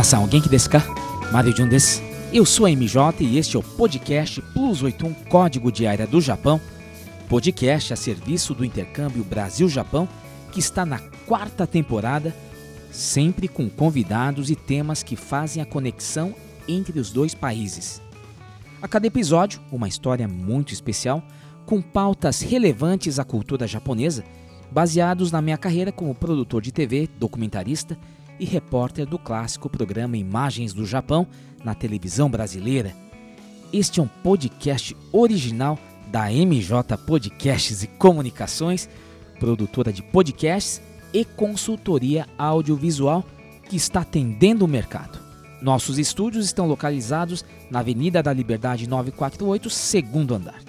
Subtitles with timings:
[0.00, 0.82] Alguém que desu ka?
[1.30, 2.00] Mario Jun desu.
[2.32, 6.22] Eu sou a MJ e este é o podcast Plus 81 Código de Área do
[6.22, 6.58] Japão,
[7.28, 10.08] podcast a serviço do intercâmbio Brasil-Japão,
[10.50, 12.34] que está na quarta temporada,
[12.90, 16.34] sempre com convidados e temas que fazem a conexão
[16.66, 18.00] entre os dois países.
[18.80, 21.22] A cada episódio, uma história muito especial,
[21.66, 24.24] com pautas relevantes à cultura japonesa,
[24.72, 27.98] baseados na minha carreira como produtor de TV, documentarista
[28.40, 31.26] e repórter do clássico programa Imagens do Japão
[31.62, 32.96] na televisão brasileira.
[33.70, 35.78] Este é um podcast original
[36.10, 38.88] da MJ Podcasts e Comunicações,
[39.38, 40.80] produtora de podcasts
[41.12, 43.24] e consultoria audiovisual
[43.68, 45.20] que está atendendo o mercado.
[45.60, 50.62] Nossos estúdios estão localizados na Avenida da Liberdade 948, segundo andar.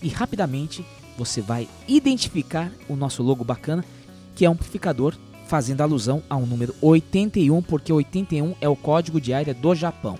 [0.03, 0.85] e rapidamente
[1.19, 3.85] você vai identificar o nosso logo bacana,
[4.35, 5.15] que é um amplificador
[5.51, 10.17] fazendo alusão ao número 81, porque 81 é o código de área do Japão.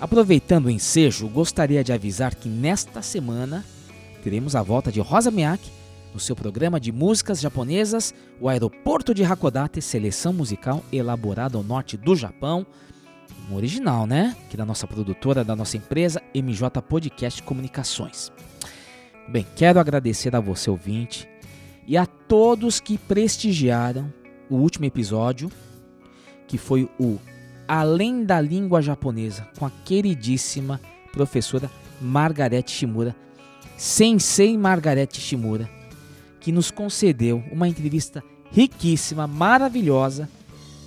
[0.00, 3.64] Aproveitando o ensejo, gostaria de avisar que nesta semana
[4.22, 5.72] teremos a volta de Rosa Miyake
[6.14, 11.96] no seu programa de músicas japonesas, o Aeroporto de Hakodate, seleção musical elaborada ao norte
[11.96, 12.64] do Japão.
[13.50, 14.36] Um original, né?
[14.48, 18.30] Que da nossa produtora, da nossa empresa MJ Podcast Comunicações.
[19.28, 21.28] Bem, quero agradecer a você ouvinte
[21.88, 24.12] e a todos que prestigiaram
[24.50, 25.50] o último episódio,
[26.46, 27.18] que foi o
[27.66, 30.80] Além da Língua Japonesa, com a queridíssima
[31.12, 31.70] professora
[32.00, 33.14] Margarete Shimura,
[33.76, 35.68] Sensei Margarete Shimura,
[36.40, 40.28] que nos concedeu uma entrevista riquíssima, maravilhosa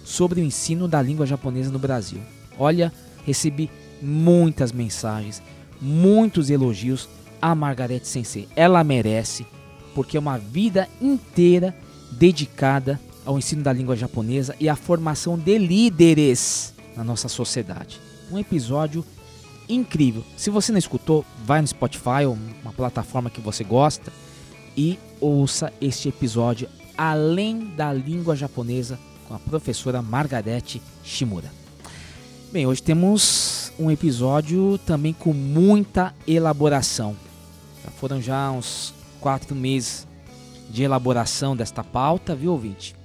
[0.03, 2.19] sobre o ensino da língua japonesa no Brasil.
[2.57, 2.91] Olha,
[3.25, 3.69] recebi
[4.01, 5.41] muitas mensagens,
[5.79, 7.07] muitos elogios
[7.41, 8.47] a Margarete Sensei.
[8.55, 9.45] Ela merece,
[9.93, 11.75] porque é uma vida inteira
[12.11, 17.99] dedicada ao ensino da língua japonesa e à formação de líderes na nossa sociedade.
[18.31, 19.05] Um episódio
[19.67, 20.23] incrível.
[20.35, 24.11] Se você não escutou, vai no Spotify ou uma plataforma que você gosta
[24.75, 26.67] e ouça este episódio
[26.97, 31.51] além da língua japonesa com a professora Margarete Shimura.
[32.51, 37.15] Bem, hoje temos um episódio também com muita elaboração.
[37.83, 40.05] Já foram já uns quatro meses
[40.69, 43.00] de elaboração desta pauta, viu, ouvinte?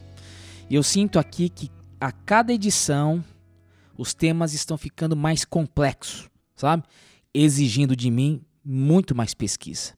[0.69, 3.25] E eu sinto aqui que a cada edição
[3.97, 6.83] os temas estão ficando mais complexos, sabe?
[7.33, 9.95] Exigindo de mim muito mais pesquisa.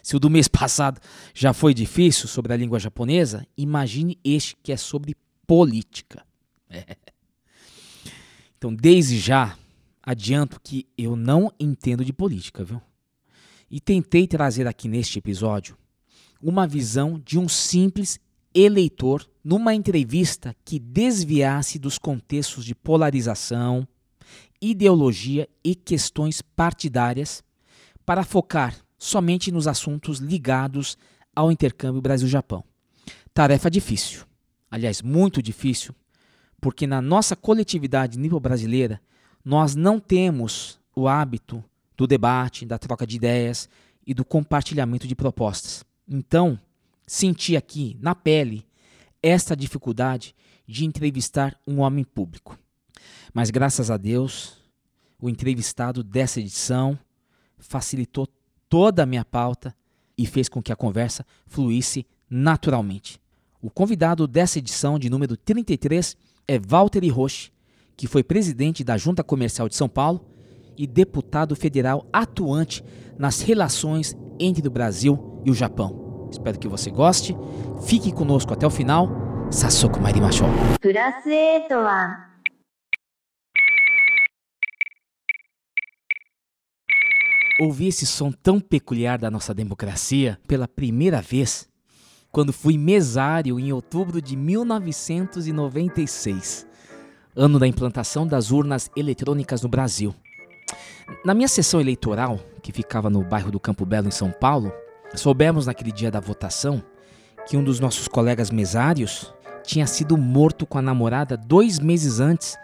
[0.00, 1.00] Se o do mês passado
[1.34, 6.24] já foi difícil sobre a língua japonesa, imagine este que é sobre política.
[6.70, 6.96] É.
[8.56, 9.58] Então, desde já,
[10.02, 12.80] adianto que eu não entendo de política, viu?
[13.68, 15.76] E tentei trazer aqui neste episódio
[16.40, 18.20] uma visão de um simples
[18.54, 23.86] eleitor numa entrevista que desviasse dos contextos de polarização,
[24.60, 27.44] ideologia e questões partidárias
[28.06, 30.96] para focar somente nos assuntos ligados
[31.36, 32.64] ao intercâmbio Brasil-Japão.
[33.34, 34.24] Tarefa difícil,
[34.70, 35.94] aliás, muito difícil,
[36.60, 39.00] porque na nossa coletividade nível brasileira
[39.44, 41.62] nós não temos o hábito
[41.96, 43.68] do debate, da troca de ideias
[44.06, 45.84] e do compartilhamento de propostas.
[46.08, 46.58] Então,
[47.06, 48.64] senti aqui na pele
[49.24, 50.34] esta dificuldade
[50.68, 52.58] de entrevistar um homem público.
[53.32, 54.58] Mas graças a Deus,
[55.18, 56.98] o entrevistado dessa edição
[57.58, 58.28] facilitou
[58.68, 59.74] toda a minha pauta
[60.16, 63.18] e fez com que a conversa fluísse naturalmente.
[63.62, 66.16] O convidado dessa edição de número 33
[66.46, 67.50] é Walter Hiroshi,
[67.96, 70.28] que foi presidente da Junta Comercial de São Paulo
[70.76, 72.84] e deputado federal atuante
[73.18, 76.03] nas relações entre o Brasil e o Japão.
[76.34, 77.36] Espero que você goste.
[77.86, 79.08] Fique conosco até o final.
[79.50, 80.48] Sassoku Mairimashou.
[87.60, 91.68] Ouvi esse som tão peculiar da nossa democracia pela primeira vez
[92.32, 96.66] quando fui mesário em outubro de 1996,
[97.36, 100.12] ano da implantação das urnas eletrônicas no Brasil.
[101.24, 104.72] Na minha sessão eleitoral, que ficava no bairro do Campo Belo, em São Paulo,
[105.14, 106.82] Soubemos naquele dia da votação
[107.46, 109.32] que um dos nossos colegas mesários
[109.62, 112.56] tinha sido morto com a namorada dois meses antes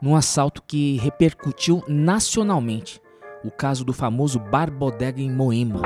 [0.00, 3.00] num assalto que repercutiu nacionalmente.
[3.44, 5.80] O caso do famoso Bar Bodega em Moema.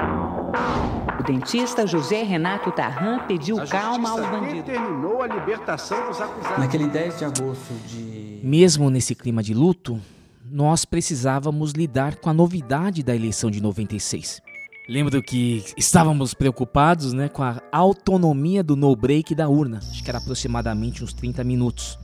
[1.19, 4.65] O dentista José Renato Tarran pediu calma ao bandido.
[4.65, 6.59] Determinou a libertação dos acusados.
[6.59, 8.41] Naquele 10 de agosto de.
[8.43, 10.01] Mesmo nesse clima de luto,
[10.45, 14.43] nós precisávamos lidar com a novidade da eleição de 96.
[14.88, 20.19] Lembro que estávamos preocupados né, com a autonomia do no-break da urna, acho que era
[20.19, 21.96] aproximadamente uns 30 minutos,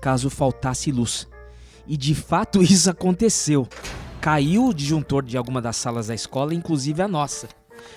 [0.00, 1.26] caso faltasse luz.
[1.86, 3.66] E de fato isso aconteceu.
[4.20, 7.48] Caiu o disjuntor de alguma das salas da escola, inclusive a nossa.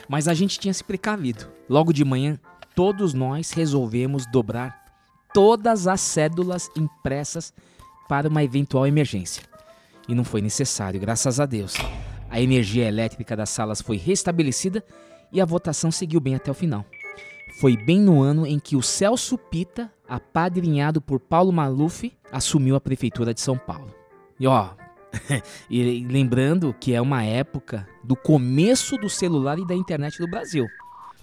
[0.07, 1.47] Mas a gente tinha se precavido.
[1.69, 2.39] Logo de manhã,
[2.73, 4.85] todos nós resolvemos dobrar
[5.33, 7.53] todas as cédulas impressas
[8.07, 9.43] para uma eventual emergência.
[10.07, 11.75] E não foi necessário, graças a Deus.
[12.35, 14.83] A energia elétrica das salas foi restabelecida
[15.31, 16.85] e a votação seguiu bem até o final.
[17.61, 22.81] Foi bem no ano em que o Celso Pita, apadrinhado por Paulo Maluf, assumiu a
[22.81, 23.95] prefeitura de São Paulo.
[24.37, 24.71] E ó,
[25.71, 30.67] e lembrando que é uma época do começo do celular e da internet do Brasil,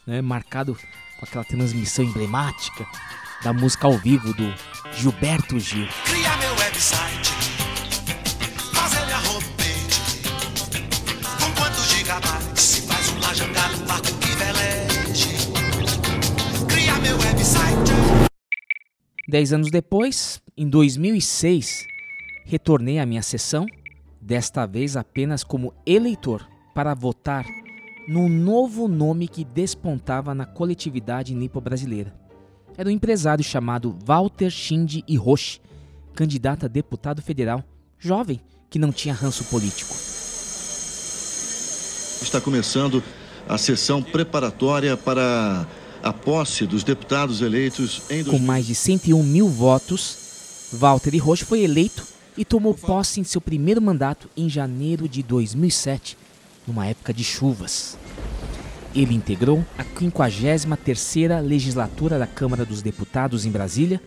[0.07, 0.23] né?
[0.23, 0.75] marcado
[1.21, 2.87] com aquela transmissão emblemática
[3.45, 4.51] da música ao vivo do
[4.95, 5.87] Gilberto Gil.
[6.07, 7.32] Cria meu website,
[19.29, 21.87] Dez anos depois, em 2006,
[22.45, 23.67] retornei à minha sessão,
[24.21, 27.47] desta vez apenas como eleitor, para votar
[28.09, 32.13] num novo nome que despontava na coletividade nipo-brasileira.
[32.77, 35.61] Era um empresário chamado Walter Shinji Hiroshi,
[36.15, 37.63] candidato a deputado federal,
[37.99, 39.95] jovem, que não tinha ranço político.
[42.21, 43.01] Está começando
[43.49, 45.65] a sessão preparatória para
[46.03, 51.63] a posse dos deputados eleitos em Com mais de 101 mil votos, Walter Hiroshi foi
[51.63, 52.05] eleito
[52.37, 56.17] e tomou posse em seu primeiro mandato em janeiro de 2007,
[56.67, 57.97] numa época de chuvas.
[58.95, 64.03] Ele integrou a 53ª legislatura da Câmara dos Deputados em Brasília,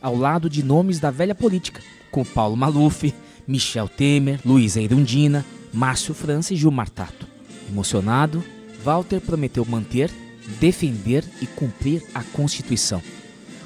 [0.00, 3.12] ao lado de nomes da velha política, como Paulo Maluf,
[3.46, 7.26] Michel Temer, Luísa Erundina, Márcio França e Gilmar Tato.
[7.68, 8.42] Emocionado,
[8.82, 10.10] Walter prometeu manter,
[10.58, 13.02] defender e cumprir a Constituição,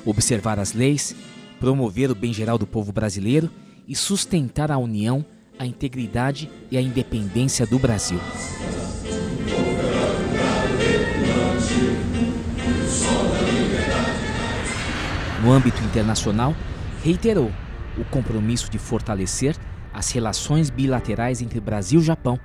[0.05, 1.15] observar as leis,
[1.59, 3.51] promover o bem geral do povo brasileiro
[3.89, 5.25] e sustentar a união,
[5.59, 8.19] a integridade e a independência do Brasil.
[15.43, 16.55] No âmbito internacional,
[17.03, 17.53] reiterou
[17.99, 19.57] o compromisso de fortalecer
[19.93, 22.41] as relações bilaterais entre Brasil e Japão,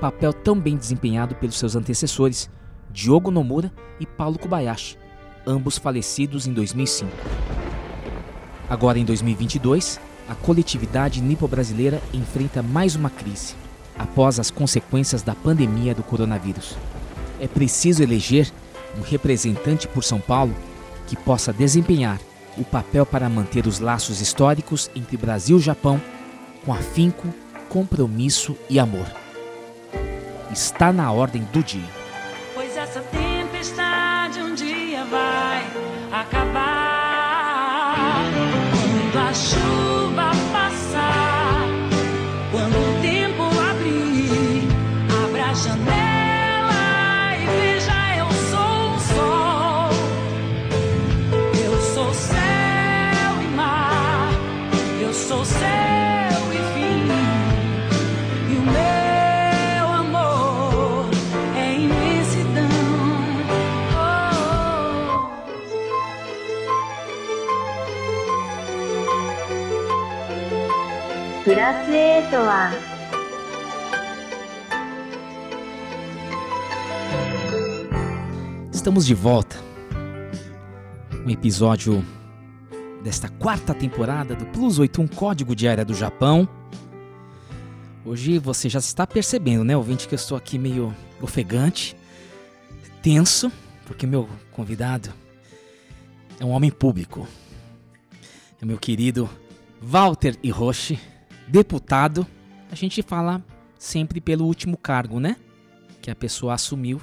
[0.00, 2.50] papel tão bem desempenhado pelos seus antecessores,
[2.92, 4.98] Diogo Nomura e Paulo Kobayashi,
[5.46, 7.10] ambos falecidos em 2005.
[8.68, 13.54] Agora em 2022, a coletividade nipo-brasileira enfrenta mais uma crise,
[13.98, 16.76] após as consequências da pandemia do coronavírus.
[17.40, 18.50] É preciso eleger
[18.98, 20.54] um representante por São Paulo
[21.06, 22.20] que possa desempenhar
[22.58, 26.00] o papel para manter os laços históricos entre Brasil e Japão
[26.64, 27.28] com afinco,
[27.68, 29.06] compromisso e amor.
[30.52, 31.99] Está na ordem do dia.
[32.90, 35.64] Essa tempestade um dia vai
[36.10, 37.44] acabar.
[39.12, 39.89] Quando a chuva
[71.49, 72.71] プラス8は
[78.71, 79.55] Estamos de volta.
[81.25, 82.05] Um episódio
[83.03, 86.47] desta quarta temporada do Plus 81 Código de Área do Japão.
[88.05, 91.95] Hoje você já está percebendo, né, ouvinte, que eu estou aqui meio ofegante,
[93.01, 93.51] tenso,
[93.87, 95.11] porque meu convidado
[96.39, 97.27] é um homem público.
[98.61, 99.27] É meu querido
[99.81, 100.99] Walter Hiroshi,
[101.50, 102.26] deputado.
[102.70, 103.44] A gente fala
[103.78, 105.36] sempre pelo último cargo, né?
[106.00, 107.00] Que a pessoa assumiu,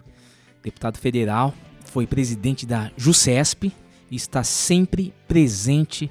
[0.63, 1.54] deputado federal,
[1.86, 3.72] foi presidente da JUCESP
[4.10, 6.10] e está sempre presente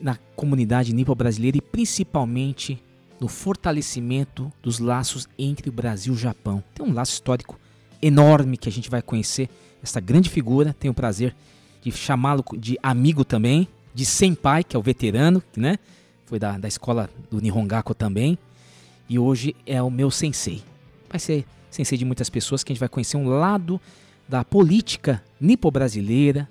[0.00, 2.82] na comunidade nipo-brasileira e principalmente
[3.20, 6.62] no fortalecimento dos laços entre o Brasil e o Japão.
[6.74, 7.58] Tem um laço histórico
[8.00, 9.50] enorme que a gente vai conhecer
[9.82, 10.74] essa grande figura.
[10.78, 11.36] Tenho o prazer
[11.82, 15.78] de chamá-lo de amigo também, de senpai, que é o veterano, né?
[16.30, 18.38] Foi da, da escola do Nihongaku também.
[19.08, 20.62] E hoje é o meu sensei.
[21.08, 23.80] Vai ser sensei de muitas pessoas que a gente vai conhecer um lado
[24.28, 26.48] da política nipo-brasileira.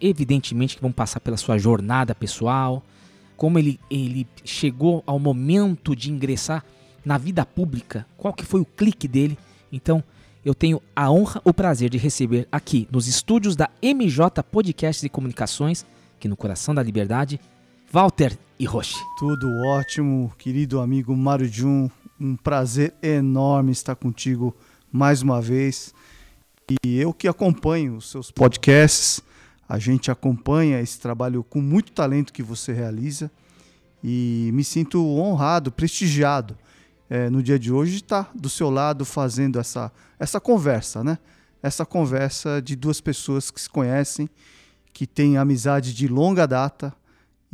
[0.00, 2.82] Evidentemente que vão passar pela sua jornada pessoal,
[3.36, 6.64] como ele, ele chegou ao momento de ingressar
[7.04, 9.36] na vida pública, qual que foi o clique dele.
[9.70, 10.02] Então,
[10.42, 15.10] eu tenho a honra, o prazer de receber aqui nos estúdios da MJ Podcasts e
[15.10, 15.84] Comunicações,
[16.16, 17.38] aqui no coração da liberdade,
[17.94, 18.98] Walter Hiroshi.
[19.16, 21.88] Tudo ótimo, querido amigo Mário Jun.
[22.20, 24.52] Um prazer enorme estar contigo
[24.90, 25.94] mais uma vez.
[26.84, 29.22] E eu que acompanho os seus podcasts,
[29.68, 33.30] a gente acompanha esse trabalho com muito talento que você realiza
[34.02, 36.58] e me sinto honrado, prestigiado
[37.08, 41.16] é, no dia de hoje estar do seu lado fazendo essa, essa conversa, né?
[41.62, 44.28] Essa conversa de duas pessoas que se conhecem,
[44.92, 46.92] que têm amizade de longa data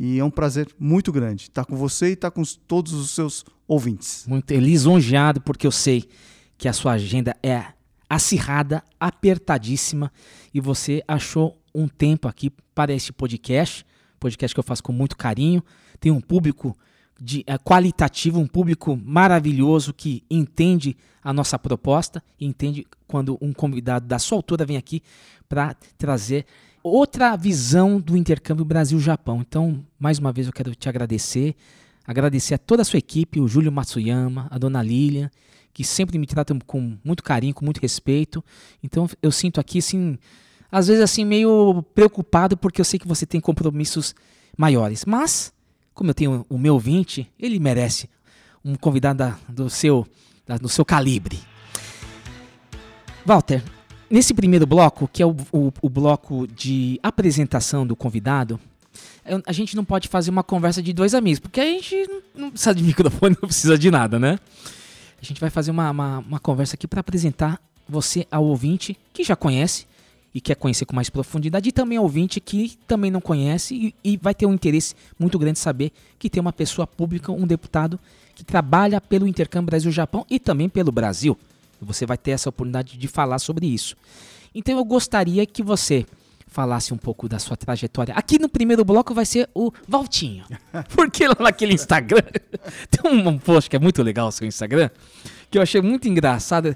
[0.03, 3.11] e é um prazer muito grande estar com você e estar com os- todos os
[3.11, 4.25] seus ouvintes.
[4.27, 6.09] Muito lisonjeado porque eu sei
[6.57, 7.65] que a sua agenda é
[8.09, 10.11] acirrada, apertadíssima
[10.51, 13.85] e você achou um tempo aqui para este podcast,
[14.19, 15.63] podcast que eu faço com muito carinho.
[15.99, 16.75] Tem um público
[17.19, 24.07] de, é, qualitativo, um público maravilhoso que entende a nossa proposta entende quando um convidado
[24.07, 25.03] da sua altura vem aqui
[25.47, 26.45] para trazer
[26.83, 29.41] outra visão do intercâmbio Brasil-Japão.
[29.41, 31.55] Então, mais uma vez eu quero te agradecer,
[32.05, 35.29] agradecer a toda a sua equipe, o Júlio Matsuyama, a dona Lilian,
[35.73, 38.43] que sempre me tratam com muito carinho, com muito respeito.
[38.83, 40.17] Então, eu sinto aqui, assim,
[40.71, 44.13] às vezes assim, meio preocupado, porque eu sei que você tem compromissos
[44.57, 45.05] maiores.
[45.05, 45.53] Mas,
[45.93, 48.09] como eu tenho o meu ouvinte, ele merece
[48.65, 50.05] um convidado da- do, seu,
[50.45, 51.39] da- do seu calibre.
[53.25, 53.63] Walter,
[54.11, 58.59] nesse primeiro bloco, que é o, o- o bloco de apresentação do convidado,
[59.45, 61.95] a gente não pode fazer uma conversa de dois amigos, porque a gente
[62.35, 64.37] não- precisa de microfone, não precisa de nada, né?
[65.21, 69.23] A gente vai fazer uma, uma, uma conversa aqui para apresentar você ao ouvinte que
[69.23, 69.85] já conhece
[70.33, 74.13] e quer conhecer com mais profundidade, e também ao ouvinte que também não conhece e,
[74.13, 77.99] e vai ter um interesse muito grande saber que tem uma pessoa pública, um deputado,
[78.33, 81.37] que trabalha pelo intercâmbio Brasil-Japão e também pelo Brasil.
[81.81, 83.95] Você vai ter essa oportunidade de falar sobre isso.
[84.53, 86.05] Então eu gostaria que você
[86.47, 88.13] falasse um pouco da sua trajetória.
[88.13, 90.43] Aqui no primeiro bloco vai ser o Valtinho.
[90.93, 92.21] Porque lá naquele Instagram
[92.91, 94.89] tem um post que é muito legal o seu Instagram,
[95.49, 96.75] que eu achei muito engraçado.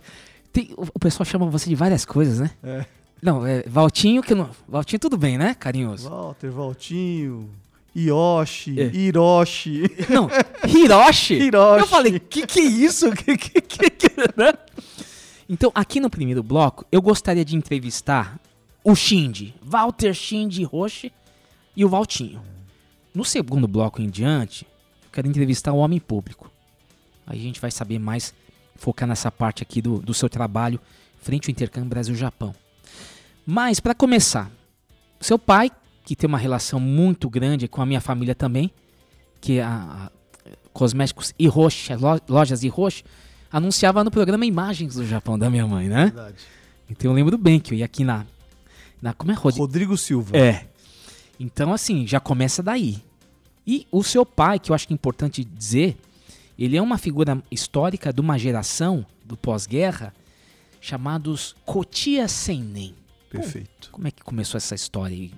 [0.54, 2.52] Tem- o pessoal chama você de várias coisas, né?
[2.64, 2.86] É.
[3.22, 4.50] Não, é Valtinho que não.
[4.68, 6.10] Valtinho tudo bem, né, carinhoso?
[6.10, 7.50] Walter, Valtinho,
[7.96, 8.86] Yoshi, É.
[8.94, 9.84] Hiroshi.
[10.10, 10.30] Não,
[10.68, 11.34] Hiroshi.
[11.44, 11.80] Hiroshi.
[11.82, 13.12] Eu falei, que que é isso?
[13.12, 14.54] Que, que, que, que- né?
[15.48, 18.40] Então, aqui no primeiro bloco, eu gostaria de entrevistar
[18.84, 21.12] o Shinji, Walter Shinji Roche
[21.76, 22.42] e o Valtinho.
[23.14, 24.66] No segundo bloco em diante,
[25.04, 26.52] eu quero entrevistar o homem público.
[27.28, 28.34] Aí a gente vai saber mais,
[28.76, 30.80] focar nessa parte aqui do, do seu trabalho
[31.22, 32.54] frente ao intercâmbio Brasil-Japão.
[33.46, 34.52] Mas, para começar,
[35.20, 35.72] seu pai,
[36.04, 38.72] que tem uma relação muito grande com a minha família também,
[39.40, 40.12] que é a, a
[40.74, 43.04] Cosméticos Hiroshi, lo- lojas Hiroshi,
[43.56, 46.06] anunciava no programa Imagens do Japão da minha mãe, né?
[46.06, 46.36] Verdade.
[46.90, 48.26] Então eu lembro bem que eu ia aqui na.
[49.02, 49.56] na como é Rod...
[49.56, 50.36] Rodrigo Silva.
[50.36, 50.68] É.
[51.40, 53.02] Então, assim, já começa daí.
[53.66, 55.98] E o seu pai, que eu acho que é importante dizer,
[56.60, 60.14] ele é uma figura histórica de uma geração do pós-guerra
[60.82, 62.94] chamados Kotia Seinen.
[63.30, 63.90] Perfeito.
[63.90, 65.32] Como é que começou essa história aí?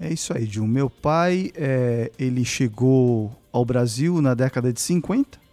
[0.00, 0.66] É isso aí, Gil.
[0.66, 5.43] Meu pai, é, ele chegou ao Brasil na década de 50.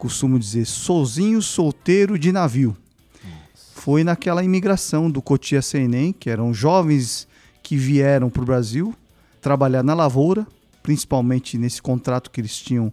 [0.00, 2.74] Costumo dizer sozinho, solteiro de navio.
[3.74, 7.28] Foi naquela imigração do Cotia Senem, que eram jovens
[7.62, 8.94] que vieram para o Brasil
[9.42, 10.46] trabalhar na lavoura,
[10.82, 12.90] principalmente nesse contrato que eles tinham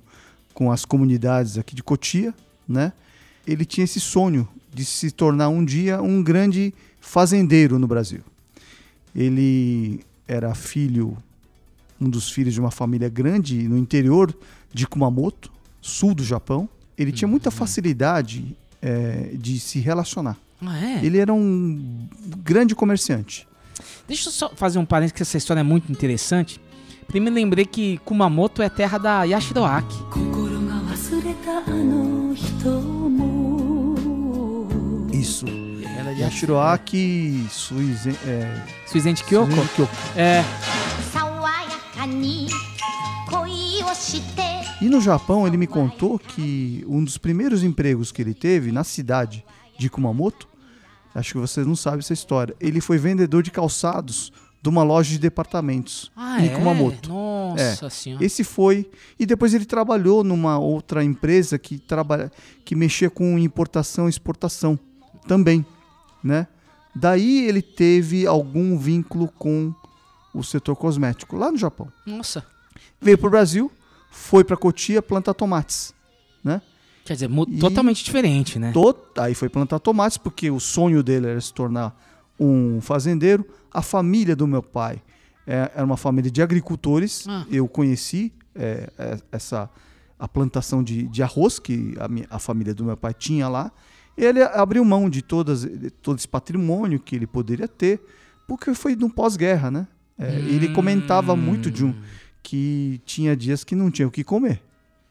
[0.54, 2.34] com as comunidades aqui de Cotia,
[2.68, 2.92] né?
[3.48, 8.20] Ele tinha esse sonho de se tornar um dia um grande fazendeiro no Brasil.
[9.16, 11.18] Ele era filho,
[12.02, 14.38] um dos filhos de uma família grande no interior
[14.74, 15.50] de Kumamoto,
[15.82, 16.68] sul do Japão.
[16.97, 20.37] Ele tinha muita facilidade eh, de se relacionar.
[20.65, 21.05] Ah, é?
[21.05, 22.07] Ele era um
[22.45, 23.47] grande comerciante.
[24.07, 26.61] Deixa eu só fazer um parênteses que essa história é muito interessante.
[27.09, 29.95] Primeiro lembrei que Kumamoto é terra da Yashiroaki.
[30.13, 33.43] 心が忘れたあの人も
[35.13, 35.47] Isso.
[35.99, 39.53] Era Yashiroaki Suizen, é, Suizente Kyoko?
[39.53, 39.93] Suizen Kyoko.
[40.17, 40.43] É.
[41.13, 42.49] 爽やかに
[43.31, 48.84] 恋をして」 E no Japão ele me contou que um dos primeiros empregos que ele teve na
[48.84, 49.44] cidade
[49.78, 50.48] de Kumamoto,
[51.16, 54.32] acho que vocês não sabem essa história, ele foi vendedor de calçados
[54.62, 56.50] de uma loja de departamentos Ah, em é?
[56.50, 57.10] Kumamoto.
[57.10, 58.24] Nossa senhora.
[58.24, 58.90] Esse foi.
[59.20, 62.32] E depois ele trabalhou numa outra empresa que, trabalha,
[62.64, 64.78] que mexia com importação e exportação
[65.28, 65.66] também,
[66.24, 66.48] né?
[66.96, 69.74] Daí ele teve algum vínculo com
[70.34, 71.88] o setor cosmético lá no Japão.
[72.06, 72.46] Nossa.
[73.00, 73.72] Veio para o Brasil,
[74.18, 75.94] foi para Cotia plantar tomates,
[76.44, 76.62] né?
[77.06, 78.72] Quer dizer, E- totalmente diferente, né?
[78.74, 81.96] To- Aí foi plantar tomates porque o sonho dele era se tornar
[82.40, 83.46] um fazendeiro.
[83.72, 85.02] A família do meu pai
[85.46, 87.26] é- era uma família de agricultores.
[87.30, 87.46] Ah.
[87.50, 89.70] Eu conheci é, é, essa
[90.20, 93.72] a plantação de, de arroz que a, minha- a família do meu pai tinha lá.
[94.18, 98.02] Ele abriu mão de todas, de todo esse patrimônio que ele poderia ter,
[98.48, 99.88] porque foi no pós-guerra, né?
[100.18, 101.94] É, Ele comentava muito de um
[102.44, 104.62] que tinha dias que não tinha o que comer,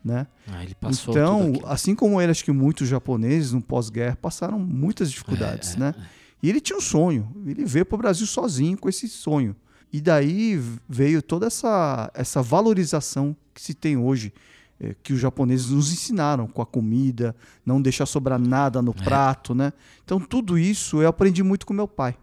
[0.05, 0.27] né?
[0.49, 5.11] Ah, ele passou então, assim como ele, acho que muitos japoneses no pós-guerra passaram muitas
[5.11, 5.95] dificuldades, É, né?
[6.43, 9.57] E ele tinha um sonho, ele veio para o Brasil sozinho com esse sonho.
[9.93, 14.33] E daí veio toda essa, essa valorização que se tem hoje,
[14.79, 18.83] eh, que os japoneses nos ensinaram com a comida, não deixar sobrar nada É.
[18.83, 19.73] no prato, né?
[20.05, 22.17] Então, tudo isso eu aprendi muito com meu pai.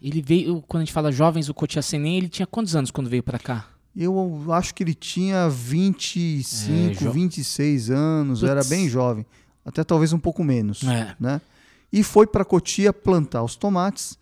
[0.00, 3.10] Ele veio, quando a gente fala jovens, o Kotia Senen, ele tinha quantos anos quando
[3.10, 3.66] veio pra cá?
[3.96, 8.50] Eu acho que ele tinha 25, É, jo- 26 anos, Putz.
[8.50, 9.26] era bem jovem,
[9.64, 11.14] até talvez um pouco menos, É.
[11.18, 11.40] né?
[11.92, 14.16] E foi para Cotia plantar os tomates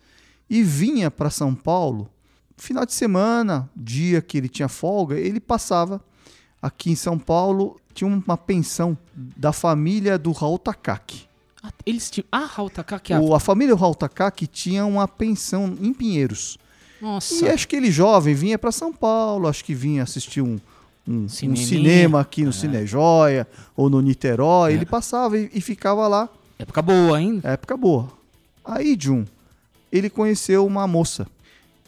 [0.49, 2.09] e vinha para São Paulo.
[2.57, 6.01] Final de semana, dia que ele tinha folga, ele passava
[6.61, 11.27] aqui em São Paulo, tinha uma pensão da família do Raul Takaki.
[11.61, 12.25] Ah, eles tinham.
[12.31, 13.13] Ah, Raul Takaki.
[13.13, 16.57] O- a família do Raul Takaki tinha uma pensão em Pinheiros.
[17.01, 17.45] Nossa.
[17.45, 20.59] E acho que ele jovem vinha para São Paulo, acho que vinha assistir um,
[21.07, 22.53] um, um cinema aqui no É.
[22.53, 24.71] Cine Joia ou no Niterói.
[24.71, 24.75] É.
[24.75, 26.29] Ele passava e, e ficava lá.
[26.57, 27.47] Época boa ainda.
[27.49, 28.09] Época boa.
[28.65, 29.25] Aí, Jun,
[29.91, 31.25] ele conheceu uma moça,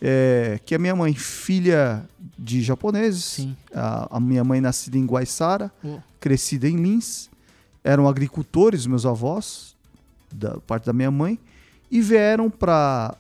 [0.02, 2.04] é, que é minha mãe, filha
[2.40, 3.24] de japoneses.
[3.24, 3.56] Sim.
[3.76, 5.98] A, a minha mãe nascida em Guaiçara, Oh.
[6.20, 7.30] crescida em Lins.
[7.84, 9.76] Eram agricultores, meus avós,
[10.32, 11.38] da parte da minha mãe,
[11.92, 13.16] e vieram para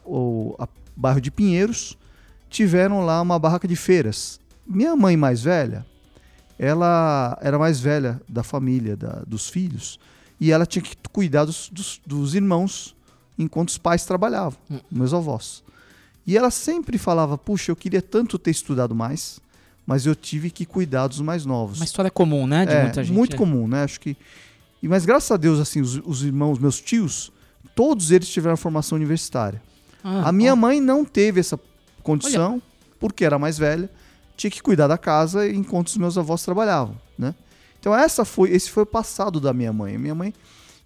[0.60, 1.98] a- bairro de Pinheiros,
[2.50, 4.40] tiveram lá uma barraca de feiras.
[4.68, 5.86] Minha mãe mais velha,
[6.58, 10.00] ela era mais velha da família, da- dos filhos,
[10.40, 12.96] e ela tinha que cuidar dos, dos- dos irmãos
[13.38, 14.80] enquanto os pais trabalhavam, Hum.
[14.92, 15.64] meus avós.
[16.26, 19.40] E ela sempre falava: Puxa, eu queria tanto ter estudado mais,
[19.88, 21.80] mas eu tive que cuidar dos mais novos.
[21.80, 22.66] Uma história comum, né?
[22.66, 23.16] De é, muita gente.
[23.16, 23.38] muito é.
[23.38, 23.84] comum, né?
[23.84, 24.16] Acho que.
[24.84, 27.32] E, mas graças a Deus, assim, os, os irmãos, meus tios,
[27.76, 29.62] todos eles tiveram formação universitária.
[30.04, 30.56] Ah, a minha ó.
[30.56, 31.60] mãe não teve essa
[32.04, 32.62] condição,
[33.00, 33.90] porque era mais velha,
[34.36, 37.36] tinha que cuidar da casa enquanto os meus avós trabalhavam, né?
[37.80, 39.98] Então essa foi, esse foi o passado da minha mãe.
[39.98, 40.34] Minha mãe,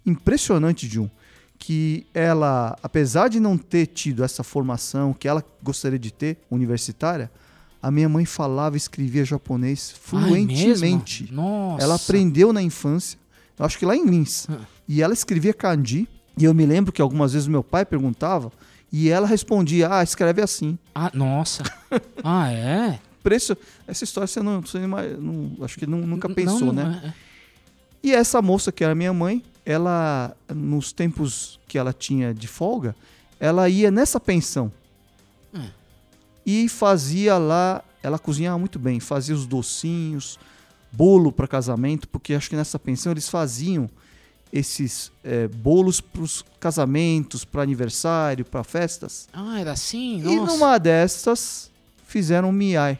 [0.04, 1.10] impressionante de um,
[1.58, 7.30] que ela, apesar de não ter tido essa formação que ela gostaria de ter, universitária,
[7.82, 11.32] a minha mãe falava e escrevia japonês Ai, fluentemente.
[11.32, 11.84] Nossa.
[11.84, 13.18] Ela aprendeu na infância,
[13.58, 14.46] eu acho que lá em Lins.
[14.50, 14.60] Ah.
[14.88, 16.08] E ela escrevia kanji.
[16.38, 18.52] E eu me lembro que algumas vezes meu pai perguntava
[19.04, 20.78] e ela respondia: Ah, escreve assim.
[20.94, 21.62] Ah, nossa.
[22.24, 22.98] ah, é?
[23.22, 23.56] Preço,
[23.86, 27.00] essa história você não, você não, não- acho que nu- nunca pensou, Não, né?
[27.04, 27.14] é, é.
[28.02, 32.94] E essa moça que era minha mãe, ela, nos tempos que ela tinha de folga,
[33.40, 34.72] ela ia nessa pensão.
[35.52, 35.68] Hum.
[36.46, 40.38] E fazia lá, ela cozinhava muito bem, fazia os docinhos,
[40.92, 43.90] bolo para casamento, porque acho que nessa pensão eles faziam
[44.56, 49.28] esses eh, bolos para os casamentos, para aniversário, para festas.
[49.32, 50.18] Ah, era assim?
[50.20, 50.52] E Nossa.
[50.52, 51.70] numa dessas
[52.06, 52.98] fizeram um miai.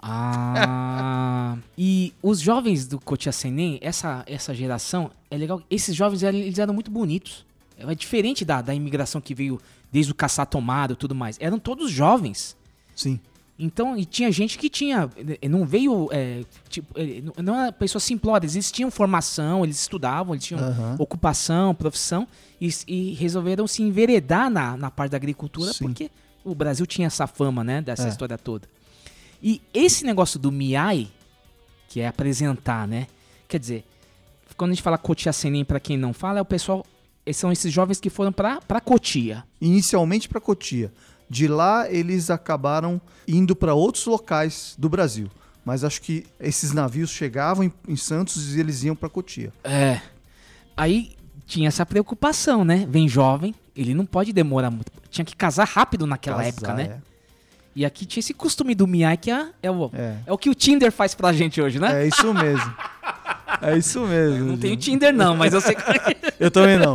[0.00, 1.56] Ah.
[1.76, 5.60] e os jovens do Kotia Senen, essa, essa geração, é legal.
[5.70, 7.44] Esses jovens eram- eles eram muito bonitos.
[7.76, 9.60] É diferente da, da imigração que veio
[9.90, 11.36] desde o caçar tomado e tudo mais.
[11.40, 12.56] Eram todos jovens.
[12.94, 13.20] Sim.
[13.58, 15.10] Então, e tinha gente que tinha.
[15.42, 16.08] eh, Não veio.
[16.12, 20.96] é, tipo, eh, não- era pessoas simplórias, eles tinham formação, eles estudavam, eles tinham Aham.
[20.98, 22.26] ocupação, profissão,
[22.60, 25.84] e, e resolveram se enveredar na, na parte da agricultura, Sim.
[25.86, 26.10] porque
[26.44, 28.08] o Brasil tinha essa fama, né, dessa É.
[28.08, 28.68] história toda.
[29.42, 31.08] E esse negócio do Miai,
[31.88, 33.08] que é apresentar, né?
[33.48, 33.84] Quer dizer,
[34.56, 36.86] quando a gente fala Cotia Senem, pra quem não fala, é o pessoal.
[37.34, 39.44] São esses jovens que foram pra Cotia.
[39.60, 40.92] inicialmente para Cotia.
[41.30, 45.30] De lá eles acabaram indo para outros locais do Brasil.
[45.64, 49.52] Mas acho que esses navios chegavam em, em Santos e eles iam para Cotia.
[49.62, 50.00] É.
[50.76, 51.12] Aí
[51.46, 52.86] tinha essa preocupação, né?
[52.88, 54.90] Vem jovem, ele não pode demorar muito.
[55.10, 56.82] Tinha que casar rápido naquela Casar, época, né?
[56.84, 57.08] é.
[57.76, 60.16] E aqui tinha esse costume do Miai, que é, é o, É.
[60.26, 62.02] é o que o Tinder faz pra gente hoje, né?
[62.04, 62.74] É isso mesmo.
[63.62, 64.46] É isso mesmo.
[64.46, 64.76] Não tenho.
[64.76, 65.82] Tinder não, mas eu sei que...
[66.38, 66.94] Eu também não.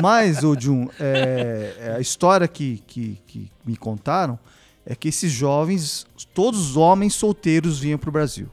[0.00, 4.38] Mas, ô Jun, é, é, a história que, que, que me contaram
[4.84, 8.48] é que esses jovens, todos os homens solteiros vinham para o Brasil,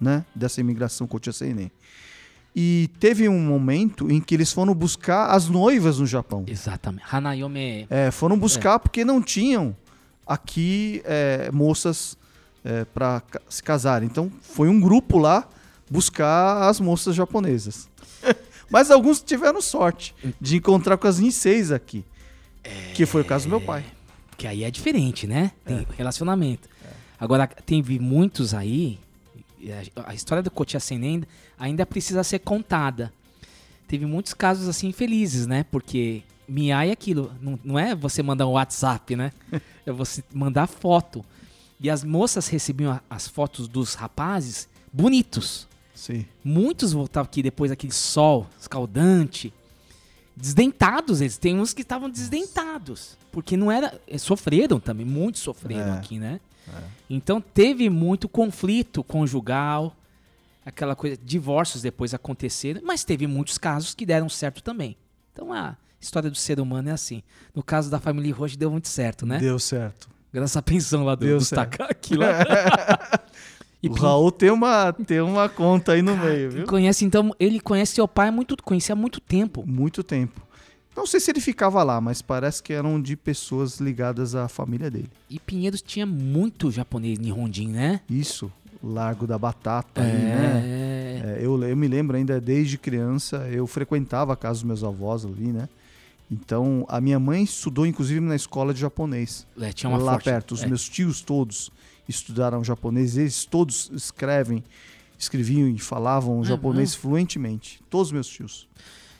[0.00, 0.24] né?
[0.34, 1.72] Dessa imigração Kochiaseinen.
[2.54, 6.44] E teve um momento em que eles foram buscar as noivas no Japão.
[6.46, 7.04] Exatamente.
[7.10, 7.86] Hanayome.
[7.88, 9.74] É, foram buscar porque não tinham
[10.26, 12.16] aqui é, moças
[12.92, 14.06] para se casarem.
[14.06, 15.48] Então foi um grupo lá
[15.92, 17.88] buscar as moças japonesas.
[18.70, 22.02] Mas alguns tiveram sorte de encontrar com as Niseis aqui.
[22.94, 23.84] Que foi o caso do meu pai.
[24.38, 25.52] Que aí é diferente, né?
[25.64, 26.68] Tem relacionamento.
[27.20, 28.98] Agora, teve muitos aí.
[30.06, 31.22] a- história do Kotia Senen
[31.58, 33.12] ainda precisa ser contada.
[33.86, 35.64] Teve muitos casos assim infelizes, né?
[35.70, 37.30] Porque Miai é aquilo.
[37.42, 39.32] Não, não é você mandar um WhatsApp, né?
[39.84, 41.24] É você mandar foto.
[41.80, 45.66] E as moças recebiam as fotos dos rapazes bonitos.
[46.02, 46.26] Sim.
[46.42, 49.52] Muitos voltavam aqui depois daquele sol escaldante.
[50.36, 51.38] Desdentados eles.
[51.38, 53.16] Tem uns que estavam desdentados.
[53.30, 54.00] Porque não era.
[54.08, 55.06] eh, Sofreram também.
[55.06, 55.98] Muitos sofreram É.
[55.98, 56.40] aqui, né?
[57.08, 59.94] Então teve muito conflito conjugal.
[60.66, 61.16] Aquela coisa.
[61.22, 62.80] Divórcios depois aconteceram.
[62.84, 64.96] Mas teve muitos casos que deram certo também.
[65.32, 67.22] Então a história do ser humano é assim.
[67.54, 69.38] No caso da família Roche deu muito certo, né?
[69.38, 70.08] Deu certo.
[70.32, 71.46] Graças à pensão lá do, Deu do.
[71.48, 72.26] Takaki lá.
[73.82, 76.66] E o Raul tem uma, tem uma conta aí no meio, viu?
[76.66, 79.64] Conhece, então, ele conhece seu pai há muito, conhecia há muito tempo.
[79.66, 80.40] Muito tempo.
[80.96, 84.90] Não sei se ele ficava lá, mas parece que eram de pessoas ligadas à família
[84.90, 85.10] dele.
[85.28, 88.00] E Pinheiros tinha muito japonês Nihonjin, né?
[88.08, 90.62] Isso, Largo da Batata, aí, né?
[90.64, 90.92] É.
[91.24, 95.24] É, eu, eu me lembro ainda desde criança, eu frequentava a casa dos meus avós
[95.24, 95.68] ali, né?
[96.30, 99.46] Então, a minha mãe estudou inclusive na escola de japonês.
[99.60, 100.52] É, tinha uma lá forte- perto.
[100.52, 100.66] Os é.
[100.66, 101.70] meus tios todos
[102.14, 104.62] estudaram japonês, eles todos escrevem,
[105.18, 106.44] escreviam e falavam Uhum.
[106.44, 107.80] japonês fluentemente.
[107.90, 108.68] Todos os meus tios.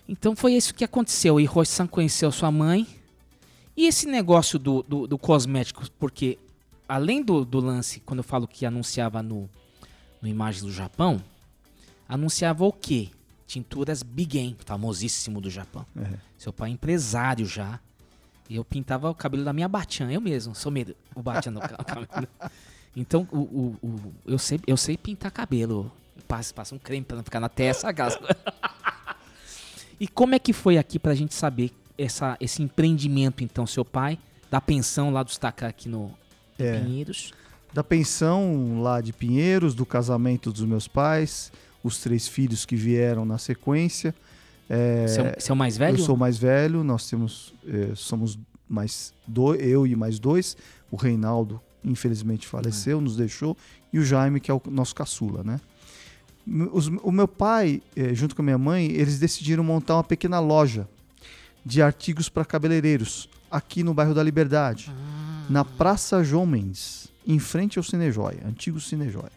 [0.09, 1.39] Então foi isso que aconteceu.
[1.41, 2.87] E Hiroshi-san conheceu sua mãe.
[3.77, 6.39] E esse negócio do, do, do cosmético, porque
[6.89, 9.49] além do, do lance, quando eu falo que anunciava no,
[10.21, 11.23] no Imagens do Japão,
[12.09, 13.09] anunciava o quê?
[13.47, 15.87] Tinturas Bigen, famosíssimo do Japão.
[15.97, 16.15] É.
[16.39, 17.79] Seu pai é empresário já.
[18.51, 20.95] E eu pintava o cabelo da minha Batian, eu mesmo, sou medo.
[21.15, 22.29] O Batian no ca- cabelo.
[22.95, 25.91] Então, o, o, o- eu, sei, eu sei pintar cabelo.
[26.29, 28.19] Passa, passa um creme pra não ficar na testa, aquelas.
[29.99, 34.19] E como é que foi aqui pra gente saber essa, esse empreendimento, então, seu pai,
[34.51, 36.11] da pensão lá dos Taka aqui no
[36.59, 36.81] É.
[36.81, 37.33] Pinheiros?
[37.73, 41.51] Da pensão lá de Pinheiros, do casamento dos meus pais,
[41.83, 44.15] os três filhos que vieram na sequência.
[44.69, 45.99] É, Você é o- você é o mais velho?
[45.99, 50.57] Eu sou o mais velho, nós temos, eh, somos mais dois, eu e mais dois.
[50.91, 53.57] O Reinaldo, infelizmente, faleceu, nos deixou,
[53.93, 55.61] e o Jaime, que é o nosso caçula, né?
[56.73, 60.41] Os- o meu pai, eh, junto com a minha mãe, eles decidiram montar uma pequena
[60.41, 60.89] loja
[61.65, 64.93] de artigos para cabeleireiros aqui no bairro da Liberdade,
[65.49, 69.31] na Praça João Mendes, em frente ao Cinejóia, antigo Cinejóia.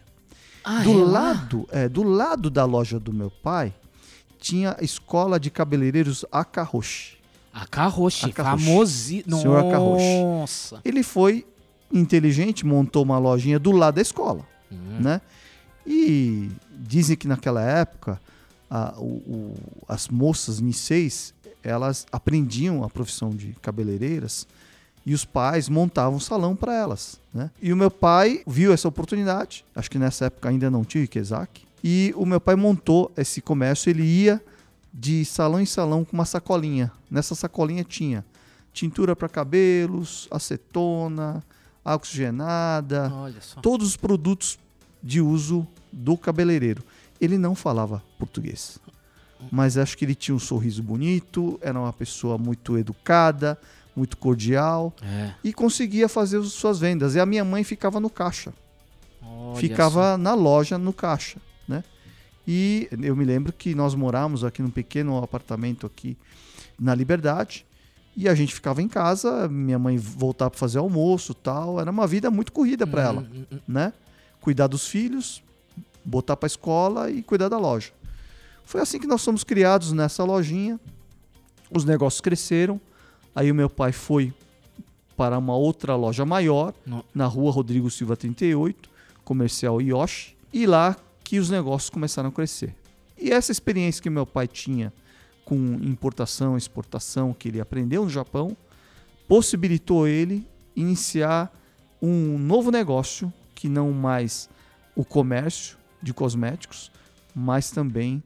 [0.64, 3.72] Ah, do é lado, é, do lado da loja do meu pai,
[4.40, 7.18] tinha a escola de cabeleireiros Akaroshi.
[7.54, 9.42] Akaroshi, famoso.
[9.42, 10.22] Senhor Akaroshi.
[10.24, 10.82] Nossa.
[10.84, 11.46] Ele foi
[11.92, 15.00] inteligente, montou uma lojinha do lado da escola, Hum.
[15.00, 15.22] né?
[15.86, 18.20] E dizem que naquela época
[18.70, 19.56] a- o- o-
[19.88, 24.48] as moças Niseis, elas aprendiam a profissão de cabeleireiras
[25.06, 27.52] e os pais montavam um salão para elas, né?
[27.62, 31.66] E o meu pai viu essa oportunidade, acho que nessa época ainda não tinha Ikezaki,
[31.84, 34.42] e o meu pai montou esse comércio, ele ia
[34.92, 36.92] de salão em salão com uma sacolinha.
[37.12, 38.26] Nessa sacolinha tinha
[38.74, 41.44] tintura para cabelos, acetona,
[41.86, 43.62] água oxigenada, só.
[43.62, 44.58] todos os produtos
[45.04, 46.84] de uso do cabeleireiro.
[47.22, 48.80] Ele não falava português,
[49.52, 53.58] mas acho que ele tinha um sorriso bonito, era uma pessoa muito educada,
[53.96, 55.34] muito cordial É.
[55.44, 57.16] e conseguia fazer as suas vendas.
[57.16, 58.52] E a minha mãe ficava no caixa,
[59.22, 61.84] Olha ficava na loja no caixa, né?
[62.48, 66.18] E eu me lembro que nós morávamos aqui num pequeno apartamento aqui
[66.80, 67.66] na Liberdade
[68.16, 72.08] e a gente ficava em casa, minha mãe voltava para fazer almoço, tal, era uma
[72.08, 73.60] vida muito corrida para ela hum, hum.
[73.68, 73.94] né?
[74.40, 75.44] Cuidar dos filhos,
[76.04, 77.92] botar para escola e cuidar da loja.
[78.64, 80.80] Foi assim que nós fomos criados nessa lojinha.
[81.70, 82.80] Os negócios cresceram.
[83.36, 84.34] Aí o meu pai foi
[85.18, 88.90] para uma outra loja maior, No- na rua Rodrigo Silva 38,
[89.24, 92.76] comercial Yoshi, e lá que os negócios começaram a crescer.
[93.18, 94.94] E essa experiência que meu pai tinha
[95.46, 98.58] com importação, exportação, que ele aprendeu no Japão,
[99.28, 101.54] possibilitou ele iniciar
[102.02, 104.50] um novo negócio que não mais
[104.96, 106.92] o comércio de cosméticos,
[107.34, 108.22] mas também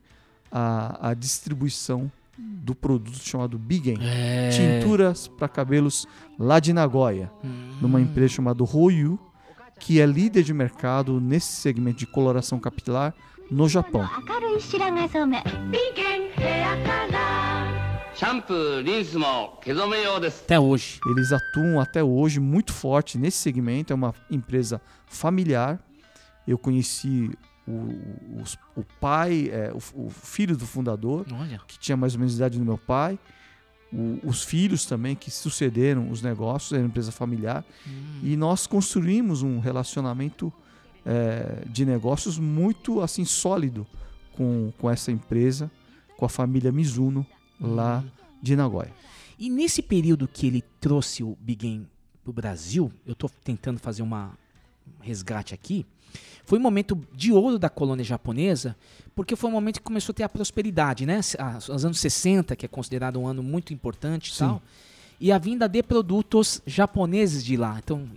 [0.52, 3.98] a, a distribuição do produto chamado Bigen.
[4.02, 4.50] É.
[4.50, 7.30] Tinturas para cabelos lá de Nagoya,
[7.82, 9.20] numa empresa chamada Hoyu,
[9.80, 13.14] que é líder de mercado nesse segmento de coloração capilar
[13.52, 14.08] no Japão.
[20.44, 21.00] Até hoje.
[21.06, 25.80] Eles atuam até hoje muito forte nesse segmento, é uma empresa familiar.
[26.46, 27.32] Eu conheci
[27.66, 28.44] o, o,
[28.76, 31.62] o pai, é, o, o, filho do fundador, Olha.
[31.66, 33.18] que tinha mais ou menos a idade do meu pai.
[34.24, 37.64] os filhos também que sucederam os negócios, era uma empresa familiar.
[37.88, 38.20] Hum.
[38.22, 40.52] E nós construímos um relacionamento
[41.06, 43.86] é, de negócios muito assim sólido
[44.34, 45.70] com, com essa empresa,
[46.18, 47.26] com a família Mizuno
[47.60, 48.04] lá
[48.42, 48.94] de Nagoya.
[49.38, 51.88] E nesse período que ele trouxe o Big Game
[52.24, 54.38] pro Brasil, eu tô tentando fazer uma
[55.00, 55.86] um resgate aqui,
[56.44, 58.76] foi um momento de ouro da colônia japonesa,
[59.14, 61.20] porque foi um momento que começou a ter a prosperidade, né?
[61.70, 64.62] Os anos 60, que é considerado um ano muito importante e tal,
[65.20, 67.78] e a vinda de produtos japoneses de lá.
[67.78, 68.10] Então,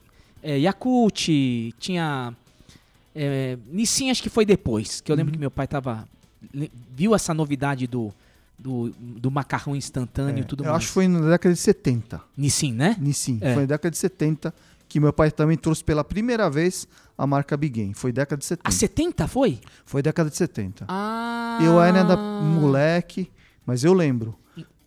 [0.43, 1.29] é, Yakult,
[1.79, 2.35] tinha...
[3.15, 6.07] É, Nissin acho que foi depois, que eu lembro que meu pai tava...
[6.95, 8.13] Viu essa novidade do,
[8.59, 10.79] do, do macarrão instantâneo e É, tudo eu mais.
[10.79, 12.21] acho que foi na década de 70.
[12.37, 12.97] Nissin, né?
[12.99, 13.39] Nissin.
[13.41, 13.55] É.
[13.55, 14.53] Foi na década de 70
[14.89, 17.95] que meu pai também trouxe pela primeira vez a marca Big Game.
[17.95, 18.69] Foi década de 70.
[18.69, 19.61] A 70 foi?
[19.87, 20.85] Foi década de 70.
[20.89, 21.59] Ah.
[21.63, 23.31] Eu ainda moleque,
[23.65, 24.35] mas eu lembro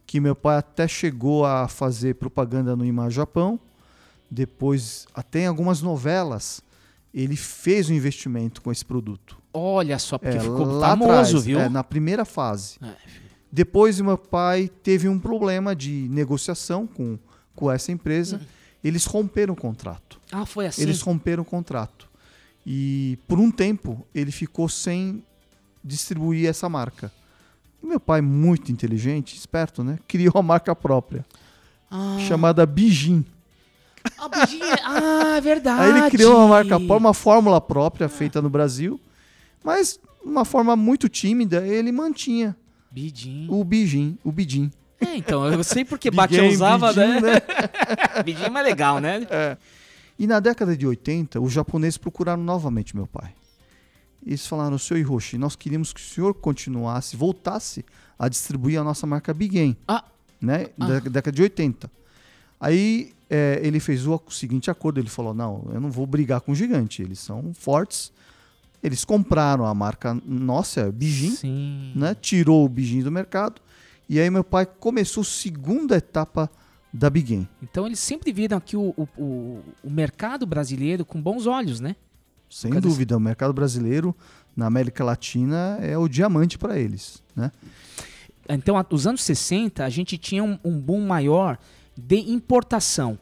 [0.06, 3.60] que meu pai até chegou a fazer propaganda no Ima Japão.
[4.30, 6.62] Depois, até em algumas novelas,
[7.16, 9.42] ele fez um investimento com esse produto.
[9.54, 11.60] Olha só, porque É, ficou lá famoso, atrás, viu?
[11.60, 12.78] é, na primeira fase.
[12.84, 12.94] É.
[13.50, 17.18] Depois, meu pai teve um problema de negociação com,
[17.56, 18.42] com essa empresa.
[18.84, 20.20] Eles romperam o contrato.
[20.30, 20.82] Ah, foi assim.
[20.82, 22.10] Eles romperam o contrato.
[22.68, 25.24] E por um tempo ele ficou sem
[25.84, 27.12] distribuir essa marca.
[27.82, 30.00] E meu pai, muito inteligente, esperto, né?
[30.08, 31.26] Criou a marca própria,
[31.90, 33.24] Ah, chamada Bijin.
[34.18, 34.30] Ah,
[34.84, 35.82] ah, é verdade.
[35.82, 39.00] Aí ele criou uma marca própria, uma fórmula própria feita no Brasil,
[39.64, 42.56] mas uma forma muito tímida, ele mantinha
[42.92, 43.48] Bidin.
[43.50, 44.72] o Bijin, o Bidin.
[45.00, 47.22] É, então, eu sei porque Game, usava, Bidin, né?
[47.22, 47.42] né?
[48.24, 49.28] Bidin é mais legal, né?
[50.18, 53.34] E na década de 80, os japoneses procuraram novamente meu pai.
[54.26, 57.86] Eles falaram, senhor Hiroshi, nós queríamos que o senhor continuasse, voltasse
[58.18, 60.04] a distribuir a nossa marca Big Game, Ah,
[60.42, 60.68] né?
[60.80, 60.88] Ah.
[60.88, 61.92] Da década de 80.
[62.60, 66.52] Aí é, ele fez o seguinte acordo, ele falou, não, eu não vou brigar com
[66.52, 68.12] o gigante, eles são fortes.
[68.84, 71.92] Eles compraram a marca nossa, Bijin, sim.
[71.96, 72.14] né?
[72.14, 73.60] Tirou o Bijin do mercado.
[74.08, 76.52] E aí meu pai começou a segunda etapa
[76.94, 77.50] da Big Game.
[77.64, 81.96] Então eles sempre viram aqui o, o, o, o mercado brasileiro com bons olhos, né?
[82.48, 84.16] Sem dúvida, o mercado brasileiro
[84.56, 87.52] na América Latina é o diamante para eles, né?
[88.48, 91.58] Então, os anos 60, a gente tinha um, um boom maior
[91.98, 93.18] de importação.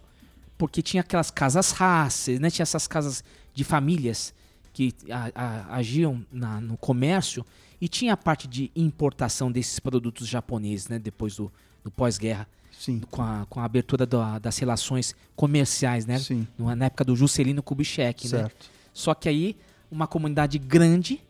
[0.57, 2.49] Porque tinha aquelas casas raças, né?
[2.49, 4.33] Tinha essas casas de famílias
[4.71, 7.45] que a- a- agiam na- no comércio.
[7.81, 10.97] E tinha a parte de importação desses produtos japoneses, né?
[10.99, 11.51] Depois do,
[11.83, 16.17] do pós-guerra, Sim, com a, com a abertura da- das relações comerciais, né?
[16.19, 18.39] sim, Na época do Juscelino Kubitschek, né?
[18.39, 18.69] certo.
[18.93, 19.55] Só que aí,
[19.91, 21.21] uma comunidade grande,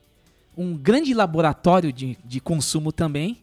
[0.56, 3.39] um grande laboratório de, de consumo também,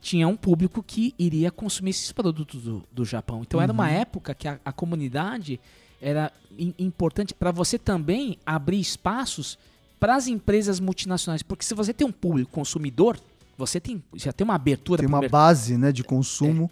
[0.00, 3.42] tinha um público que iria consumir esses produtos do, do Japão.
[3.42, 5.60] Então era uma época que a, a comunidade
[6.00, 9.58] era im- importante para você também abrir espaços
[9.98, 11.42] para as empresas multinacionais.
[11.42, 13.18] Porque se você tem um público consumidor,
[13.56, 15.32] você tem, já tem uma abertura Tem uma mercado.
[15.32, 16.70] base né, de consumo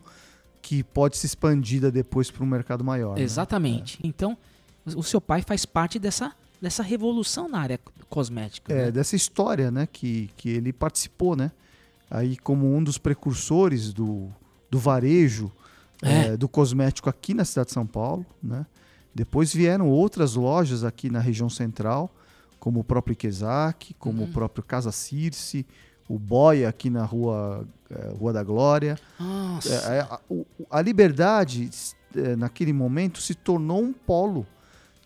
[0.63, 3.17] que pode ser expandida depois para um mercado maior.
[3.17, 3.23] né?
[3.23, 3.99] Exatamente.
[4.03, 4.37] Então,
[4.95, 8.73] o seu pai faz parte dessa, dessa revolução na área cosmética.
[8.73, 8.91] É, né?
[8.93, 11.51] dessa história né, que, que ele participou, né?
[12.11, 14.29] Aí como um dos precursores do,
[14.71, 15.51] do varejo,
[16.03, 16.27] É.
[16.29, 18.67] é, do cosmético aqui na cidade de São Paulo, né?
[19.15, 22.15] Depois vieram outras lojas aqui na região central,
[22.61, 24.29] como o próprio Ikezaki, como Uhum.
[24.29, 25.65] o próprio Casa Circe,
[26.07, 28.99] o Boia aqui na rua, é, rua da Glória.
[29.91, 30.21] É, a,
[30.71, 31.71] a Liberdade,
[32.39, 34.47] naquele momento, se tornou um polo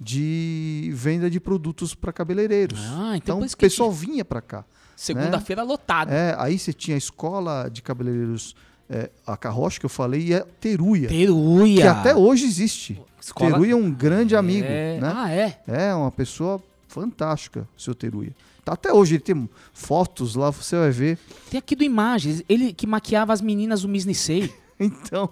[0.00, 2.80] de venda de produtos para cabeleireiros.
[2.88, 4.64] Ah, então então o isso que pessoal vinha para cá.
[5.04, 6.10] Segunda-feira lotado.
[6.12, 8.54] É, aí você tinha a escola de cabeleireiros,
[8.88, 11.80] é, a Carrocha que eu falei, e a Teruia, Teruia.
[11.80, 13.00] que até hoje existe.
[13.18, 15.12] Escola- Teruia é um grande amigo, É, né?
[15.14, 15.58] Ah, é?
[15.66, 18.34] É uma pessoa fantástica, o seu Teruia.
[18.62, 21.18] Tá até hoje, ele tem fotos lá, você vai ver.
[21.50, 24.52] Tem aqui do Imagens, ele que maquiava as meninas do Misnisei.
[24.78, 25.28] Então,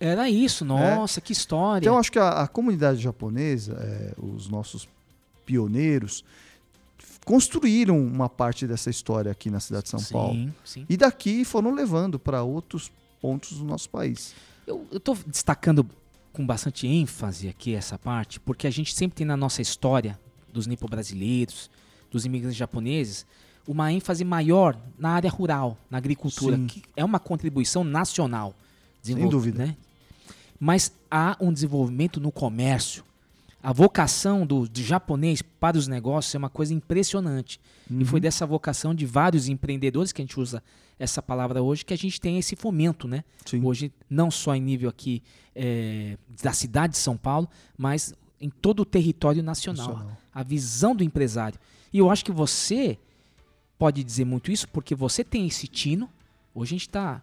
[0.00, 1.84] Era isso, nossa, que história.
[1.86, 4.88] então acho que a, a comunidade japonesa, é, os nossos
[5.46, 6.24] pioneiros,
[7.28, 10.54] construíram uma parte dessa história aqui na cidade de São Sim, Paulo.
[10.64, 10.86] sim.
[10.88, 14.34] E daqui foram levando para outros pontos do nosso país.
[14.66, 15.86] Eu, tô destacando
[16.32, 20.18] com bastante ênfase aqui essa parte, porque a gente sempre tem na nossa história
[20.52, 21.70] dos nipo-brasileiros,
[22.10, 23.26] dos imigrantes japoneses,
[23.66, 26.66] uma ênfase maior na área rural, na agricultura, Sim.
[26.66, 28.54] que é uma contribuição nacional.
[29.02, 29.66] desenvolv- dúvida.
[29.66, 29.76] né?
[30.58, 33.04] Mas há um desenvolvimento no comércio.
[33.62, 37.60] A vocação do, do japonês para os negócios é uma coisa impressionante.
[37.90, 40.62] E foi dessa vocação de vários empreendedores, que a gente usa
[40.98, 43.24] essa palavra hoje, que a gente tem esse fomento, né?
[43.44, 43.64] Sim.
[43.64, 45.22] Hoje, não só em nível aqui
[45.56, 49.88] eh, da cidade de São Paulo, mas em todo o território nacional.
[49.88, 50.16] Nacional.
[50.32, 51.58] A visão do empresário.
[51.92, 52.98] E eu acho que você
[53.78, 56.08] pode dizer muito isso, porque você tem esse tino.
[56.54, 57.22] Hoje a gente está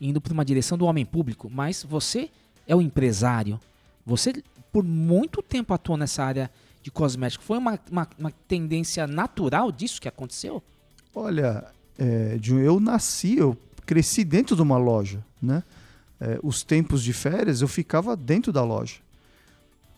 [0.00, 2.30] indo para uma direção do homem público, mas você
[2.66, 3.58] é o empresário.
[4.06, 4.32] Você,
[4.72, 6.50] por muito tempo, atuou nessa área
[6.82, 7.42] de cosmético.
[7.44, 10.62] Foi uma, uma, uma tendência natural disso que aconteceu?
[11.14, 11.64] Olha,
[11.98, 15.62] é, eu nasci, eu cresci dentro de uma loja, né?
[16.20, 18.96] É, os tempos de férias eu ficava dentro da loja.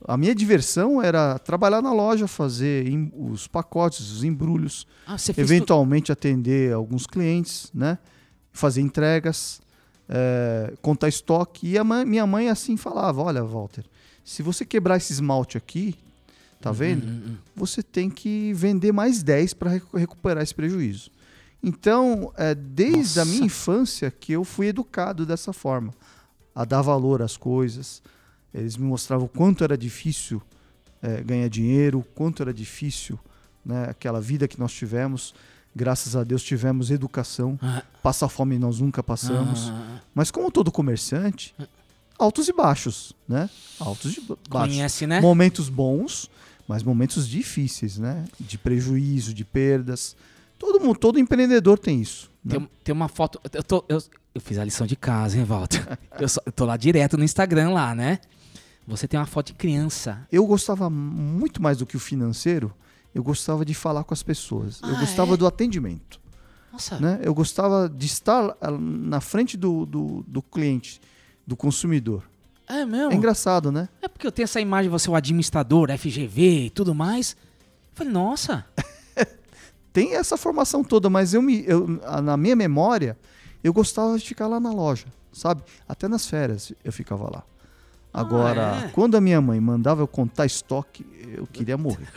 [0.07, 6.12] A minha diversão era trabalhar na loja, fazer em- os pacotes, os embrulhos, Ah, eventualmente
[6.12, 7.99] atender alguns clientes, né?
[8.53, 9.61] Fazer entregas,
[10.09, 11.69] é, contar estoque.
[11.69, 13.85] E a mãe- minha mãe assim falava: Olha, Walter,
[14.26, 15.94] se você quebrar esse esmalte aqui,
[16.60, 17.06] tá vendo?
[17.06, 21.12] Uhum, Você tem que vender mais 10 para recuperar esse prejuízo.
[21.62, 23.36] Então, é, desde a Nossa.
[23.36, 25.94] minha infância que eu fui educado dessa forma,
[26.52, 28.02] a dar valor às coisas.
[28.52, 30.42] Eles me mostravam quanto era difícil
[31.00, 33.16] é, ganhar dinheiro, quanto era difícil
[33.64, 35.34] né, aquela vida que nós tivemos.
[35.74, 37.56] Graças a Deus tivemos educação.
[37.62, 37.82] Ah.
[38.02, 39.68] Passar fome nós nunca passamos.
[39.70, 40.00] Ah.
[40.12, 41.54] Mas como todo comerciante,
[42.18, 43.48] altos e baixos, né?
[43.81, 44.74] Altos e ba- baixos.
[44.76, 45.20] Conhece, né?
[45.20, 46.31] Momentos bons,
[46.68, 48.24] mas momentos difíceis, né?
[48.40, 50.16] De prejuízo, de perdas.
[50.59, 52.31] Todo mundo, todo empreendedor tem isso.
[52.44, 52.59] né?
[52.59, 53.40] Tem, tem uma foto.
[53.52, 54.02] Eu, tô- eu-
[54.35, 55.98] eu fiz a lição de casa, hein, Walter?
[56.18, 58.18] eu, só- eu tô lá direto no Instagram, lá, né?
[58.87, 60.26] Você tem uma foto de criança.
[60.31, 62.72] Eu gostava muito mais do que o financeiro,
[63.14, 64.81] eu gostava de falar com as pessoas.
[64.83, 65.37] eu Ah, gostava é?
[65.37, 66.20] do atendimento.
[66.72, 67.00] Nossa.
[67.00, 67.18] Né?
[67.22, 71.00] Eu gostava de estar ah, na frente do, do, do cliente,
[71.46, 72.24] do consumidor.
[72.68, 73.12] É mesmo?
[73.12, 73.88] É engraçado, né?
[74.02, 77.32] É porque eu tenho essa imagem de você, o administrador, FGV e tudo mais.
[77.32, 78.64] Eu falei, nossa.
[79.92, 81.87] Tem essa formação toda, mas eu me, eu,
[82.22, 83.16] na minha memória,
[83.64, 85.62] eu gostava de ficar lá na loja, sabe?
[85.88, 87.42] Até nas férias eu ficava lá.
[88.12, 88.88] Agora, é?
[88.88, 91.06] quando a minha mãe mandava eu contar estoque,
[91.37, 92.06] eu queria morrer.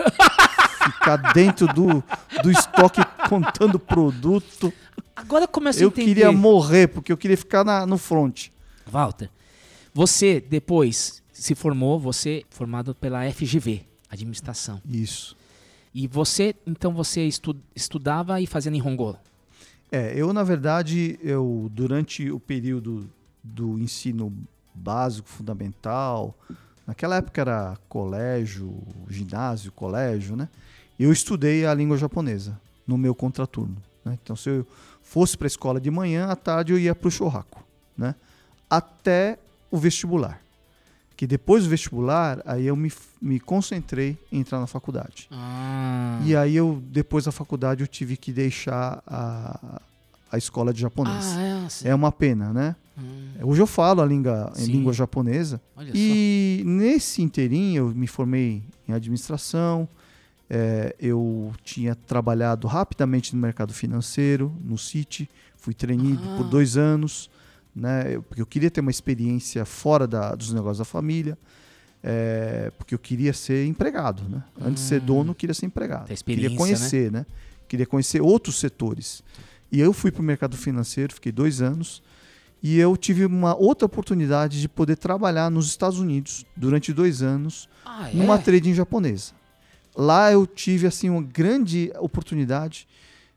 [0.94, 2.04] ficar dentro do,
[2.42, 4.74] do estoque contando produto.
[5.16, 6.06] Agora começa a Eu entender.
[6.08, 8.48] queria morrer, porque eu queria ficar na- no front.
[8.90, 9.30] Walter,
[9.94, 14.82] você depois se formou, você formado pela FGV, administração.
[14.86, 15.36] Isso.
[15.94, 19.18] E você, então você estu- estudava e fazia Nihongo.
[19.92, 23.10] É, eu na verdade, eu durante o período
[23.44, 24.32] do ensino
[24.76, 26.38] básico, fundamental,
[26.86, 28.78] naquela época era colégio,
[29.10, 30.48] ginásio, colégio, né?
[31.00, 33.78] Eu estudei a língua japonesa no meu contraturno.
[34.06, 34.18] né?
[34.22, 34.68] Então, se eu
[35.02, 37.64] fosse para a escola de manhã, à tarde eu ia para o churraco,
[37.98, 38.14] né?
[38.70, 39.40] Até
[39.72, 40.42] o vestibular.
[41.16, 45.28] Que depois do vestibular, aí eu me, me concentrei em entrar na faculdade.
[45.32, 46.22] Ah.
[46.26, 49.82] E aí eu, depois da faculdade, eu tive que deixar a,
[50.32, 51.26] a escola de japonês.
[51.36, 51.90] Ah, é.
[51.90, 52.76] É uma pena, né?
[52.98, 53.32] Hum.
[53.44, 55.60] Hoje eu falo a língua, em língua japonesa.
[55.76, 59.88] Olha E nesse inteirinho eu me formei em administração.
[60.50, 65.30] é, eu tinha trabalhado rapidamente no mercado financeiro, no Citi.
[65.58, 66.38] Fui treinado Ah.
[66.38, 67.30] por dois anos,
[67.80, 68.16] né?
[68.16, 71.38] Eu- Porque eu queria ter uma experiência fora da- dos negócios da família.
[72.02, 74.42] é, porque eu queria ser empregado, né?
[74.62, 75.06] Antes de ser Hum.
[75.06, 76.08] dono, eu queria ser empregado.
[76.24, 77.26] Queria conhecer, né?
[77.68, 79.22] Queria conhecer outros setores.
[79.70, 82.02] E eu fui para o mercado financeiro, fiquei dois anos.
[82.64, 87.68] E eu tive uma outra oportunidade de poder trabalhar nos Estados Unidos durante dois anos
[87.86, 88.14] Ah, é?
[88.14, 89.34] numa trading japonesa.
[89.94, 92.88] Lá eu tive assim uma grande oportunidade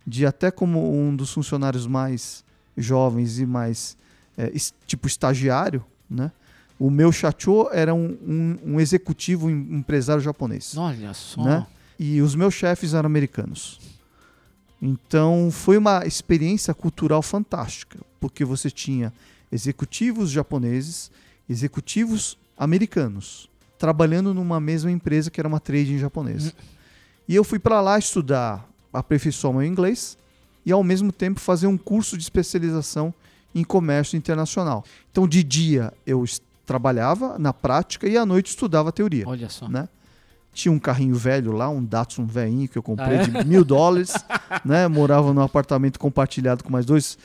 [0.07, 2.45] de até como um dos funcionários mais
[2.77, 3.97] jovens e mais
[4.37, 4.53] é,
[4.87, 6.31] tipo estagiário, né?
[6.79, 11.43] O meu chacho era um, um- um executivo em- empresário japonês Olha só.
[11.45, 11.67] né?
[11.99, 13.79] E os meus chefes eram americanos.
[14.81, 19.13] Então foi uma experiência cultural fantástica, porque você tinha
[19.51, 21.11] executivos japoneses,
[21.49, 26.53] executivos americanos, trabalhando numa mesma empresa que era uma trading japonesa.
[27.29, 30.19] E eu fui para lá estudar, aperfeiçoar meu inglês
[30.67, 33.15] e ao mesmo tempo fazer um curso de especialização
[33.55, 34.85] em comércio internacional.
[35.11, 36.25] Então de dia eu
[36.65, 39.69] trabalhava na prática e à noite estudava teoria Olha só.
[39.69, 39.89] né?
[40.55, 43.27] Tinha um carrinho velho lá, um Datsun velhinho que eu comprei Ah, é?
[43.27, 44.13] de mil dólares,
[44.65, 44.87] né?
[44.87, 47.17] Morava num apartamento compartilhado com mais dois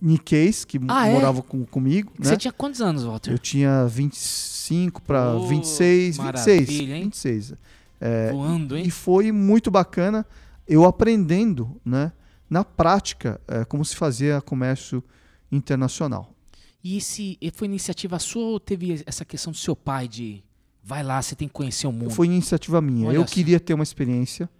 [0.00, 1.12] Nikkeis que Ah, é?
[1.12, 2.26] moravam com- comigo, né?
[2.28, 3.32] Você tinha quantos anos, Walter?
[3.32, 7.02] Eu tinha 25 para Oh, 26, 26, maravilha, hein?
[7.04, 7.54] 26.
[8.00, 8.84] É, Voando, hein?
[8.86, 10.26] e foi muito bacana
[10.68, 12.12] eu aprendendo, né,
[12.50, 15.12] na prática, é, como se fazia comércio internacional.
[16.82, 20.42] E esse e foi iniciativa sua ou teve essa questão do seu pai de
[20.82, 22.10] vai lá, você tem que conhecer o mundo?
[22.10, 23.08] Foi iniciativa minha.
[23.08, 23.32] Olha eu só.
[23.32, 24.50] queria ter uma experiência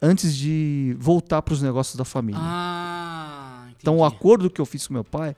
[0.00, 2.40] antes de voltar para os negócios da família.
[2.42, 5.34] Ah, então, o acordo que eu fiz com meu pai,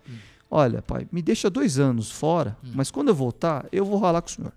[0.50, 2.72] olha, pai, me deixa dois anos fora, Hum.
[2.74, 4.52] mas quando eu voltar, eu vou ralar com o senhor.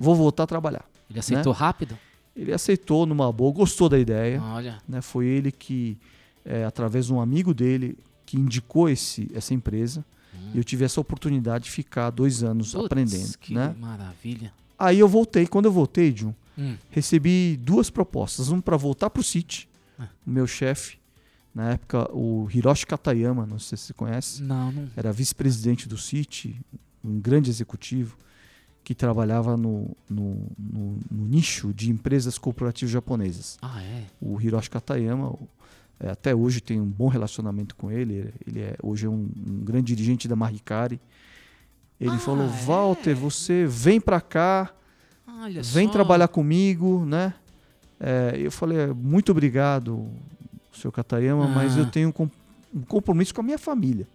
[0.00, 0.84] Vou voltar a trabalhar.
[1.10, 1.58] Ele aceitou né?
[1.58, 1.98] rápido?
[2.36, 4.40] Ele aceitou numa boa, gostou da ideia.
[4.42, 4.78] Olha.
[4.88, 5.00] né?
[5.00, 5.98] Foi ele que,
[6.44, 7.98] é, através de um amigo dele,
[8.28, 10.04] que indicou esse, essa empresa.
[10.54, 12.80] E eu tive essa oportunidade de ficar dois anos Hum.
[12.80, 13.38] Putz, aprendendo.
[13.38, 13.74] que Né?
[13.80, 14.52] maravilha.
[14.78, 15.46] Aí eu voltei.
[15.46, 16.76] Quando eu voltei, Jun, Hum.
[16.90, 18.48] recebi duas propostas.
[18.48, 19.66] Uma para voltar para o City.
[19.98, 20.08] Ah.
[20.26, 20.98] O meu chefe,
[21.54, 24.42] na época, o Hiroshi Katayama, não sei se você conhece.
[24.42, 24.90] Não, não.
[24.94, 26.60] Era vice-presidente do City,
[27.02, 28.16] um grande executivo
[28.84, 33.58] que trabalhava no, no, no- no nicho de empresas corporativas japonesas.
[33.62, 34.04] Ah, é?
[34.20, 35.48] O Hiroshi Katayama, o-
[36.00, 38.32] até hoje tem um bom relacionamento com ele.
[38.46, 41.00] Ele é hoje é um, um grande dirigente da Maricari.
[42.00, 42.48] Ele Ah, falou: é?
[42.64, 44.72] Walter, você vem para cá,
[45.26, 45.92] Olha vem só.
[45.92, 47.34] trabalhar comigo, né?
[47.98, 50.08] É, eu falei: muito obrigado,
[50.72, 51.80] senhor Katayama, mas Ah.
[51.80, 52.30] eu tenho um com-
[52.74, 54.06] um compromisso com a minha família.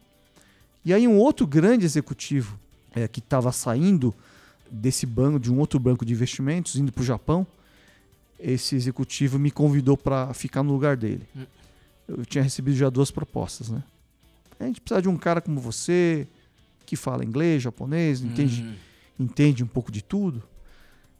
[0.85, 2.57] E aí um outro grande executivo
[2.95, 4.13] é, que estava saindo
[4.71, 7.45] desse banco, de um outro banco de investimentos, indo para o Japão,
[8.39, 11.23] esse executivo me convidou para ficar no lugar dele.
[12.07, 13.83] Eu tinha recebido já duas propostas, né?
[14.59, 16.27] A gente precisa de um cara como você,
[16.85, 18.75] que fala inglês, japonês, entende, Hum.
[19.19, 20.41] entende um pouco de tudo.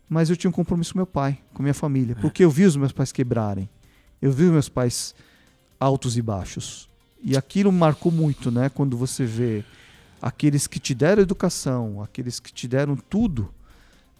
[0.10, 1.74] Mas eu tinha um compromisso com meu pai, com minha É.
[1.74, 3.70] família, porque eu vi os meus pais quebrarem.
[4.22, 5.16] Eu vi os meus pais
[5.80, 6.88] altos e baixos.
[7.22, 8.70] E aquilo marcou muito, né?
[8.70, 9.64] Quando você vê
[10.22, 13.50] aqueles que te deram educação, aqueles que te deram tudo,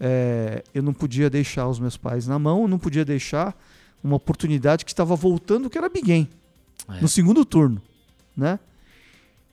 [0.00, 3.56] é, eu não podia deixar os meus pais na mão, eu não podia deixar
[4.02, 6.28] uma oportunidade que estava voltando, que era Big Game,
[6.88, 7.00] É.
[7.00, 7.80] no segundo turno,
[8.36, 8.58] né?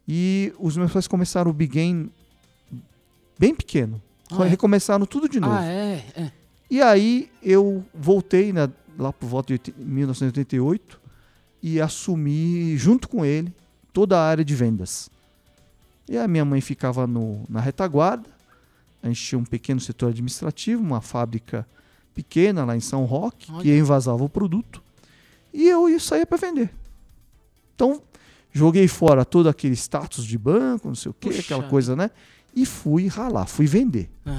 [0.07, 2.11] E os meus pais começaram o Big Game
[3.39, 4.01] bem pequeno.
[4.30, 4.49] Ah, é?
[4.49, 5.53] Recomeçaram tudo de novo.
[5.53, 6.05] Ah, é?
[6.15, 6.32] é.
[6.69, 11.01] E aí eu voltei né, lá por volta de 80 1988
[11.61, 13.53] e assumi junto com ele
[13.93, 15.09] toda a área de vendas.
[16.09, 18.30] E a minha mãe ficava no, na retaguarda.
[19.03, 21.67] A gente tinha um pequeno setor administrativo, uma fábrica
[22.13, 23.78] pequena lá em São Roque, que Olha.
[23.78, 24.82] envasava o produto.
[25.53, 26.69] E eu sair para vender.
[27.84, 27.99] Então,
[28.51, 31.41] joguei fora todo aquele status de banco, não sei o quê, Puxa.
[31.41, 32.11] aquela coisa, né?
[32.55, 34.38] E fui ralar, fui vender É.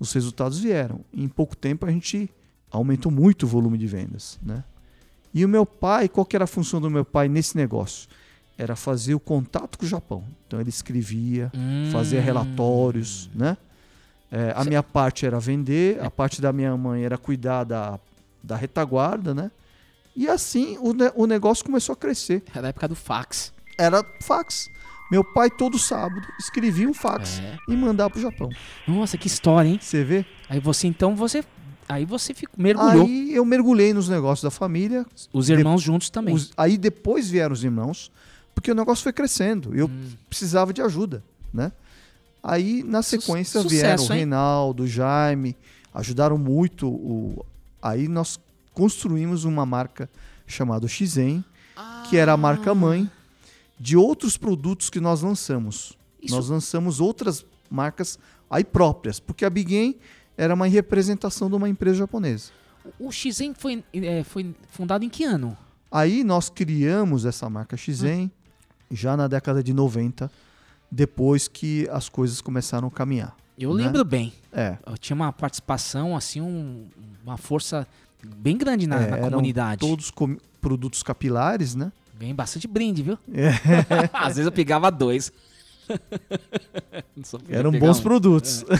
[0.00, 1.00] os resultados vieram.
[1.14, 2.28] Em pouco tempo a gente
[2.72, 4.64] aumentou muito o volume de vendas, né?
[5.32, 8.08] E o meu pai, qual que era a função do meu pai nesse negócio?
[8.58, 10.24] Era fazer o contato com o Japão.
[10.46, 11.52] Então ele escrevia,
[11.92, 12.24] fazia Hum.
[12.24, 13.56] relatórios, né?
[14.30, 17.98] É, a minha parte era vender, a parte da minha mãe era cuidar da,
[18.42, 19.50] da retaguarda, né?
[20.14, 22.42] E assim o, ne- o negócio começou a crescer.
[22.54, 23.52] Era a época do fax.
[23.78, 24.68] Era fax.
[25.10, 27.56] Meu pai todo sábado escrevia um fax É.
[27.68, 28.48] e mandava pro Japão.
[28.88, 29.78] Nossa, que história, hein?
[29.80, 30.24] Você vê?
[30.48, 31.44] Aí você, então, você...
[31.88, 33.04] Aí você ficou, mergulhou.
[33.04, 35.04] Aí eu mergulhei nos negócios da família.
[35.32, 36.34] Os irmãos juntos também.
[36.34, 38.10] Os- aí depois vieram os irmãos,
[38.54, 39.74] porque o negócio foi crescendo.
[39.74, 40.10] Eu Hum.
[40.30, 41.72] precisava de ajuda, né?
[42.42, 44.08] Aí na sequência sucesso, vieram o?
[44.08, 45.56] Reinaldo, o Jaime,
[45.92, 46.88] ajudaram muito.
[46.88, 47.44] O...
[47.82, 48.38] Aí nós
[48.74, 50.08] construímos uma marca
[50.46, 51.44] chamada Xen,
[52.08, 53.10] que era a marca mãe
[53.78, 55.96] de outros produtos que nós lançamos.
[56.20, 58.18] Isso- Nós lançamos outras marcas
[58.48, 59.98] aí próprias, porque a Big Game
[60.36, 62.50] era uma representação de uma empresa japonesa.
[62.98, 65.56] O Xen foi, é, foi fundado em que ano?
[65.90, 68.30] Aí nós criamos essa marca Xen
[68.90, 70.30] já na década de 90,
[70.90, 73.36] depois que as coisas começaram a caminhar.
[73.58, 73.84] Eu né?
[73.84, 74.32] lembro bem.
[74.52, 74.78] É.
[74.86, 76.88] Eu tinha uma participação, assim, um-
[77.24, 77.86] uma força
[78.24, 79.80] bem grande na, é, na comunidade.
[79.80, 81.92] Todos com- produtos capilares, né?
[82.18, 83.18] Ganhei bastante brinde, viu?
[83.32, 83.50] É.
[84.12, 85.32] Às vezes eu pegava dois.
[87.48, 88.02] Eram bons um.
[88.02, 88.64] produtos.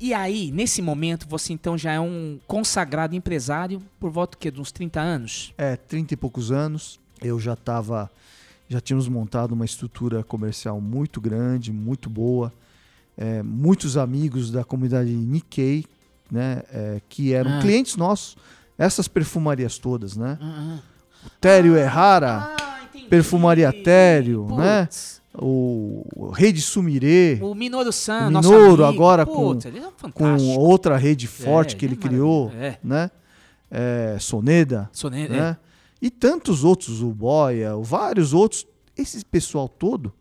[0.00, 4.50] E aí, nesse momento, você então já é um consagrado empresário por volta quê?
[4.50, 5.54] De uns 30 anos?
[5.56, 7.00] É, 30 e poucos anos.
[7.22, 8.10] Eu já estava.
[8.68, 12.52] Já tínhamos montado uma estrutura comercial muito grande, muito boa.
[13.16, 15.86] É, muitos amigos da comunidade Nikkei,
[16.34, 16.62] né?
[16.72, 17.60] é, que eram Ah.
[17.60, 18.36] clientes nossos.
[18.76, 20.36] Essas perfumarias todas, né?
[20.40, 20.78] Ah,
[21.26, 22.56] O Tério Errara.
[22.58, 22.64] ah.
[23.08, 24.84] Perfumaria Tério, né?
[24.86, 30.10] Putz, O, o Rede Sumire, O Minoru San, O Minoru agora Putz, com- ele é
[30.12, 32.78] com outra rede forte É, que ele é criou, é.
[32.82, 33.10] né?
[33.70, 35.26] É, Soneda, é.
[35.28, 35.56] né?
[36.00, 38.64] E tantos outros, o Boia, vários outros.
[38.96, 40.12] Esse pessoal todo,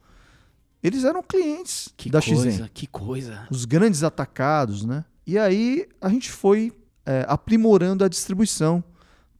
[0.82, 2.70] eles eram clientes Que da coisa, XN.
[2.74, 3.48] que coisa.
[3.52, 5.06] Os grandes atacados, né?
[5.26, 6.74] E aí a gente foi
[7.06, 8.84] é, aprimorando a distribuição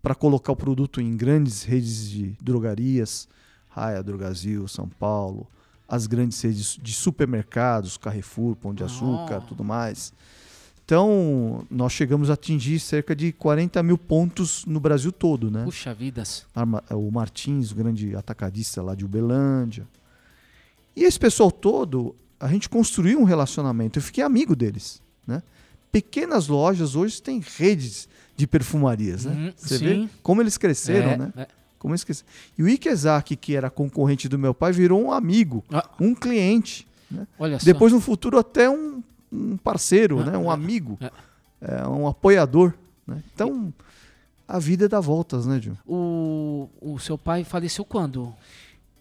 [0.02, 3.28] para colocar o produto em grandes redes de drogarias,
[3.70, 5.48] Raia, Drogazil, São Paulo,
[5.88, 9.42] as grandes redes de supermercados, Carrefour, Pão de Açúcar, Ah.
[9.42, 10.14] tudo mais.
[10.86, 15.64] Então, nós chegamos a atingir cerca de 40 mil pontos no Brasil todo, né?
[15.64, 16.46] Puxa vidas.
[16.54, 19.88] Arma- o Martins, o grande atacadista lá de Uberlândia.
[20.96, 23.98] E esse pessoal todo, a gente construiu um relacionamento.
[23.98, 25.42] Eu fiquei amigo deles, né?
[25.94, 29.32] Pequenas lojas hoje têm redes de perfumarias, né?
[29.34, 29.86] Uhum, Você sim.
[29.86, 31.34] vê como eles cresceram, É, né?
[31.38, 31.48] é.
[31.78, 32.28] Como eles cresceram.
[32.58, 35.88] E o Ikezaki, que era concorrente do meu pai, virou um amigo, Ah.
[36.00, 36.88] um cliente.
[37.12, 37.28] Né?
[37.38, 37.66] Olha só.
[37.66, 40.38] Depois, no futuro, até um, um parceiro, Ah, né?
[40.38, 41.12] um ah, amigo, ah.
[41.62, 42.74] é, um apoiador.
[43.06, 43.22] Né?
[43.34, 43.72] Então,
[44.48, 45.78] a vida dá voltas, né, Gil?
[45.86, 48.34] O, o seu pai faleceu quando?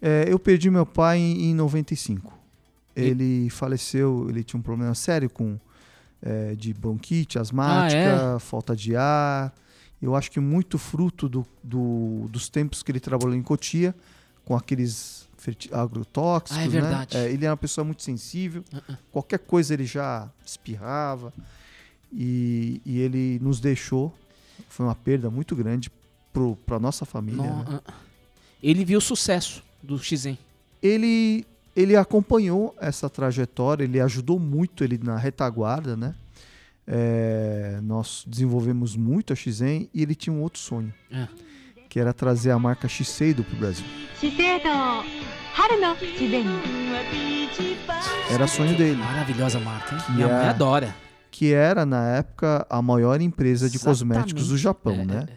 [0.02, 2.38] É, eu perdi meu pai em, em 95.
[2.94, 5.58] Ele faleceu, ele tinha um problema sério com
[6.22, 9.52] é, de bronquite asmática, Ah, falta de ar.
[10.00, 13.94] Eu acho que muito fruto do, do- dos tempos que ele trabalhou em Cotia,
[14.44, 15.28] com aqueles
[15.72, 16.56] agrotóxicos.
[16.58, 16.70] Ah, é né?
[16.80, 17.16] verdade.
[17.16, 18.64] É, ele era uma pessoa muito sensível.
[18.72, 18.96] Uh-uh.
[19.12, 21.32] Qualquer coisa ele já espirrava.
[22.12, 24.12] E, e ele nos deixou.
[24.68, 25.90] Foi uma perda muito grande
[26.66, 27.42] para a nossa família.
[27.42, 27.80] Não, né?
[27.86, 27.92] ah.
[28.62, 30.38] Ele viu o sucesso do Xen.
[30.82, 31.44] ele
[31.74, 36.14] ele acompanhou essa trajetória, ele ajudou muito ele na retaguarda, né?
[36.86, 41.28] É, nós desenvolvemos muito a Xen e ele tinha um outro sonho, é.
[41.88, 43.86] que era trazer a marca Shiseido para o Brasil.
[48.30, 48.96] Era sonho dele.
[48.96, 50.02] Maravilhosa marca, hein?
[50.10, 50.96] Minha mãe é adora.
[51.30, 53.98] Que era, na época, a maior empresa de Exatamente.
[53.98, 55.04] cosméticos do Japão, é.
[55.04, 55.28] né?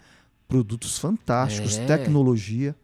[0.47, 1.85] Produtos fantásticos, é.
[1.85, 2.75] tecnologia.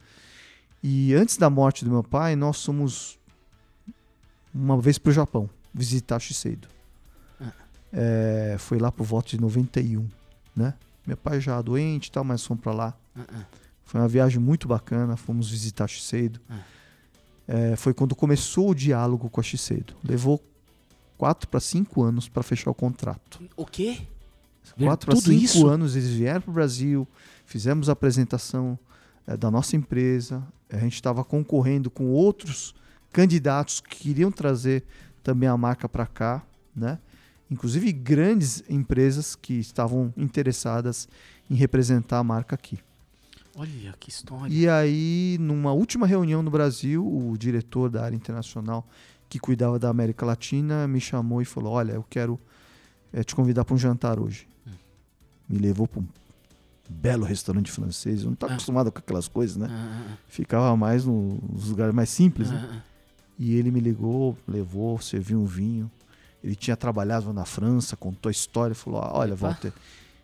[0.84, 3.20] E antes da morte do meu pai, nós somos
[4.54, 6.68] uma vez para o Japão visitar Shiseido.
[7.40, 7.52] Ah.
[7.92, 10.08] É, foi lá por volta de 91,
[10.56, 10.74] né?
[11.06, 12.98] Meu pai já doente e tal, mas fomos para lá.
[13.16, 13.46] Ah, ah.
[13.84, 16.40] Foi uma viagem muito bacana, fomos visitar Shiseido.
[16.50, 16.60] Ah.
[17.48, 19.96] É, foi quando começou o diálogo com a Shiseido.
[20.04, 20.42] Levou
[21.18, 23.44] quatro para cinco anos para fechar o contrato.
[23.56, 24.02] O quê?
[24.78, 25.68] Quatro a Tudo cinco isso?
[25.68, 27.08] anos eles vieram para o Brasil,
[27.46, 28.78] fizemos a apresentação
[29.28, 30.44] eh, da nossa empresa.
[30.70, 32.74] A gente estava concorrendo com outros
[33.12, 34.84] candidatos que queriam trazer
[35.24, 36.44] também a marca para cá,
[36.76, 36.98] né?
[37.50, 41.08] Inclusive grandes empresas que estavam interessadas
[41.50, 42.80] em representar a marca aqui.
[43.56, 44.54] Olha que história.
[44.54, 48.88] E aí, numa última reunião no Brasil, o diretor da área internacional
[49.28, 52.40] que cuidava da América Latina me chamou e falou: Olha, eu quero
[53.12, 54.48] eh, te convidar para um jantar hoje.
[55.50, 56.08] Me levou para um
[56.90, 58.22] belo restaurante francês.
[58.22, 58.56] Eu não estava Ah.
[58.56, 59.68] acostumado com aquelas coisas, né?
[59.70, 62.84] Ah, Ficava mais no- nos lugares mais simples, ah, né?
[63.44, 65.90] E ele me ligou, levou, serviu um vinho.
[66.44, 69.48] Ele tinha trabalhado na França, contou a história, falou: "Ah, Olha, Epa.
[69.48, 69.74] Walter,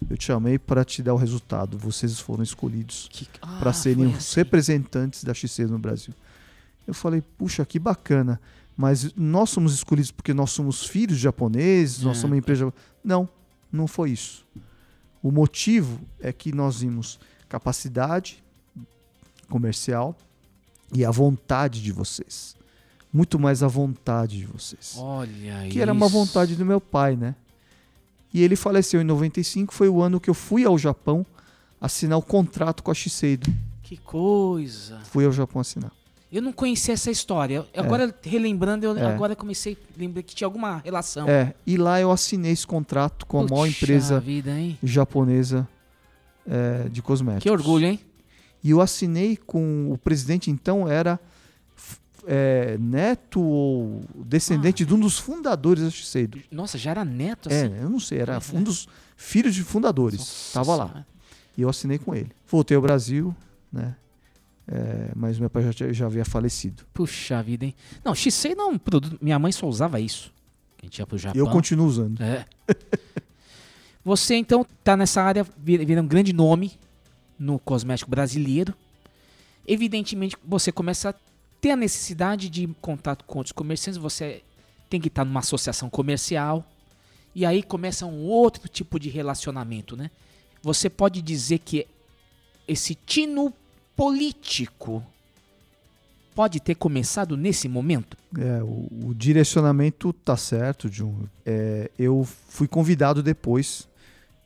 [0.07, 1.79] eu te chamei para te dar o resultado.
[1.79, 4.35] Vocês foram escolhidos Que- ah, para serem os assim.
[4.35, 6.13] representantes da XC no Brasil.
[6.85, 8.39] Eu falei, puxa, que bacana.
[8.77, 12.21] Mas nós somos escolhidos porque nós somos filhos japoneses, nós É.
[12.21, 12.71] somos uma empresa.
[13.03, 13.27] Não,
[13.71, 14.45] não foi isso.
[15.23, 18.43] O motivo é que nós vimos capacidade
[19.49, 20.15] comercial
[20.93, 22.55] e a vontade de vocês.
[23.11, 24.95] Muito mais a vontade de vocês.
[24.97, 26.13] Olha que era uma isso.
[26.15, 27.35] vontade do meu pai, né?
[28.33, 31.25] E ele faleceu em 95, foi o ano que eu fui ao Japão
[31.79, 33.51] assinar o contrato com a Shiseido.
[33.81, 34.99] Que coisa.
[35.05, 35.91] Fui ao Japão assinar.
[36.29, 37.65] Eu não conhecia essa história.
[37.73, 39.05] Eu- Agora, relembrando, eu É.
[39.05, 41.27] agora comecei a lembrar que tinha alguma relação.
[41.29, 44.53] É, e lá eu assinei esse contrato com a maior empresa vida,
[44.83, 45.65] japonesa
[46.45, 47.43] é, de cosméticos.
[47.43, 47.99] Que orgulho, hein?
[48.63, 51.17] E eu assinei com o presidente, então, era
[52.27, 56.39] é, neto ou descendente de um dos fundadores da Shiseido.
[56.51, 57.75] Nossa, já era neto É, assim?
[57.79, 60.19] eu não sei, era um dos filhos de fundadores.
[60.19, 61.05] Nossa Tava lá.
[61.57, 62.29] E eu assinei com ele.
[62.45, 63.33] Voltei ao Brasil,
[63.71, 63.95] né?
[64.67, 66.83] É, mas meu pai já, já havia falecido.
[66.93, 67.73] Puxa vida, hein?
[68.03, 69.17] Não, Shisei não é um produto.
[69.21, 70.31] Minha mãe só usava isso.
[70.81, 71.39] A gente ia pro Japão.
[71.39, 72.21] Eu continuo usando.
[72.21, 72.45] É.
[74.03, 76.73] Você então tá nessa área, vira, vira um grande nome
[77.39, 78.73] no cosmético brasileiro.
[79.65, 81.15] Evidentemente, você começa a
[81.59, 84.43] ter a necessidade de contato com outros comerciantes, você
[84.89, 86.65] tem que estar numa associação comercial.
[87.35, 90.09] E aí começa um outro tipo de relacionamento, né?
[90.61, 91.87] Você pode dizer que
[92.67, 93.53] esse tino
[93.95, 95.03] político
[96.33, 98.17] pode ter começado nesse momento?
[98.37, 101.25] É, o, o direcionamento tá certo, Jun.
[101.45, 103.87] É, eu fui convidado depois,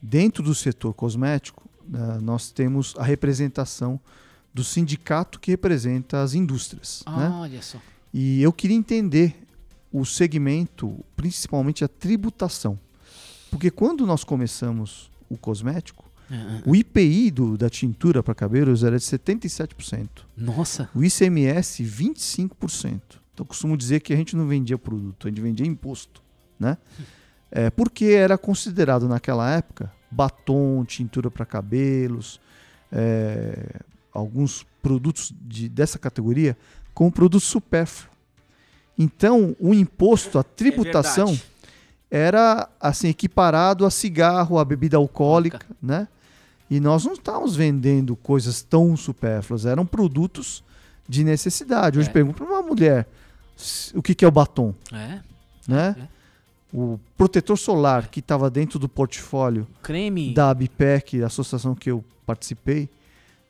[0.00, 4.00] dentro do setor cosmético, né, nós temos a representação
[4.52, 7.02] do sindicato que representa as indústrias.
[7.06, 7.28] Ah, né?
[7.30, 7.78] olha só.
[8.12, 9.34] E eu queria entender
[9.90, 12.78] o segmento, principalmente a tributação.
[13.50, 18.98] Porque quando nós começamos o cosmético, Ah, o IPI do, da tintura para cabelos era
[18.98, 20.08] de 77%.
[20.34, 20.88] Nossa.
[20.94, 23.00] O ICMS, 25%.
[23.34, 26.22] Então, eu costumo dizer que a gente não vendia produto, a gente vendia imposto.
[26.58, 26.76] Né?
[27.54, 32.40] É, porque era considerado naquela época batom, tintura para cabelos,
[32.90, 33.80] é,
[34.12, 36.56] alguns produtos de, dessa categoria
[36.94, 38.10] como produto supérfluo.
[38.98, 41.44] Então, o imposto, a tributação, verdade.
[42.10, 46.06] era assim equiparado a cigarro, a bebida alcoólica, né?
[46.70, 50.62] E nós não estávamos vendendo coisas tão supérfluas, eram produtos
[51.08, 51.98] de necessidade.
[51.98, 52.12] Hoje É.
[52.12, 53.06] pergunto para uma mulher
[53.94, 55.20] o que, que é o batom, É.
[55.68, 56.08] né?
[56.72, 60.32] O protetor solar que estava dentro do portfólio Creme.
[60.32, 62.88] da ABPEC, a associação que eu participei,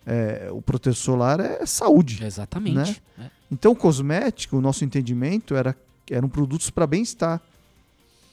[0.06, 2.22] é, o protetor solar é saúde.
[2.24, 3.02] Exatamente.
[3.16, 3.26] Né?
[3.26, 3.30] É.
[3.50, 5.76] Então, o cosmético, o nosso entendimento era
[6.10, 7.40] eram produtos para bem-estar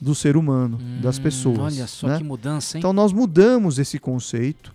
[0.01, 1.59] do ser humano, das Hum, pessoas.
[1.59, 2.17] Olha só né?
[2.17, 2.79] que mudança, hein?
[2.79, 4.73] Então, nós mudamos esse conceito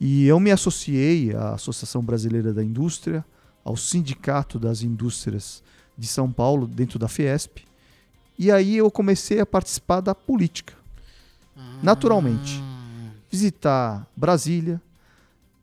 [0.00, 3.24] e eu me associei à Associação Brasileira da Indústria,
[3.64, 5.62] ao Sindicato das Indústrias
[5.98, 7.58] de São Paulo, dentro da Fiesp.
[8.38, 10.72] E aí eu comecei a participar da política,
[11.82, 12.62] naturalmente.
[13.30, 14.80] Visitar Brasília,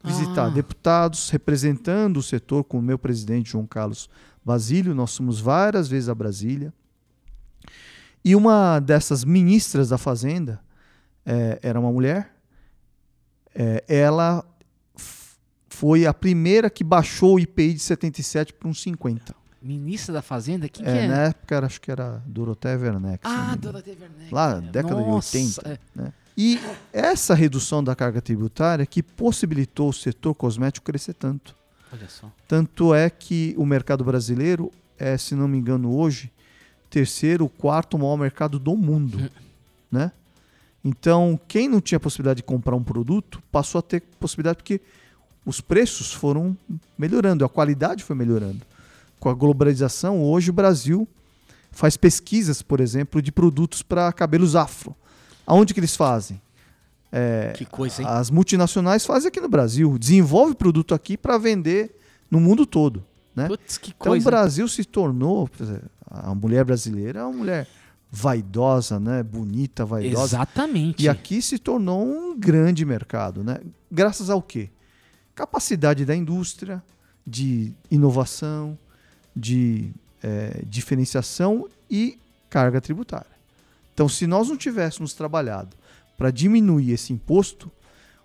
[0.07, 0.49] visitar Ah.
[0.49, 4.09] deputados, representando o setor com o meu presidente João Carlos
[4.43, 4.95] Basílio.
[4.95, 6.73] Nós fomos várias vezes a Brasília.
[8.23, 10.59] E uma dessas ministras da Fazenda
[11.25, 12.33] eh, era uma mulher.
[13.53, 14.43] Eh, ela
[15.69, 19.35] foi a primeira que baixou o IPI de 77 para uns 50.
[19.61, 20.67] Ministra da Fazenda?
[20.69, 21.07] Quem É, que é?
[21.07, 23.19] Na época, era- acho que era Dorothea Werneck.
[23.23, 23.55] Ah.
[23.59, 24.33] Dorothea Werneck.
[24.33, 25.69] Lá, década Nossa, de 80.
[25.69, 25.79] é.
[25.95, 26.13] né?
[26.37, 26.59] E
[26.93, 31.55] essa redução da carga tributária que possibilitou o setor cosmético crescer tanto.
[31.91, 32.31] Olha só.
[32.47, 36.31] Tanto é que o mercado brasileiro é, se não me engano, hoje,
[36.89, 39.29] terceiro, quarto maior mercado do mundo.
[39.89, 40.11] Né?
[40.83, 44.81] Então, quem não tinha possibilidade de comprar um produto, passou a ter possibilidade porque
[45.45, 46.57] os preços foram
[46.97, 48.59] melhorando, a qualidade foi melhorando.
[49.17, 51.07] Com a globalização, hoje o Brasil
[51.71, 54.93] faz pesquisas, por exemplo, de produtos para cabelos afro.
[55.47, 56.41] Aonde que eles fazem?
[57.11, 58.07] É, Que coisa, hein?
[58.11, 61.97] as multinacionais fazem aqui no Brasil, desenvolve produto aqui para vender
[62.29, 63.01] no mundo todo.
[63.33, 63.47] Né?
[63.47, 64.25] Putz, que Então o coisa.
[64.29, 65.49] Brasil se tornou,
[66.05, 67.67] a mulher brasileira é uma mulher
[68.11, 69.23] vaidosa, né?
[69.23, 70.35] bonita, vaidosa.
[70.37, 71.03] Exatamente.
[71.03, 73.59] E aqui se tornou um grande mercado, né?
[73.89, 74.69] Graças ao quê?
[75.33, 76.83] Capacidade da indústria,
[77.25, 78.77] de inovação,
[79.35, 79.91] de
[80.23, 82.17] eh, diferenciação e
[82.49, 83.36] carga tributária.
[83.97, 85.75] Então, se nós não tivéssemos trabalhado
[86.15, 87.71] para diminuir esse imposto,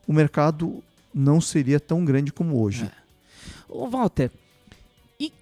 [0.07, 2.91] o mercado não seria tão grande como hoje.
[3.71, 4.31] Ô, Walter,
[5.19, 5.33] e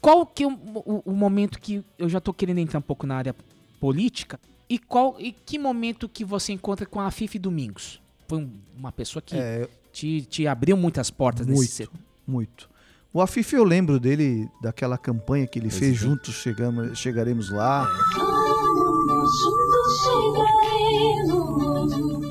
[0.00, 3.06] qual que é o, o- o momento que eu já tô querendo entrar um pouco
[3.06, 3.36] na área
[3.78, 4.40] política?
[4.68, 8.00] E qual e que momento que você encontra com a Fife Domingos?
[8.26, 11.94] Foi um- uma pessoa que É, te, te abriu muitas portas nesse Muito, setor.
[12.26, 12.68] muito.
[13.12, 17.88] O Afif eu lembro dele daquela campanha que ele fez juntos chegamos, chegaremos lá.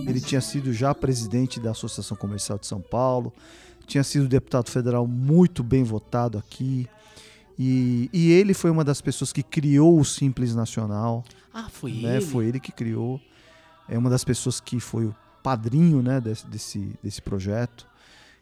[0.08, 3.34] Ele tinha sido já presidente da Associação Comercial de São Paulo,
[3.86, 6.88] tinha sido deputado federal muito bem votado aqui.
[7.58, 11.24] E, e ele foi uma das pessoas que criou o Simples Nacional.
[11.54, 12.18] Ah, foi né?
[12.18, 12.26] ele?
[12.26, 13.20] Foi ele que criou.
[13.90, 17.88] É uma das pessoas que foi o padrinho né, desse, desse, desse projeto.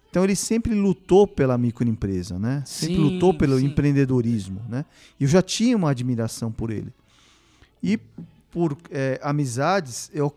[0.09, 2.63] Então ele sempre lutou pela microempresa, né?
[2.65, 3.65] Sempre Sim, lutou pelo sim.
[3.65, 4.85] empreendedorismo, né?
[5.19, 6.91] E eu já tinha uma admiração por ele.
[7.83, 7.99] E
[8.55, 10.33] por eh, amizades, eu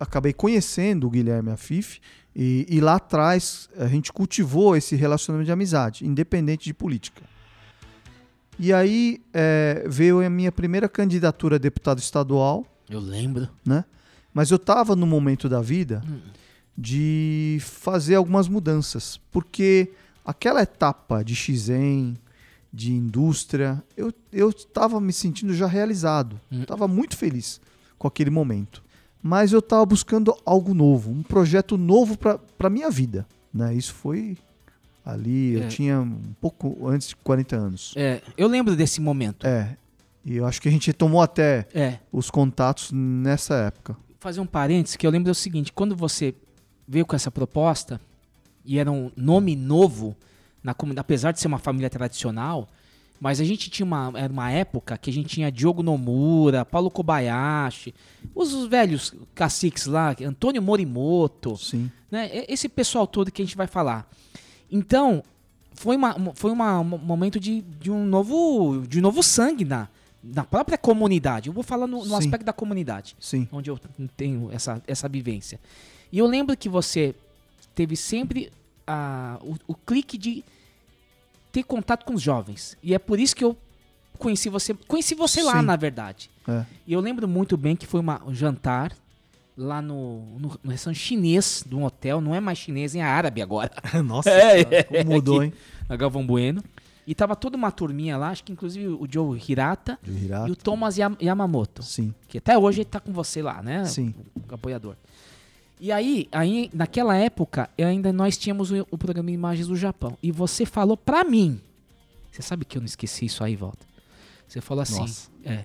[0.00, 2.00] acabei, conhecendo o Guilherme Afif
[2.34, 7.20] e, e lá atrás a gente cultivou esse relacionamento de amizade, independente de política.
[8.58, 13.50] E aí eh, veio a minha primeira candidatura a deputado estadual, Eu lembro.
[13.66, 13.84] né?
[14.32, 16.20] Mas eu estava no momento da vida Hum.
[16.74, 19.92] de fazer algumas mudanças, porque
[20.24, 22.16] aquela etapa de XEM,
[22.72, 26.62] de indústria, eu eu estava me sentindo já realizado, Hum.
[26.62, 27.60] estava muito feliz
[27.98, 28.82] com aquele momento.
[29.22, 33.74] Mas eu estava buscando algo novo, um projeto novo para minha vida, né?
[33.74, 34.36] Isso foi
[35.04, 35.64] ali, É.
[35.64, 37.94] eu tinha um pouco antes de 40 anos.
[37.96, 39.46] É, eu lembro desse momento.
[39.46, 39.76] É.
[40.24, 41.98] E eu acho que a gente retomou até É.
[42.12, 43.96] os contatos nessa época.
[44.20, 46.34] fazer um parênteses que eu lembro é o seguinte, quando você
[46.86, 48.00] veio com essa proposta
[48.64, 50.16] e era um nome novo
[50.62, 52.68] na comunidade, apesar de ser uma família tradicional,
[53.20, 56.88] Mas a gente tinha uma, era uma época que a gente tinha Diogo Nomura, Paulo
[56.88, 57.92] Kobayashi,
[58.32, 61.90] os, os velhos caciques lá, Antônio Morimoto, Sim.
[62.10, 62.30] né?
[62.48, 64.08] Esse pessoal todo que a gente vai falar.
[64.70, 65.22] Então,
[65.74, 69.88] foi, uma, foi uma- um momento de, de um novo de um novo sangue na,
[70.22, 71.48] na própria comunidade.
[71.48, 73.48] Eu vou falar no, no aspecto da comunidade, Sim.
[73.50, 73.78] onde eu
[74.16, 75.58] tenho essa, essa vivência.
[76.12, 77.14] E eu lembro que você
[77.74, 78.50] teve sempre
[78.88, 80.42] a, o, o clique de
[81.52, 82.76] ter contato com os jovens.
[82.82, 83.56] E é por isso que eu
[84.18, 84.74] conheci você.
[84.74, 85.66] Conheci você lá, Sim.
[85.66, 86.30] na verdade.
[86.48, 86.64] É.
[86.86, 88.92] E eu lembro muito bem que foi uma, um jantar
[89.56, 92.20] lá no, no, no restaurante chinês de um hotel.
[92.20, 93.70] Não é mais chinês, é árabe agora.
[94.04, 95.52] Nossa, É, senhora, como mudou, aqui, hein?
[95.88, 96.62] Na Galvão Bueno.
[97.06, 100.48] E tava toda uma turminha lá, acho que inclusive o Joe Hirata Joe Hirata.
[100.48, 101.82] e o Thomas Yam- Yamamoto.
[101.82, 102.12] Sim.
[102.28, 103.86] Que até hoje ele tá com você lá, né?
[103.86, 104.14] Sim.
[104.50, 104.94] O apoiador.
[105.80, 110.18] E aí, aí, naquela época, ainda nós tínhamos o, o programa Imagens do Japão.
[110.22, 111.60] E você falou pra mim.
[112.32, 113.86] Você sabe que eu não esqueci isso aí, Volta.
[114.46, 115.00] Você falou assim.
[115.00, 115.30] Nossa.
[115.44, 115.64] É.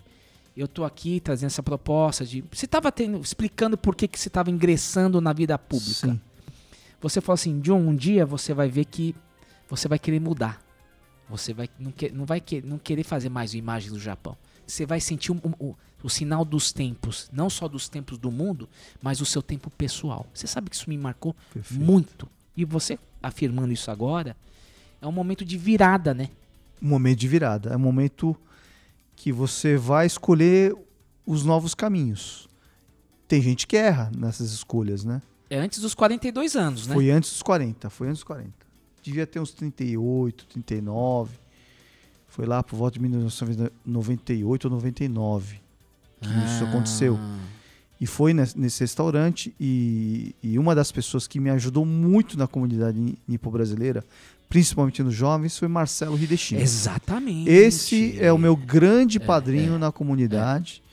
[0.56, 2.44] Eu tô aqui trazendo essa proposta de.
[2.52, 6.08] Você tava tendo, explicando por que, que você tava ingressando na vida pública.
[6.08, 6.22] Sim.
[7.02, 9.16] Você falou assim, John, um dia você vai ver que
[9.68, 10.62] você vai querer mudar.
[11.28, 14.38] Você vai não, não vai que- não querer fazer mais Imagens do Japão.
[14.68, 18.30] Você vai sentir um- um- o, o sinal dos tempos, não só dos tempos do
[18.30, 18.68] mundo,
[19.02, 20.28] mas o seu tempo pessoal.
[20.34, 21.84] Você sabe que isso me marcou Perfeito.
[21.84, 22.30] muito.
[22.56, 24.36] E você afirmando isso agora,
[25.02, 26.30] é um momento de virada, né?
[26.84, 27.70] um momento de virada.
[27.70, 28.36] É um momento
[29.16, 30.76] que você vai escolher
[31.26, 32.50] os novos caminhos.
[33.26, 35.22] Tem gente que erra nessas escolhas, né?
[35.50, 36.94] É antes dos 42 anos, né?
[36.94, 38.52] Foi antes dos 40, foi antes dos 40.
[39.02, 41.40] Devia ter uns 38, 39.
[42.28, 45.63] Foi lá por volta de 1998 ou 99
[46.30, 46.70] que isso Ah.
[46.70, 47.20] aconteceu.
[48.02, 52.48] E foi nes- nesse restaurante e, e uma das pessoas que me ajudou muito na
[52.48, 54.04] comunidade ni- nipo-brasileira,
[54.50, 56.60] principalmente nos jovens, foi Marcelo Hideshima.
[56.62, 57.50] Exatamente.
[57.50, 60.84] Esse é o meu grande padrinho na comunidade.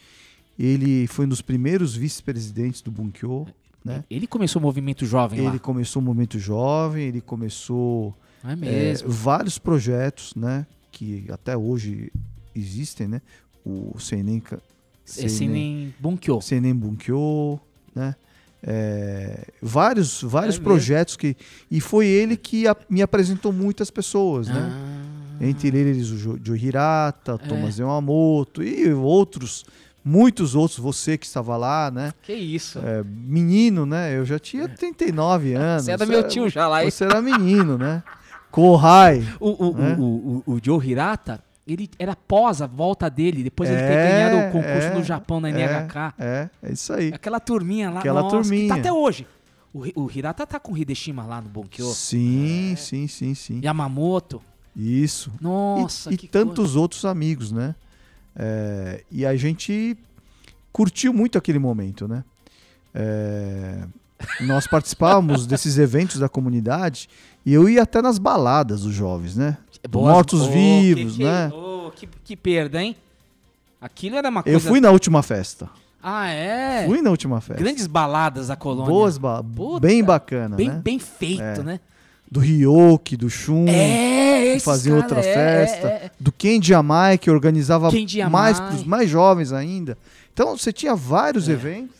[0.58, 3.46] Ele foi um dos primeiros vice-presidentes do Bunkyo,
[3.84, 4.04] né?
[4.10, 5.58] Ele começou o movimento jovem Ele lá.
[5.58, 8.14] começou o Momento Jovem, ele começou
[8.44, 10.66] é é, vários projetos, né?
[10.92, 12.12] Que até hoje
[12.54, 13.22] existem, né?
[13.64, 13.98] O
[15.12, 16.40] Seinen, É sem nem Bunkyo.
[16.40, 17.58] Seinen Bunkyo,
[17.94, 18.14] né?
[18.62, 21.34] É, vários vários É projetos que
[21.70, 24.70] e foi ele que a- me apresentou muitas pessoas, né?
[24.70, 27.48] Ah, Entre eles o Jo- Joe Hirata, É.
[27.48, 29.64] Thomas Yamamoto e outros,
[30.04, 32.12] muitos outros, você que estava lá, né?
[32.22, 32.78] que isso.
[32.80, 34.14] É, menino, né?
[34.18, 35.84] Eu já tinha 39 anos.
[35.86, 36.90] Você era meu tio já lá, hein?
[36.90, 38.02] Você era menino, né?
[38.50, 39.24] Kohai.
[39.40, 39.96] O, o, né?
[39.98, 41.40] o, o, o Joe Hirata,
[41.72, 45.04] ele era pós a volta dele, depois ele ter É, ganhado o concurso é, no
[45.04, 46.14] Japão, na NHK.
[46.18, 47.12] É, é isso aí.
[47.12, 48.68] Aquela turminha lá, Aquela nossa, que turminha.
[48.68, 49.26] tá até hoje.
[49.72, 51.86] O, o Hirata tá com o Hideshima lá no Bunkyo.
[51.86, 53.60] Sim, sim, sim, sim.
[53.62, 54.42] Yamamoto.
[54.74, 55.30] Isso.
[55.40, 57.74] Nossa, e, e que tantos outros amigos, né?
[58.34, 59.96] É, e a gente
[60.72, 62.24] curtiu muito aquele momento, né?
[62.94, 63.84] É,
[64.40, 67.08] nós participávamos desses eventos da comunidade
[67.46, 69.56] e eu ia até nas baladas dos jovens, né?
[69.88, 71.48] Boas- Mortos-vivos, Oh, que- né?
[71.50, 72.96] Que, oh, que, que perda, hein?
[73.80, 74.68] Aquilo era uma Eu coisa...
[74.68, 75.68] fui na última festa.
[76.02, 76.84] Ah, é?
[76.86, 77.62] Fui na última festa.
[77.62, 78.90] Grandes baladas da colônia.
[78.90, 80.80] Boas, ba Puta, bem bacana, Bem, né?
[80.82, 81.62] bem feito, É.
[81.62, 81.80] né?
[82.30, 85.22] Do Ryoki, do Shun, É, que fazia cara, outra é,
[85.66, 86.10] festa, é, é.
[86.20, 87.90] do Kenji Amai, que organizava
[88.30, 89.98] mais para os mais jovens ainda.
[90.32, 91.52] Então você tinha vários É.
[91.52, 91.96] eventos,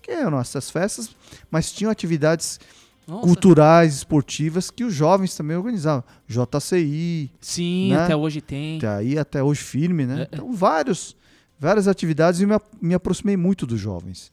[0.00, 1.10] que eram essas festas,
[1.50, 2.60] mas tinham atividades
[3.06, 3.26] Nossa.
[3.26, 6.04] culturais, esportivas, que os jovens também organizavam.
[6.28, 8.04] JCI, Sim, né?
[8.04, 8.78] até hoje tem.
[8.78, 10.20] até aí até hoje firme, né?
[10.20, 10.28] É, é.
[10.32, 11.16] Então vários,
[11.58, 14.32] várias atividades e me, me aproximei muito dos jovens.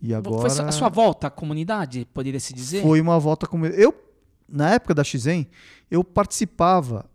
[0.00, 0.48] E agora...
[0.50, 2.82] Foi a sua volta à comunidade, poderia se dizer?
[2.82, 3.94] Foi uma volta com eu
[4.50, 5.46] na época da Xen,
[5.90, 7.08] eu participava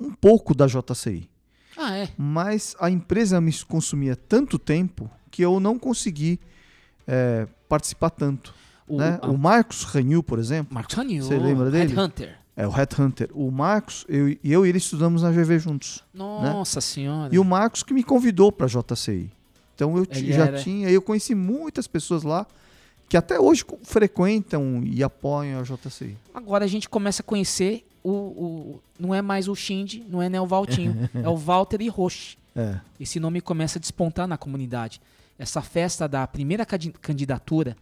[0.00, 1.28] um pouco da JCI,
[1.76, 2.08] Ah, é.
[2.16, 6.38] mas a empresa me consumia tanto tempo que eu não consegui
[7.06, 8.54] é, participar tanto.
[8.88, 9.18] O, né?
[9.22, 11.22] a- O Marcos Ranil, por exemplo, Marcos Hanil.
[11.24, 11.98] Você lembra dele?
[11.98, 12.36] Hunter.
[12.56, 13.28] é o Headhunter.
[13.34, 16.02] O Marcos, eu, eu e ele estudamos na GV juntos.
[16.12, 17.32] Nossa senhora.
[17.34, 19.30] E o Marcos que me convidou para a JCI.
[19.74, 22.44] Então eu Ele já era- tinha, eu conheci muitas pessoas lá
[23.08, 26.16] que até hoje frequentam e apoiam a JCI.
[26.34, 30.28] Agora a gente começa a conhecer o, o- Não é mais o Shinji, não é
[30.28, 31.08] nem o Valtinho.
[31.14, 32.36] é o Walter Hiroshi.
[32.56, 32.76] É.
[32.98, 35.00] Esse nome começa a despontar na comunidade.
[35.38, 37.76] Essa festa da primeira candidatura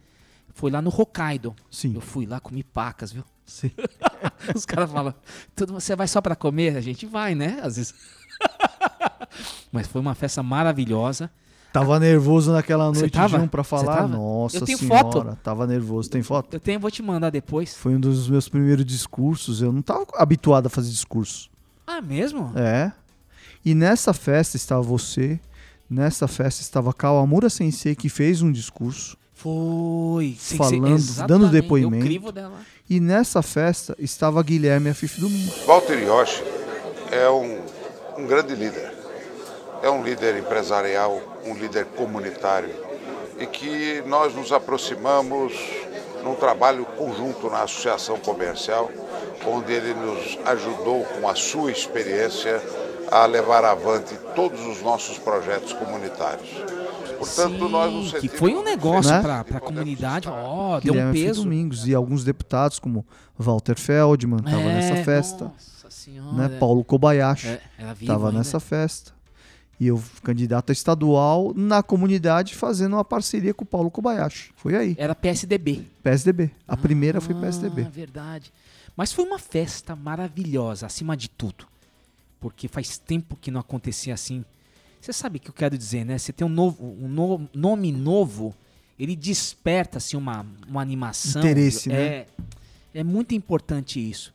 [0.57, 1.55] foi lá no Hokkaido.
[1.69, 1.93] Sim.
[1.93, 3.23] Eu fui lá, comi pacas, viu?
[3.45, 3.71] Sim.
[4.55, 5.13] Os caras falam,
[5.55, 6.75] "Tudo- você vai só pra comer?
[6.75, 7.59] A gente vai, né?
[7.61, 7.93] Às vezes.
[9.71, 11.29] Mas foi uma festa maravilhosa.
[11.71, 13.37] Tava nervoso naquela noite tava?
[13.37, 14.07] de um pra falar.
[14.07, 15.37] Nossa Eu tenho senhora, foto.
[15.43, 16.09] tava nervoso.
[16.09, 16.53] Tem foto?
[16.55, 17.75] Eu tenho, vou te mandar depois.
[17.75, 19.61] Foi um dos meus primeiros discursos.
[19.61, 21.49] Eu não tava habituado a fazer discurso.
[21.85, 22.51] Ah, mesmo?
[22.55, 22.91] É.
[23.63, 25.39] E nessa festa estava você,
[25.89, 29.16] nessa festa estava Kawamura Sensei, que fez um discurso.
[29.37, 30.35] Foi.
[30.37, 32.33] Sim, sim, Falando, dando exatamente, depoimento.
[32.89, 35.63] E nessa festa estava Guilherme Afif Domingos.
[35.65, 36.43] Walter Yoshi
[37.11, 37.59] é um,
[38.17, 38.91] um grande líder.
[39.83, 42.87] É um líder empresarial, um líder comunitário
[43.39, 45.53] e que nós nos aproximamos
[46.23, 48.89] num trabalho conjunto na Associação Comercial,
[49.45, 52.61] onde ele nos ajudou com a sua experiência
[53.11, 56.49] a levar avante todos os nossos projetos comunitários.
[57.17, 59.21] Portanto, Sim, nós nos que foi um negócio Né?
[59.21, 60.27] pra para a comunidade.
[60.29, 61.43] Ó, deu um peso.
[61.43, 63.05] Domingos e alguns deputados como
[63.37, 65.45] Walter Feldman estava É, nessa festa.
[65.45, 66.49] Nossa senhora.
[66.49, 66.57] né?
[66.59, 67.61] Paulo Kobayashi É,
[67.99, 69.11] estava nessa festa.
[69.79, 74.51] E eu, candidato a estadual, na comunidade, fazendo uma parceria com o Paulo Kobayashi.
[74.55, 74.95] Foi aí.
[74.97, 75.85] Era PSDB.
[76.01, 76.49] PSDB.
[76.67, 77.83] A primeira foi Ah, PSDB.
[77.83, 78.51] verdade.
[78.95, 81.65] Mas foi uma festa maravilhosa, acima de tudo.
[82.39, 84.43] Porque faz tempo que não acontecia assim.
[85.07, 86.17] Você sabe o que eu quero dizer, né?
[86.17, 88.53] Você tem um, novo, um no- nome novo,
[88.99, 91.41] ele desperta assim, uma, uma animação.
[91.41, 92.25] Interesse, é, né?
[92.93, 94.33] É muito importante isso.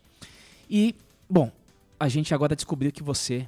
[0.71, 0.95] E,
[1.29, 1.53] bom,
[2.01, 3.47] a gente agora descobriu que você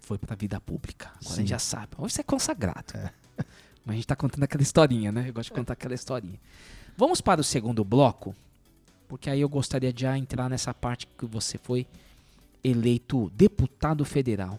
[0.00, 1.08] foi pra vida pública.
[1.08, 1.36] Agora a Sim.
[1.42, 1.88] gente já sabe.
[1.98, 2.94] Hoje você é consagrado.
[3.84, 5.28] Mas a gente tá contando aquela historinha, né?
[5.28, 6.40] Eu gosto de contar aquela historinha.
[6.96, 8.34] Vamos para o segundo bloco,
[9.06, 11.86] porque aí eu gostaria de já entrar nessa parte que você foi
[12.64, 14.58] eleito deputado federal.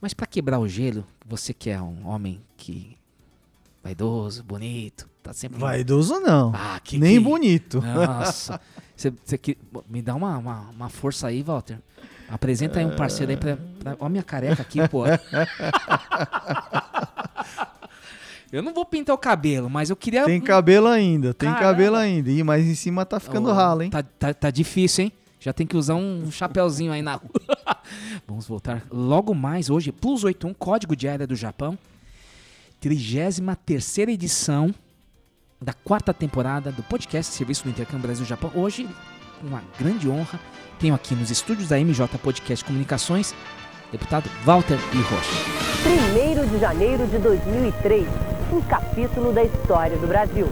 [0.00, 2.96] Mas para quebrar o gelo, você que é um homem que
[3.82, 6.52] vaidoso, bonito, tá sempre Vaidoso não.
[6.54, 7.80] Ah, que Nem que- bonito.
[7.80, 8.60] Nossa.
[8.98, 9.56] Você, você que-
[9.88, 11.78] me dá uma, uma, uma força aí, Walter.
[12.28, 13.96] Apresenta aí um parceiro aí pra, pra.
[14.00, 15.04] Ó, minha careca aqui, pô.
[18.50, 20.24] Eu não vou pintar o cabelo, mas eu queria.
[20.24, 21.68] Tem cabelo ainda, tem Caramba.
[21.70, 22.30] cabelo ainda.
[22.30, 23.90] Ih, mas em cima tá ficando Ô, ralo, hein?
[23.90, 25.12] Tá, tá, tá difícil, hein?
[25.38, 27.30] Já tem que usar um chapéuzinho aí na rua.
[28.26, 29.92] Vamos voltar logo mais hoje.
[29.92, 31.78] Plus 81, Código de Área do Japão.
[32.80, 34.72] 33 edição
[35.60, 38.52] da quarta temporada do podcast Serviço do Intercâmbio Brasil-Japão.
[38.54, 38.88] Hoje,
[39.42, 40.38] uma grande honra,
[40.78, 43.34] tenho aqui nos estúdios da MJ Podcast Comunicações,
[43.90, 45.00] deputado Walter I.
[45.02, 46.44] Rocha.
[46.44, 48.06] 1 de janeiro de 2003,
[48.52, 50.46] um capítulo da história do Brasil.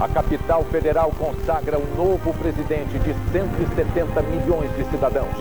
[0.00, 5.36] A capital federal consagra um novo presidente de 170 milhões de cidadãos.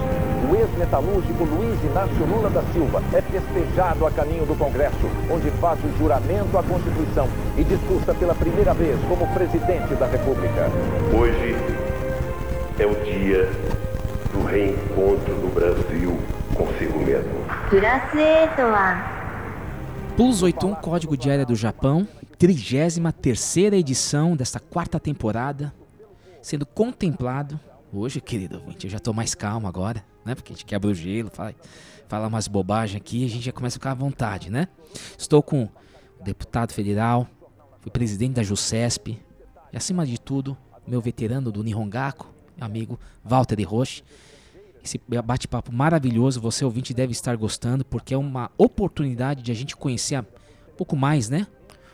[0.51, 5.79] O ex-metalúrgico Luiz Inácio Lula da Silva é festejado a caminho do Congresso, onde faz
[5.81, 10.69] o juramento à Constituição e discursa pela primeira vez como presidente da República.
[11.17, 11.55] Hoje
[12.79, 13.49] é o dia
[14.33, 16.19] do reencontro do Brasil
[16.53, 17.45] consigo mesmo.
[20.17, 22.05] Pulso 81 Código de Área do Japão,
[22.39, 25.73] 33 edição desta quarta temporada,
[26.41, 27.59] sendo contemplado.
[27.91, 30.35] Hoje, querido ouvinte, eu já tô mais calmo agora, né?
[30.35, 31.53] Porque a gente quebra o gelo, fala,
[32.07, 34.69] fala umas bobagens aqui, a gente já começa a ficar à vontade, né?
[35.17, 37.27] Estou com o deputado federal,
[37.81, 39.19] fui presidente da JUSESP,
[39.73, 44.01] e acima de tudo, meu veterano do Nihongaku, amigo Walter de Roche.
[44.81, 49.75] Esse bate-papo maravilhoso, você ouvinte deve estar gostando, porque é uma oportunidade de a gente
[49.75, 51.45] conhecer um pouco mais, né?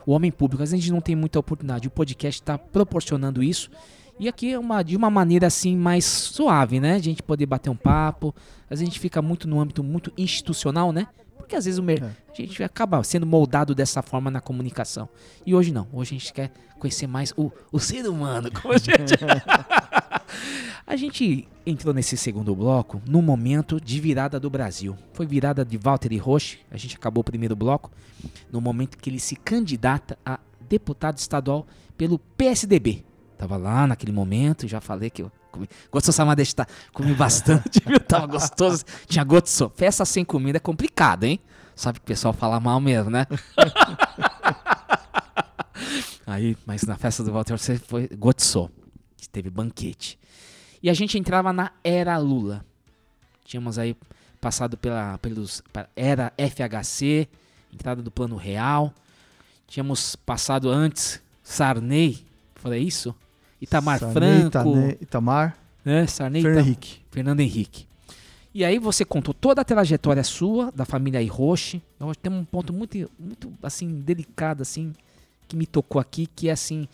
[0.06, 0.62] O homem público.
[0.64, 1.88] Às vezes a gente não tem muita oportunidade.
[1.88, 3.70] O podcast está proporcionando isso.
[4.20, 6.96] E aqui é uma, de uma maneira assim mais suave, né?
[6.96, 8.34] A gente poder bater um papo.
[8.70, 11.08] Às vezes a gente fica muito no âmbito muito institucional, né?
[11.38, 15.10] Porque às vezes o mer- a gente acaba sendo moldado dessa forma na comunicação.
[15.46, 15.88] E hoje não.
[15.92, 18.50] Hoje a gente quer conhecer mais o, o ser humano.
[18.52, 19.14] Como a gente...
[20.88, 24.96] A gente entrou nesse segundo bloco no momento de virada do Brasil.
[25.14, 27.90] Foi virada de Walter e Roche, a gente acabou o primeiro bloco,
[28.52, 31.66] no momento que ele se candidata a deputado estadual
[31.98, 33.04] pelo PSDB.
[33.36, 35.68] Tava lá naquele momento, já falei que eu comi.
[35.92, 36.68] Gostou Samadesta?
[36.94, 38.00] Comi bastante, viu?
[38.08, 38.86] Tava gostoso.
[39.08, 39.72] Tinha gotso.
[39.76, 41.40] Festa sem comida é complicado, hein?
[41.76, 43.26] Sabe que o pessoal fala mal mesmo, né?
[46.28, 48.70] Aí, mas na festa do Walter você foi gotso.
[49.18, 50.20] que Teve banquete.
[50.86, 52.64] E a gente entrava na era Lula.
[53.44, 53.98] Tínhamos aí
[54.40, 55.64] passado pela pelos
[55.96, 57.28] era FHC,
[57.74, 58.94] entrada do Plano Real.
[59.68, 62.24] Tínhamos passado antes Sarney,
[62.54, 63.16] foi isso?
[63.60, 66.06] Itamar Sarney, Franco, Itane- Itamar, né?
[66.06, 67.02] Sarney, Fernando Itam- Henrique.
[67.10, 67.88] Fernando Henrique.
[68.54, 71.82] E aí você contou toda a trajetória sua, da família Hiroshi.
[72.00, 74.94] Nós temos um ponto muito, muito assim, delicado, assim,
[75.48, 76.88] que me tocou aqui, que é assim,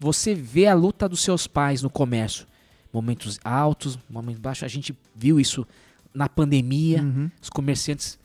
[0.00, 2.46] você vê a luta dos seus pais no comércio.
[2.94, 4.62] Momentos altos, momentos baixos.
[4.62, 5.66] A gente viu isso
[6.14, 7.28] na pandemia, Uhum.
[7.42, 8.18] os comerciantes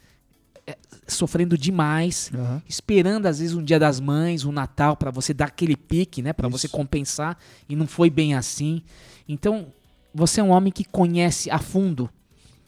[0.68, 2.62] é, sofrendo demais, Aham.
[2.70, 6.32] esperando às vezes um Dia das Mães, um Natal para você dar aquele pique, né,
[6.32, 7.36] para você compensar
[7.68, 8.84] e não foi bem assim.
[9.28, 9.74] Então,
[10.14, 12.08] você é um homem que conhece a fundo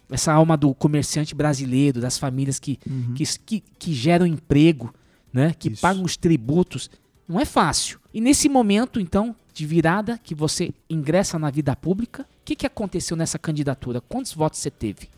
[0.09, 3.13] essa alma do comerciante brasileiro, das famílias que, Uhum.
[3.13, 4.91] que, que, que geram emprego,
[5.31, 5.53] né?
[5.57, 5.81] Que Isso.
[5.81, 6.89] pagam os tributos.
[7.27, 7.99] Não é fácil.
[8.13, 12.65] E nesse momento, então, de virada, que você ingressa na vida pública, o que, que
[12.65, 14.01] aconteceu nessa candidatura?
[14.01, 15.09] Quantos votos você teve?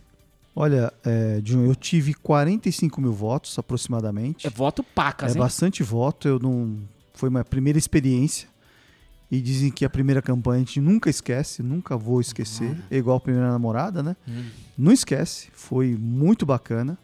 [0.56, 4.46] Olha, é, John, eu tive 45 mil votos aproximadamente.
[4.46, 5.40] É voto pacas, É hein?
[5.42, 6.28] bastante voto.
[6.28, 6.78] Eu não.
[7.14, 8.48] Foi uma primeira experiência.
[9.32, 12.78] E dizem que a primeira campanha a gente nunca esquece, nunca vou esquecer.
[12.92, 14.16] É igual a primeira namorada, né?
[14.28, 14.46] Hum.
[14.78, 15.50] Não esquece.
[15.54, 17.00] Foi muito bacana.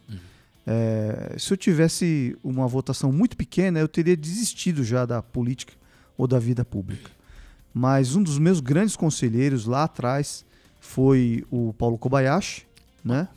[0.64, 5.72] É, se eu tivesse uma votação muito pequena, eu teria desistido já da política
[6.16, 7.10] ou da vida pública.
[7.72, 10.44] Mas um dos meus grandes conselheiros lá atrás
[10.80, 12.66] foi o Paulo Kobayashi,
[13.04, 13.28] né?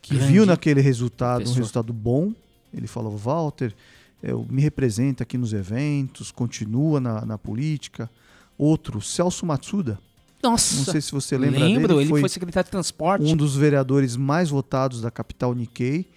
[0.00, 2.32] Que Grande viu naquele resultado um resultado bom.
[2.74, 3.74] Ele falou, Walter,
[4.22, 8.10] eu me representa aqui nos eventos, continua na, na política.
[8.58, 9.98] Outro, Celso Matsuda.
[10.42, 10.76] Nossa!
[10.76, 12.10] Não sei se você lembra Lembro, dele.
[12.10, 13.24] ele foi secretário de transporte.
[13.32, 16.08] Um dos vereadores mais votados da capital Nikkei.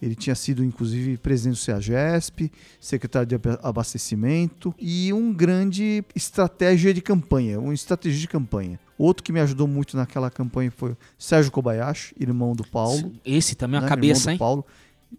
[0.00, 6.94] Ele tinha sido, inclusive, presidente do CEAGESP, secretário de aba- abastecimento e um grande estratégia
[6.94, 8.78] de campanha, um estrategista de campanha.
[8.96, 13.12] Outro que me ajudou muito naquela campanha foi Sérgio Kobayashi, irmão do Paulo.
[13.24, 14.38] Esse também é uma né, cabeça, irmão do hein?
[14.38, 14.66] Paulo,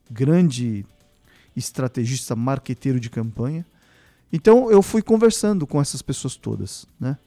[0.10, 0.86] grande
[1.56, 3.66] estrategista, marqueteiro de campanha.
[4.32, 7.18] Então eu fui conversando com essas pessoas todas, né?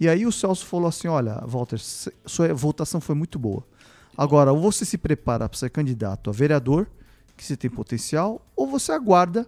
[0.00, 3.64] E aí o Celso falou assim: olha, Walter, sua votação foi muito boa.
[4.18, 6.88] Agora, ou você se prepara para ser candidato a vereador,
[7.36, 9.46] que você tem potencial, ou você aguarda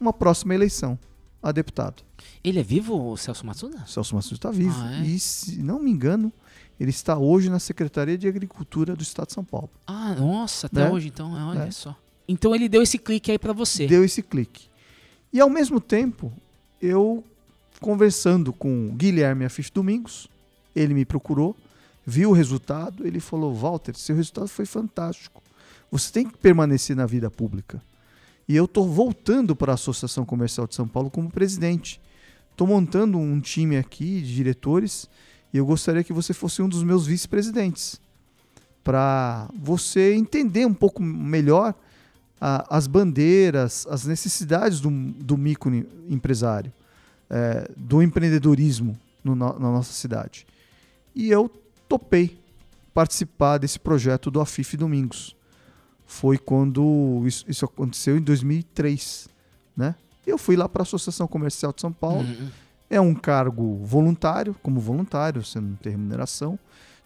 [0.00, 0.98] uma próxima eleição
[1.42, 2.02] a deputado.
[2.42, 3.82] Ele é vivo, o Celso Matsuda?
[3.86, 4.74] O Celso Massuda está vivo.
[4.80, 5.02] Ah, é?
[5.02, 6.32] E, se não me engano,
[6.80, 9.68] ele está hoje na Secretaria de Agricultura do Estado de São Paulo.
[9.86, 10.90] Ah, nossa, até Né?
[10.90, 11.70] hoje então, olha É.
[11.70, 11.94] só.
[12.26, 13.86] Então ele deu esse clique aí pra você.
[13.86, 14.68] deu esse clique.
[15.32, 16.32] E ao mesmo tempo,
[16.80, 17.22] eu
[17.80, 20.26] conversando com o Guilherme Afif Domingos,
[20.74, 21.54] ele me procurou,
[22.06, 25.42] viu o resultado, ele falou: Walter, seu resultado foi fantástico.
[25.90, 27.82] Você tem que permanecer na vida pública.
[28.48, 32.00] E eu estou voltando para a Associação Comercial de São Paulo como presidente.
[32.52, 35.08] Estou montando um time aqui de diretores
[35.52, 38.00] e eu gostaria que você fosse um dos meus vice-presidentes.
[38.84, 41.74] Para você entender um pouco melhor
[42.40, 46.72] a- as bandeiras, as necessidades do, do microempresário,
[47.28, 50.46] é, do empreendedorismo no- na nossa cidade.
[51.14, 51.50] E eu
[51.88, 52.38] topei
[52.94, 55.36] participar desse projeto do Afif Domingos.
[56.06, 59.28] Foi quando isso, isso aconteceu em 2003,
[59.76, 59.94] né?
[60.26, 62.20] Eu fui lá para a Associação Comercial de São Paulo.
[62.28, 62.48] Uhum.
[62.88, 66.58] É um cargo voluntário, como voluntário, você não tem remuneração.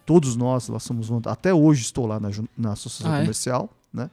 [0.05, 1.39] Todos nós lá somos voluntários.
[1.39, 3.21] Até hoje estou lá na, na Associação Ah, é?
[3.21, 4.11] Comercial, né?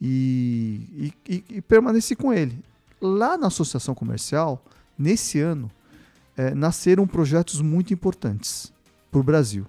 [0.00, 2.58] E, e, e- e permaneci com ele.
[3.00, 4.64] Lá na Associação Comercial,
[4.98, 5.70] nesse ano,
[6.36, 8.72] eh, nasceram projetos muito importantes
[9.10, 9.66] para o Brasil.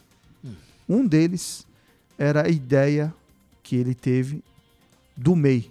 [0.87, 1.65] Um deles
[2.17, 3.13] era a ideia
[3.63, 4.43] que ele teve
[5.17, 5.69] do MEI, do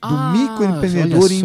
[0.00, 1.42] Ah, microempreendedor em-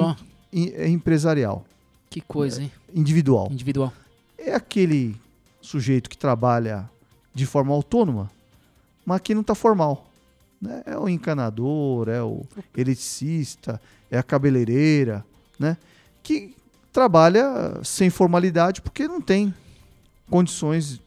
[0.51, 1.65] em- empresarial
[2.09, 2.71] Que coisa, hein?
[2.93, 3.49] individual.
[3.51, 3.91] Individual.
[4.37, 5.15] É aquele
[5.61, 6.87] sujeito que trabalha
[7.33, 8.29] de forma autônoma,
[9.05, 10.09] mas que não está formal.
[10.61, 10.81] né?
[10.85, 12.45] É o encanador, é o
[12.77, 15.25] eletricista, é a cabeleireira,
[15.59, 15.75] né?
[16.21, 16.55] que
[16.91, 19.53] trabalha sem formalidade porque não tem
[20.29, 21.01] condições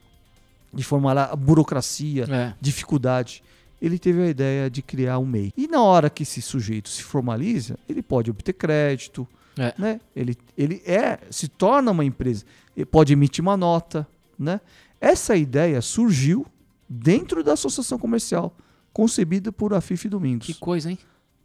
[0.72, 2.54] de formar a burocracia, É.
[2.60, 3.42] dificuldade.
[3.80, 5.52] Ele teve a ideia de criar um MEI.
[5.56, 9.26] E na hora que esse sujeito se formaliza, ele pode obter crédito,
[9.58, 9.74] É.
[9.78, 10.00] né?
[10.14, 12.44] Ele, ele é, se torna uma empresa,
[12.76, 14.06] ele pode emitir uma nota,
[14.38, 14.60] né?
[15.00, 16.46] Essa ideia surgiu
[16.88, 18.54] dentro da associação comercial,
[18.92, 20.46] concebida por Afif Domingos.
[20.46, 20.98] Que coisa, hein?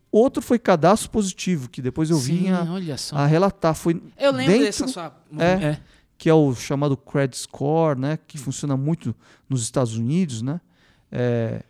[0.10, 2.66] Outro foi cadastro positivo, que depois eu Sim, vinha
[3.14, 3.74] a relatar.
[3.76, 5.80] Foi Eu lembro dentro, dessa sua- É, é.
[6.22, 8.20] Que é o chamado Credit Score, né?
[8.28, 9.16] Que funciona muito
[9.50, 10.62] nos Estados Unidos, né?
[11.12, 11.64] É,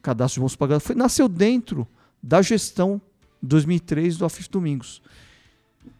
[0.00, 0.86] cadastro de bons pagadores.
[0.86, 1.86] Foi, nasceu dentro
[2.22, 2.98] da gestão
[3.42, 5.02] 2003 do Afif Domingos.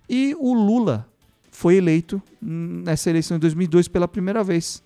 [0.09, 1.07] E o Lula
[1.51, 4.83] foi eleito hum, nessa eleição em 2002 pela primeira vez.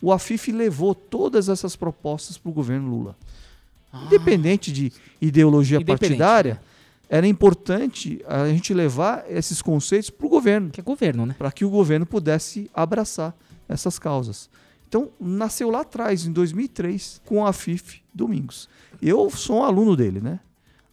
[0.00, 3.18] O Afif levou todas essas propostas para o governo Lula.
[4.06, 5.82] Independente de ideologia Ah.
[5.82, 6.62] Independente, partidária,
[7.12, 10.70] era importante a gente levar esses conceitos para o governo.
[10.70, 11.34] Que é governo, né?
[11.36, 13.34] Para que o governo pudesse abraçar
[13.68, 14.48] essas causas.
[14.88, 18.68] Então, nasceu lá atrás, em 2003, com a FIF Domingos.
[19.02, 20.38] Eu sou um aluno dele, né?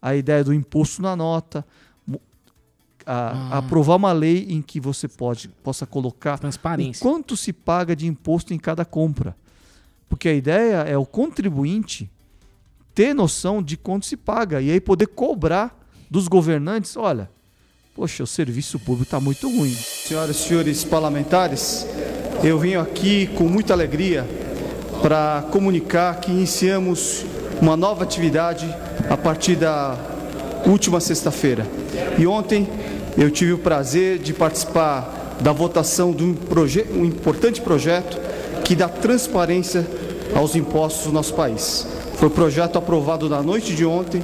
[0.01, 1.63] A ideia do imposto na nota,
[3.05, 3.57] a- Ah.
[3.59, 7.01] aprovar uma lei em que você pode, possa colocar Transparência.
[7.01, 9.35] quanto se paga de imposto em cada compra.
[10.09, 12.09] Porque a ideia é o contribuinte
[12.93, 15.77] ter noção de quanto se paga e aí poder cobrar
[16.09, 17.29] dos governantes, olha,
[17.95, 19.73] poxa, o serviço público está muito ruim.
[19.73, 21.85] Senhoras e senhores parlamentares,
[22.43, 24.27] eu vim aqui com muita alegria
[25.01, 27.25] para comunicar que iniciamos
[27.61, 28.67] uma nova atividade
[29.09, 29.97] a partir da
[30.65, 31.65] última sexta-feira.
[32.17, 32.67] E ontem
[33.17, 36.35] eu tive o prazer de participar da votação de um,
[36.91, 38.19] um importante projeto
[38.63, 39.87] que dá transparência
[40.35, 41.87] aos impostos do nosso país.
[42.15, 44.23] Foi o projeto aprovado na noite de ontem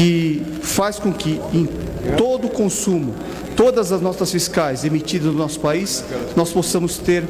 [0.00, 1.68] que faz com que em
[2.16, 3.14] todo o consumo,
[3.54, 6.02] todas as notas fiscais emitidas no nosso país,
[6.34, 7.22] nós possamos ter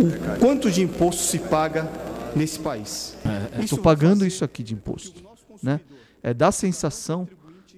[0.00, 1.86] o quanto de imposto se paga
[2.34, 3.14] nesse país.
[3.60, 5.22] Estou pagando isso aqui de imposto,
[5.62, 5.78] né?
[6.22, 7.28] É dar a sensação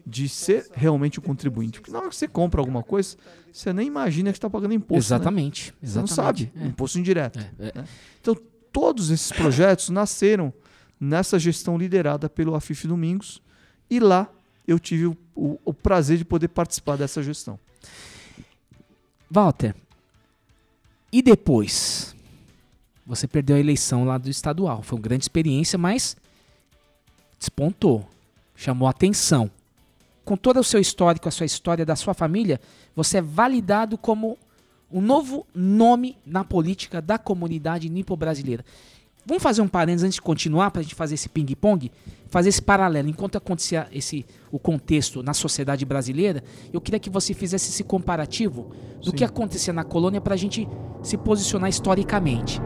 [0.06, 1.80] de ser realmente um contribuinte.
[1.80, 3.16] Porque na hora que você compra alguma coisa,
[3.52, 4.94] você nem imagina que está pagando imposto.
[4.94, 5.16] né?
[5.16, 6.44] Exatamente, Você não exatamente.
[6.44, 6.66] sabe, É.
[6.68, 7.40] imposto indireto.
[7.58, 7.72] É, é.
[7.78, 7.84] né?
[8.20, 8.36] Então,
[8.70, 10.52] todos esses projetos nasceram
[11.00, 13.42] nessa gestão liderada pelo Afif Domingos
[13.90, 14.28] e lá
[14.66, 17.58] eu tive o, o- o prazer de poder participar dessa gestão.
[19.30, 19.74] Walter,
[21.12, 22.14] e depois?
[23.06, 24.82] Você perdeu a eleição lá do estadual.
[24.82, 26.16] Foi uma grande experiência, mas
[27.38, 28.08] despontou.
[28.56, 29.50] Chamou atenção.
[30.24, 32.60] Com todo o seu histórico, a sua história da sua família,
[32.96, 34.38] você é validado como
[34.90, 38.64] um novo nome na política da comunidade nipo-brasileira.
[39.26, 41.90] Vamos fazer um parênteses antes de continuar, para a gente fazer esse ping-pong,
[42.28, 43.08] fazer esse paralelo.
[43.08, 48.70] Enquanto acontecia esse, o contexto na sociedade brasileira, eu queria que você fizesse esse comparativo
[49.02, 50.68] do que acontecia na colônia para a gente
[51.02, 52.60] se posicionar historicamente.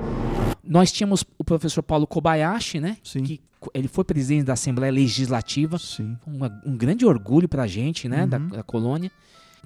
[0.65, 2.97] Nós tínhamos o professor Paulo Kobayashi, né?
[3.23, 5.79] Que co- ele foi presidente da Assembleia Legislativa.
[6.27, 8.27] Uma- um grande orgulho para a gente, né?
[8.27, 9.11] Da, da colônia.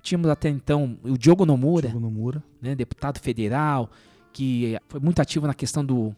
[0.03, 1.89] Tínhamos até então o Diogo Nomura,
[2.61, 2.75] Né?
[2.75, 3.91] deputado federal,
[4.33, 6.15] que foi muito ativo na questão do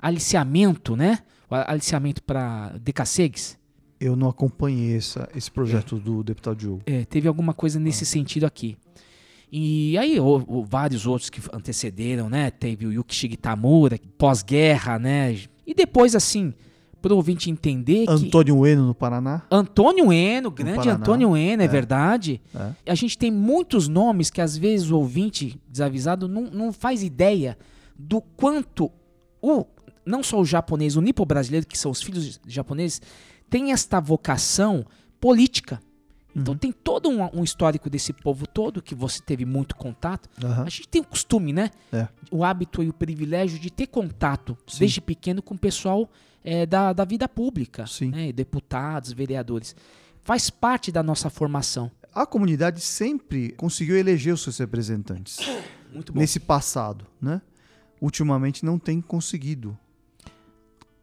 [0.00, 1.18] aliciamento, né?
[1.50, 3.58] O aliciamento para decassegues.
[4.00, 6.82] Eu não acompanhei essa, esse projeto do deputado Diogo.
[6.86, 8.76] É, teve alguma coisa nesse sentido aqui.
[9.50, 12.50] E aí, ou, ou vários outros que antecederam, né?
[12.50, 15.36] Teve o Yuki Shigetamura, pós-guerra, né?
[15.66, 16.52] E depois, assim,
[17.00, 18.12] pro ouvinte entender que...
[18.12, 19.42] Antônio Eno no Paraná.
[19.50, 20.94] Antônio Eno, grande Paraná.
[20.96, 21.68] Antônio Eno, é, É.
[21.68, 22.42] verdade.
[22.54, 22.92] É.
[22.92, 27.56] A gente tem muitos nomes que às vezes o ouvinte desavisado não, não faz ideia
[27.98, 28.92] do quanto
[29.40, 29.64] o
[30.08, 33.00] não só o japonês, o nipo brasileiro, que são os filhos japoneses,
[33.50, 34.84] tem esta vocação
[35.20, 35.80] política.
[36.34, 36.58] Então Uhum.
[36.58, 40.28] tem todo um, um histórico desse povo todo que você teve muito contato.
[40.42, 40.64] Aham.
[40.64, 41.70] A gente tem o costume, né?
[41.92, 42.06] É.
[42.30, 44.78] O hábito e o privilégio de ter contato Sim.
[44.80, 46.08] desde pequeno com o pessoal
[46.44, 48.30] eh, da, da vida pública, né?
[48.32, 49.74] deputados, vereadores.
[50.22, 51.90] Faz parte da nossa formação.
[52.14, 55.38] A comunidade sempre conseguiu eleger os seus representantes.
[55.92, 56.20] Muito bom.
[56.20, 57.40] Nesse passado, né?
[58.00, 59.76] Ultimamente não tem conseguido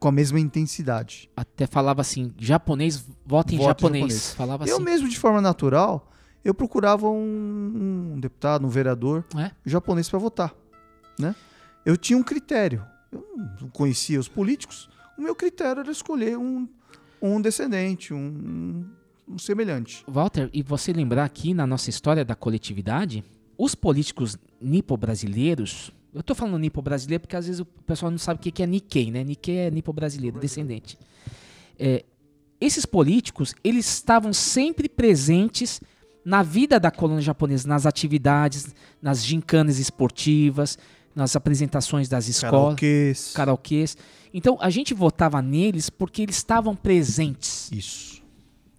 [0.06, 1.28] com a mesma intensidade.
[1.36, 4.36] Até falava assim, japonês, vota em Voto japonês.
[4.36, 4.86] Falava eu assim.
[4.86, 6.12] mesmo, de forma natural,
[6.43, 9.49] eu procurava um, um deputado, um vereador É?
[9.66, 10.53] japonês para votar.
[11.20, 11.34] Né?
[11.84, 12.86] Eu tinha um critério.
[13.12, 13.26] Eu
[13.60, 14.88] não conhecia os políticos.
[15.18, 16.70] O meu critério era escolher um,
[17.20, 18.86] um descendente, um,
[19.28, 20.03] um semelhante.
[20.08, 23.24] Walter, e você lembrar aqui na nossa história da coletividade,
[23.58, 28.51] os políticos nipo-brasileiros, eu tô falando nipo-brasileiro porque às vezes o pessoal não sabe o
[28.51, 29.24] que é Nikkei, né?
[29.24, 30.97] Nikkei é nipo-brasileiro, descendente.
[31.78, 32.05] É,
[32.59, 35.82] esses políticos, eles estavam sempre presentes
[36.24, 40.78] na vida da colônia japonesa, nas atividades, nas gincanas esportivas,
[41.13, 43.32] nas apresentações das escolas, Karaokês.
[43.33, 43.97] karaokês.
[44.33, 47.70] Então a gente votava neles porque eles estavam presentes.
[47.71, 48.24] Isso.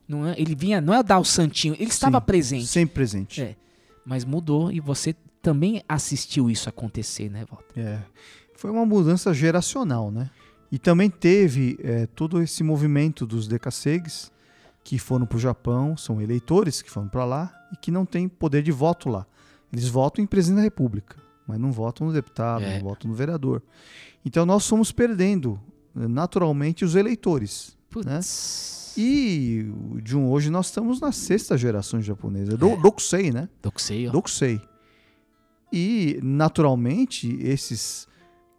[0.09, 0.35] Não é?
[0.39, 2.67] Ele vinha, não é dar o santinho, ele estava Sim, presente.
[2.67, 3.43] Sempre presente.
[3.43, 3.57] É.
[4.05, 5.15] Mas mudou e você
[5.47, 7.79] também assistiu isso acontecer, né, Walter?
[7.81, 8.03] É.
[8.57, 10.29] Foi uma mudança geracional, né?
[10.73, 14.33] E também teve é, todo esse movimento dos decassegues
[14.83, 18.29] que foram para o Japão, são eleitores que foram para lá e que não têm
[18.29, 19.25] poder de voto lá.
[19.73, 21.17] Eles votam em presidente da República,
[21.47, 22.75] mas não votam no deputado, É.
[22.81, 23.63] não votam no vereador.
[24.25, 25.61] Então nós fomos perdendo
[25.97, 27.77] eh, naturalmente os eleitores.
[28.05, 28.19] Né?
[28.97, 29.65] E
[30.03, 33.49] de um hoje nós estamos na sexta geração japonesa, do, Dokusei, né?
[33.63, 34.11] Dokusei, ó.
[34.11, 34.61] Dokusei.
[35.73, 38.07] E naturalmente esses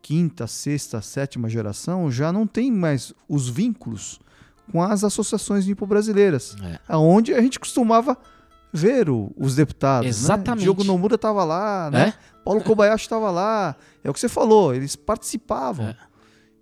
[0.02, 4.20] quinta, sexta, sétima geração já não tem mais os vínculos
[4.72, 6.80] com as associações nipo-brasileiras, É.
[6.88, 8.18] aonde a gente costumava
[8.74, 10.08] ver o- os deputados.
[10.08, 10.60] Exatamente.
[10.60, 10.64] Né?
[10.64, 12.10] Diogo Nomura estava lá, né?
[12.10, 12.38] É?
[12.44, 13.76] Paulo Kobayashi estava lá.
[14.04, 15.88] É o que você falou, eles participavam.
[15.88, 15.98] É.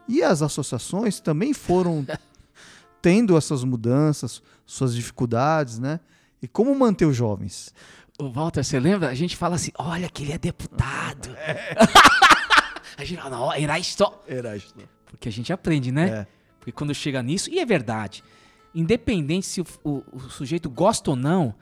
[0.07, 2.05] E as associações também foram
[3.01, 5.99] tendo essas mudanças, suas dificuldades, né?
[6.41, 7.73] E como manter os jovens?
[8.17, 9.09] Ô, Walter, você lembra?
[9.09, 11.29] A gente fala assim, olha que ele é deputado.
[12.97, 14.11] a gente fala, não, era isto.
[14.27, 14.73] Era isto.
[15.05, 16.09] Porque a gente aprende, né?
[16.09, 16.27] É.
[16.59, 18.23] Porque quando chega nisso, e é verdade,
[18.73, 21.53] independente se o, o- o sujeito gosta ou não,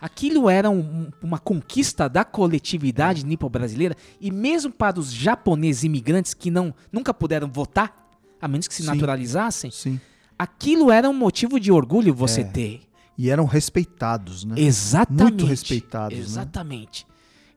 [0.00, 6.50] aquilo era um- uma conquista da coletividade nipo-brasileira, e mesmo para os japoneses imigrantes que
[6.50, 8.08] não, nunca puderam votar,
[8.40, 8.88] a menos que se Sim.
[8.88, 10.00] naturalizassem, Sim.
[10.38, 12.44] aquilo era um motivo de orgulho você É.
[12.44, 12.80] ter.
[13.22, 14.56] E eram respeitados, né?
[14.58, 15.22] Exatamente.
[15.22, 16.24] Muito respeitados, né?
[16.24, 17.06] Exatamente.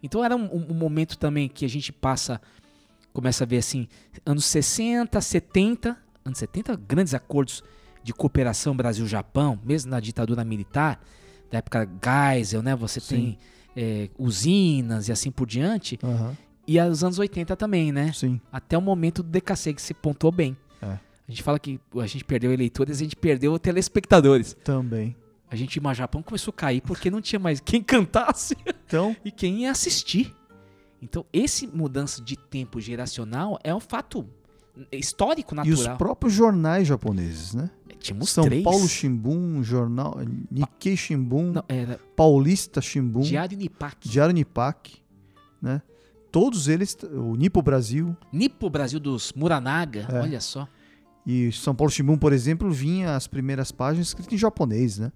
[0.03, 2.39] Então era um, um- momento também que a gente passa,
[3.11, 3.87] começa a ver assim,
[4.23, 7.63] anos 60, 70, anos 70, grandes acordos
[8.03, 11.03] de cooperação Brasil-Japão, mesmo na ditadura militar,
[11.49, 11.89] da época
[12.31, 12.75] Geisel, né?
[12.75, 13.35] Você tem
[13.75, 15.97] é, usinas e assim por diante.
[16.03, 16.37] Aham.
[16.67, 18.11] E aos anos 80 também, né?
[18.13, 18.39] Sim.
[18.51, 20.55] Até o momento do DKC que se pontuou bem.
[20.79, 20.85] É.
[20.85, 24.55] A gente fala que a gente perdeu eleitores, a gente perdeu telespectadores.
[24.63, 25.15] Também.
[25.49, 28.57] A gente, o Japão começou a cair porque não tinha mais quem cantasse
[28.87, 30.33] Então, e quem ia assistir.
[31.01, 34.27] Então, esse mudança de tempo geracional é um fato
[34.91, 35.97] histórico e os natural.
[35.97, 37.69] próprios jornais japoneses, né?
[37.99, 38.63] Tínhamos São três.
[38.63, 40.17] Paulo Shimbun, jornal
[40.51, 44.07] Nikkei Shimbun, Não, era Paulista Shimbun, Diário Nipak.
[44.07, 45.01] Diário Nipak,
[45.61, 45.81] né?
[46.31, 50.19] Todos eles, o Nipo Brasil Nipo Brasil dos Muranaga, É.
[50.21, 50.67] olha só.
[51.25, 55.11] E São Paulo Shimbun, por exemplo, vinha as primeiras páginas escritas em japonês, né?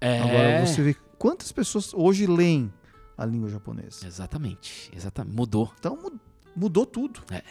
[0.00, 0.20] É.
[0.20, 2.72] Agora você vê quantas pessoas hoje leem
[3.18, 4.06] a língua japonesa.
[4.06, 5.36] Exatamente, exatamente.
[5.36, 5.70] Mudou.
[5.78, 6.18] Então mu-
[6.56, 7.20] mudou tudo.
[7.30, 7.42] É.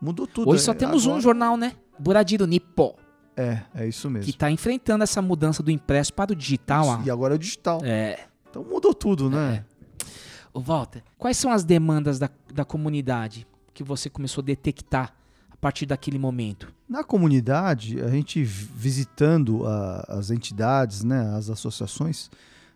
[0.00, 0.50] Mudou tudo.
[0.50, 1.72] Hoje só É, temos um agora- jornal, né?
[1.98, 2.94] Buradiro Nippo,
[3.34, 4.24] É, é isso mesmo.
[4.26, 6.86] que está enfrentando essa mudança do impresso para o digital.
[6.86, 7.02] ó.
[7.02, 7.80] E agora é o digital.
[7.82, 8.26] É.
[8.50, 9.64] Então mudou tudo, né?
[10.52, 15.14] Ô, Walter, quais são as demandas da, da comunidade que você começou a detectar
[15.56, 16.72] a partir daquele momento?
[16.88, 22.30] Na comunidade, a gente vi- visitando a- as entidades, né, as associações,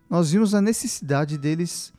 [0.09, 1.93] nós vimos a necessidade deles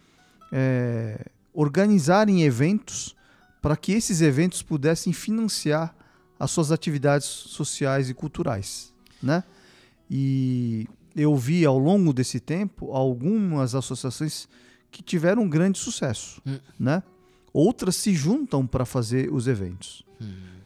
[0.54, 3.16] é, organizarem eventos
[3.62, 5.94] para que esses eventos pudessem financiar
[6.38, 8.92] as suas atividades sociais e culturais,
[9.22, 9.42] né?
[10.10, 10.86] E
[11.16, 14.46] eu vi ao longo desse tempo algumas associações
[14.90, 16.58] que tiveram um grande sucesso, Hum.
[16.78, 17.02] né?
[17.50, 20.04] Outras se juntam para fazer os eventos.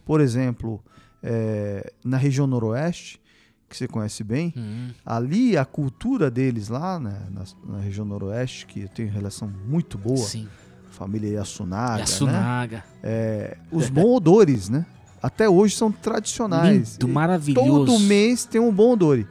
[0.07, 0.83] Por exemplo,
[1.23, 3.21] é, na região noroeste,
[3.69, 4.91] que você conhece bem, Hum.
[5.05, 7.43] ali a cultura deles lá né, na,
[7.75, 10.47] na região noroeste, que eu tenho relação muito boa, Sim.
[10.91, 12.77] família Yasunaga, Yasunaga.
[12.77, 12.83] Né?
[13.03, 14.87] É, os bons odores, né?
[15.21, 16.93] Até hoje são tradicionais.
[16.93, 17.87] Lindo, maravilhoso.
[17.87, 19.27] Todo mês tem um bom odore.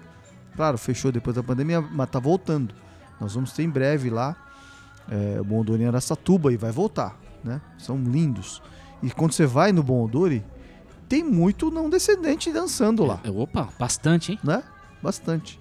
[0.54, 2.76] Claro, fechou depois da pandemia, mas tá voltando.
[3.22, 4.36] Nós vamos ter em breve lá
[5.10, 7.62] é, o Bom Odor em Aracatuba e vai voltar, né?
[7.78, 8.62] São lindos.
[9.02, 10.44] E quando você vai no Bom Odore,
[11.08, 14.40] tem muito não descendente dançando lá, É, Opa, bastante, hein?
[14.44, 14.64] né?
[15.02, 15.60] Bastante.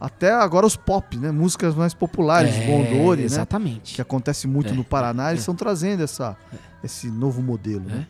[0.00, 1.30] Até agora os pop, né?
[1.30, 3.26] Músicas mais populares, É, Bom Odore, né?
[3.26, 3.94] Exatamente.
[3.94, 5.42] que acontece muito É, no Paraná, eles é.
[5.42, 6.36] estão trazendo essa,
[6.82, 8.06] esse novo modelo, né?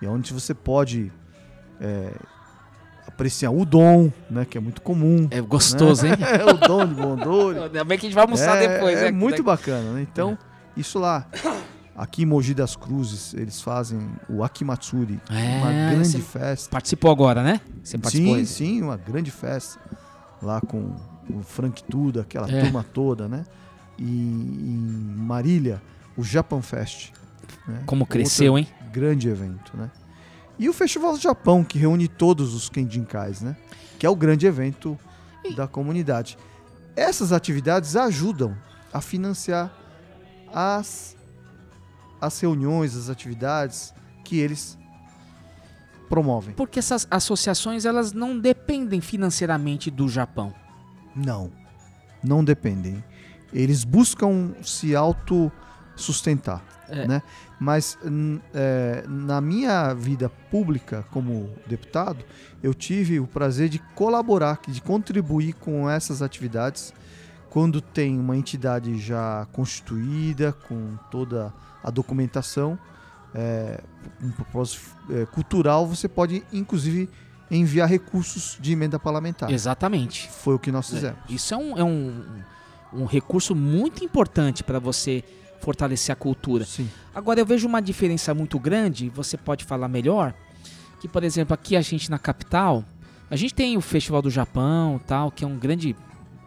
[0.00, 1.12] E é onde você pode
[1.80, 2.10] é,
[3.06, 4.46] apreciar o dom, né?
[4.46, 5.28] Que é muito comum.
[5.30, 6.12] É gostoso, né?
[6.12, 6.16] hein?
[6.40, 7.58] É o dom de Bondori.
[7.64, 9.10] Ainda bem que a gente vai almoçar é, depois, É né?
[9.12, 10.00] muito bacana, né?
[10.10, 10.38] Então,
[10.76, 11.26] isso lá.
[11.96, 16.70] Aqui em Mogi das Cruzes, eles fazem o Akimatsuri, É, uma grande festa.
[16.70, 17.60] Participou agora, né?
[17.82, 18.36] Você participou?
[18.36, 19.78] Sim, sim, uma grande festa.
[20.42, 20.96] Lá com
[21.30, 22.62] o Frank Tudo, aquela É.
[22.62, 23.44] turma toda, né?
[23.96, 25.80] E em Marília,
[26.16, 27.12] o Japan Fest.
[27.68, 27.82] né?
[27.86, 28.90] Como cresceu, Outro hein?
[28.92, 29.90] Grande evento, né?
[30.58, 33.56] E o Festival do Japão, que reúne todos os Kenjinkais, né?
[33.98, 34.98] Que é o grande evento
[35.56, 36.36] da comunidade.
[36.96, 38.56] Essas atividades ajudam
[38.92, 39.72] a financiar
[40.52, 41.16] as,
[42.24, 43.92] as reuniões, as atividades
[44.24, 44.78] que eles
[46.08, 46.54] promovem.
[46.54, 50.52] Porque essas associações, elas não dependem financeiramente do Japão.
[51.14, 51.50] Não,
[52.22, 53.02] não dependem.
[53.52, 57.06] Eles buscam se autossustentar, É.
[57.06, 57.22] né?
[57.58, 62.24] Mas n- é, na minha vida pública como deputado,
[62.62, 66.92] eu tive o prazer de colaborar, de contribuir com essas atividades
[67.48, 71.52] quando tem uma entidade já constituída, com toda
[71.84, 72.78] a documentação,
[73.34, 73.80] é,
[74.22, 74.80] um propósito
[75.10, 77.10] é, cultural, você pode inclusive
[77.50, 79.50] enviar recursos de emenda parlamentar.
[79.50, 80.30] Exatamente.
[80.30, 81.18] Foi o que nós fizemos.
[81.28, 82.24] É, Isso é um, é um,
[82.92, 85.22] um recurso muito importante para você
[85.60, 86.64] fortalecer a cultura.
[86.64, 86.88] Sim.
[87.14, 90.34] Agora eu vejo uma diferença muito grande, você pode falar melhor,
[91.00, 92.84] que por exemplo aqui a gente na capital,
[93.30, 95.96] a gente tem o Festival do Japão, tal, que é um grande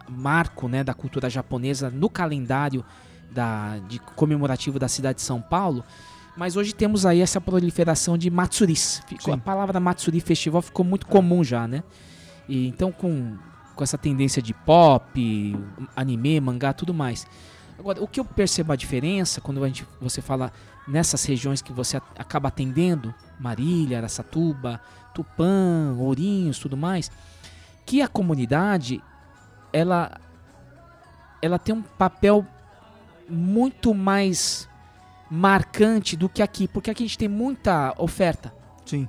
[0.08, 2.84] marco, né, da cultura japonesa no calendário
[3.30, 5.84] da, de comemorativo da cidade de São Paulo.
[6.36, 9.02] Mas hoje temos aí essa proliferação de matsuris.
[9.06, 11.82] Ficou, a palavra matsuri festival ficou muito comum já, né?
[12.48, 13.36] E então com,
[13.74, 15.58] com essa tendência de pop,
[15.96, 17.26] anime, mangá, tudo mais.
[17.78, 20.52] Agora, o que eu percebo a diferença quando a gente, você fala
[20.86, 24.80] nessas regiões que você acaba atendendo, Marília, Araçatuba,
[25.14, 27.10] Tupã, Ourinhos, tudo mais,
[27.84, 29.02] que a comunidade
[29.72, 30.20] ela
[31.40, 32.44] ela tem um papel
[33.28, 34.68] muito mais
[35.30, 38.52] marcante do que aqui, porque aqui a gente tem muita oferta.
[38.84, 39.08] Sim.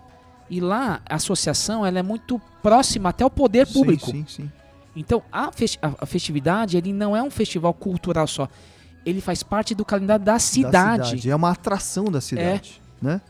[0.50, 4.08] E lá a associação ela é muito próxima até o poder público.
[4.08, 4.52] Sim, sim, sim.
[4.96, 8.50] Então a, festi a, festividade ele não é um festival cultural só.
[9.06, 11.00] Ele faz parte do calendário da cidade.
[11.00, 11.30] Da cidade.
[11.30, 13.22] É uma atração da cidade, né?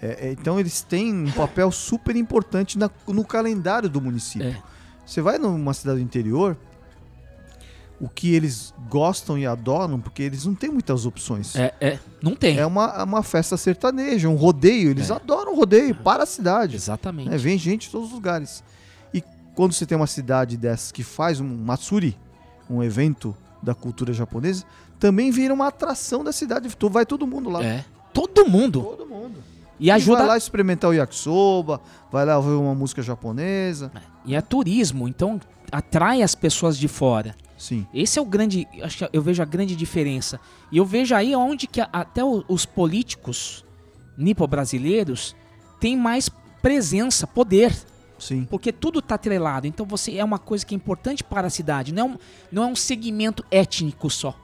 [0.00, 4.48] É, é, então eles têm um papel super importante na- no calendário do município.
[4.48, 4.56] É.
[5.04, 6.56] Você vai numa cidade do interior,
[8.00, 11.54] o que eles gostam e adoram, porque eles não têm muitas opções.
[11.54, 12.58] É, é, não tem.
[12.58, 14.90] É uma, uma festa sertaneja, um rodeio.
[14.90, 15.14] Eles É.
[15.14, 16.76] adoram rodeio para a cidade.
[16.76, 17.32] Exatamente.
[17.32, 18.64] É, vem gente de todos os lugares.
[19.12, 19.22] E
[19.54, 22.16] quando você tem uma cidade dessas que faz um Matsuri,
[22.70, 24.64] um evento da cultura japonesa,
[24.98, 26.68] também vira uma atração da cidade.
[26.90, 27.62] Vai todo mundo lá.
[27.62, 27.84] É.
[28.14, 28.80] Todo mundo.
[28.82, 29.34] Todo mundo.
[29.78, 30.18] E ajuda.
[30.18, 31.80] vai lá experimentar o yakisoba,
[32.12, 33.90] vai lá ouvir uma música japonesa.
[34.26, 35.40] E é turismo, então
[35.72, 37.34] atrai as pessoas de fora.
[37.60, 37.86] Sim.
[37.92, 40.40] Esse é o grande, acho que eu vejo a grande diferença.
[40.72, 43.66] E eu vejo aí onde que até os políticos
[44.16, 45.36] nipo-brasileiros
[45.78, 46.30] têm mais
[46.62, 47.76] presença, poder.
[48.18, 48.46] Sim.
[48.48, 49.66] Porque tudo está atrelado.
[49.66, 51.92] Então você é uma coisa que é importante para a cidade.
[51.92, 52.18] Não é um,
[52.50, 54.34] não é um segmento étnico só.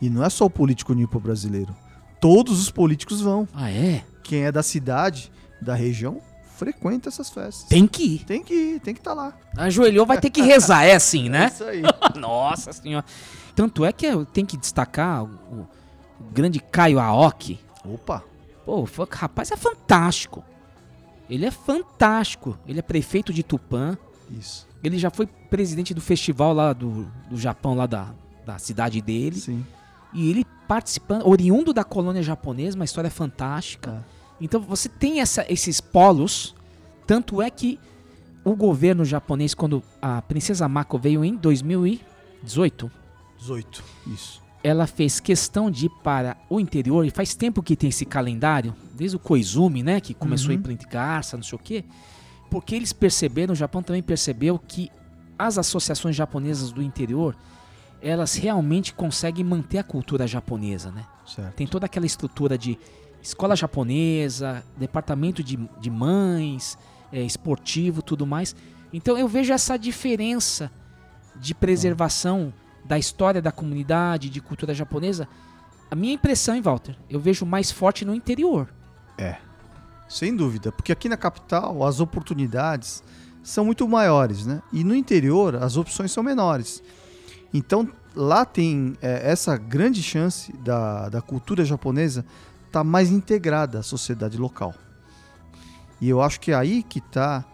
[0.00, 1.76] E não é só o político nipo brasileiro.
[2.18, 3.46] Todos os políticos vão.
[3.52, 4.02] Ah, é?
[4.24, 5.30] Quem é da cidade,
[5.60, 6.22] da região,
[6.58, 7.64] frequenta essas festas.
[7.68, 8.24] Tem que ir.
[8.24, 9.32] Tem que ir, tem que estar lá.
[9.56, 10.84] Ajoelhou, vai ter que rezar.
[10.84, 11.44] É assim, né?
[11.48, 11.82] É isso aí.
[12.18, 13.04] Nossa senhora.
[13.54, 15.66] Tanto é que eu tenho que destacar o,
[16.32, 17.60] grande Caio Aoki.
[17.84, 18.24] Opa.
[18.66, 20.44] Pô, rapaz, é fantástico.
[21.30, 22.58] Ele é fantástico.
[22.66, 23.96] Ele é prefeito de Tupã.
[24.30, 24.66] Isso.
[24.82, 28.10] Ele já foi presidente do festival lá do, do Japão, lá da,
[28.44, 29.36] da cidade dele.
[29.36, 29.64] Sim.
[30.12, 34.04] E ele participando, oriundo da colônia japonesa, uma história fantástica.
[34.14, 34.17] É.
[34.40, 36.54] Então você tem essa- esses polos.
[37.06, 37.78] Tanto é que
[38.44, 42.90] o governo japonês, quando a princesa Mako veio em 2018,
[43.38, 43.82] 18.
[44.06, 44.42] Isso.
[44.64, 48.74] ela fez questão de ir para o interior, e faz tempo que tem esse calendário,
[48.92, 50.60] desde o Koizumi, né, que começou a Uhum.
[50.60, 51.84] ir para Garça, não sei o quê,
[52.50, 54.90] porque eles perceberam, o Japão também percebeu que
[55.38, 57.36] as associações japonesas do interior,
[58.02, 61.04] elas realmente conseguem manter a cultura japonesa, né?
[61.24, 61.54] Certo.
[61.54, 62.76] Tem toda aquela estrutura de
[63.28, 66.78] escola japonesa, departamento de, de mães,
[67.12, 68.56] é, esportivo, tudo mais.
[68.90, 70.70] Então eu vejo essa diferença
[71.36, 72.52] de preservação
[72.86, 75.28] da história da comunidade, de cultura japonesa.
[75.90, 76.96] A minha impressão, hein, Walter?
[77.08, 78.66] Eu vejo mais forte no interior.
[79.18, 79.36] É.
[80.08, 80.72] Sem dúvida.
[80.72, 83.02] Porque aqui na capital as oportunidades
[83.42, 84.62] são muito maiores, né?
[84.72, 86.82] E no interior as opções são menores.
[87.52, 87.86] Então
[88.16, 92.24] lá tem é, essa grande chance da, da cultura japonesa
[92.68, 94.74] estar mais integrada à sociedade local.
[96.00, 97.44] E eu acho que é aí que está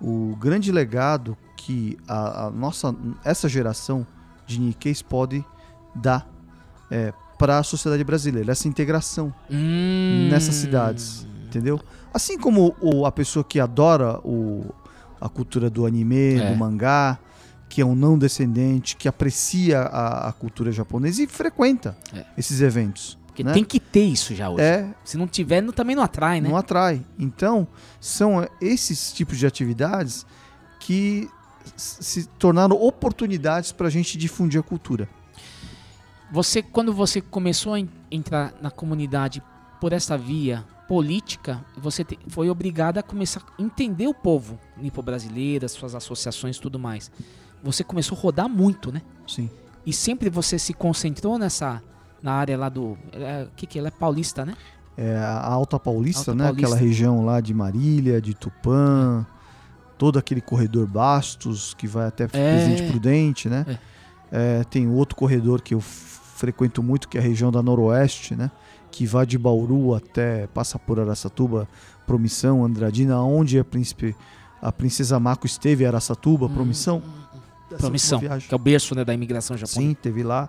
[0.00, 4.06] o grande legado que a, a nossa essa geração
[4.46, 5.44] de Nikkeis pode
[5.94, 6.28] dar
[7.38, 10.28] para a sociedade brasileira, essa integração Hum.
[10.30, 11.80] nessas cidades, entendeu?
[12.14, 14.64] Assim como o, a pessoa que adora o,
[15.20, 16.50] a cultura do anime, É.
[16.52, 17.18] do mangá,
[17.68, 22.24] que é um não descendente, que aprecia a, a cultura japonesa e frequenta É.
[22.38, 23.18] esses eventos.
[23.36, 23.52] Porque né?
[23.52, 24.62] tem que ter isso já hoje.
[24.62, 24.94] É.
[25.04, 26.48] Se não tiver, não- também não atrai, né?
[26.48, 27.04] Não atrai.
[27.18, 27.68] Então,
[28.00, 30.24] são esses tipos de atividades
[30.80, 31.28] que
[31.76, 35.06] se tornaram oportunidades para a gente difundir a cultura.
[36.32, 39.42] Você, quando você começou a en- entrar na comunidade
[39.80, 45.66] por essa via política, você te- foi obrigado a começar a entender o povo nipo-brasileiro,
[45.66, 47.10] as suas associações e tudo mais.
[47.62, 49.02] Você começou a rodar muito, né?
[49.26, 49.50] Sim.
[49.84, 51.82] E sempre você se concentrou nessa
[52.26, 54.54] na área lá do, é, que que ela é paulista, né?
[54.96, 56.44] É, a Alta Paulista, Alta né?
[56.44, 56.66] Paulista.
[56.66, 59.24] Aquela região lá de Marília, de Tupã,
[59.96, 63.78] todo aquele corredor Bastos que vai até Presidente Prudente, né?
[64.32, 68.50] É, tem outro corredor que eu frequento muito, que é a região da Noroeste, né?
[68.90, 71.68] Que vai de Bauru até passa por Araçatuba,
[72.06, 74.16] Promissão, Andradina, onde a príncipe
[74.60, 77.00] a princesa Mako esteve, Araçatuba, Promissão.
[77.70, 78.48] Dessa Promissão, última viagem.
[78.48, 79.80] que é o berço né, da imigração japonesa.
[79.80, 80.48] Sim, teve lá.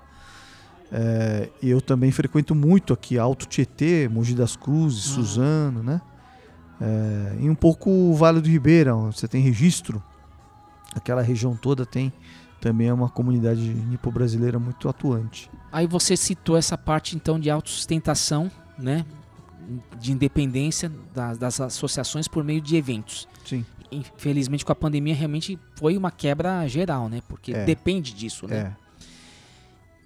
[0.91, 6.01] É, eu também frequento muito aqui Alto Tietê, Mogi das Cruzes, Suzano, né?
[6.79, 10.01] É, e um pouco o Vale do Ribeira, onde você tem registro.
[10.95, 12.13] Aquela região toda tem
[12.59, 15.49] também é uma comunidade nipo-brasileira muito atuante.
[15.71, 19.05] Aí você citou essa parte então de autossustentação, né?
[19.99, 23.27] De independência das, das associações por meio de eventos.
[23.45, 23.65] Sim.
[23.91, 27.21] Infelizmente com a pandemia realmente foi uma quebra geral, né?
[27.27, 27.65] Porque É.
[27.65, 28.57] depende disso, né?
[28.57, 28.86] É.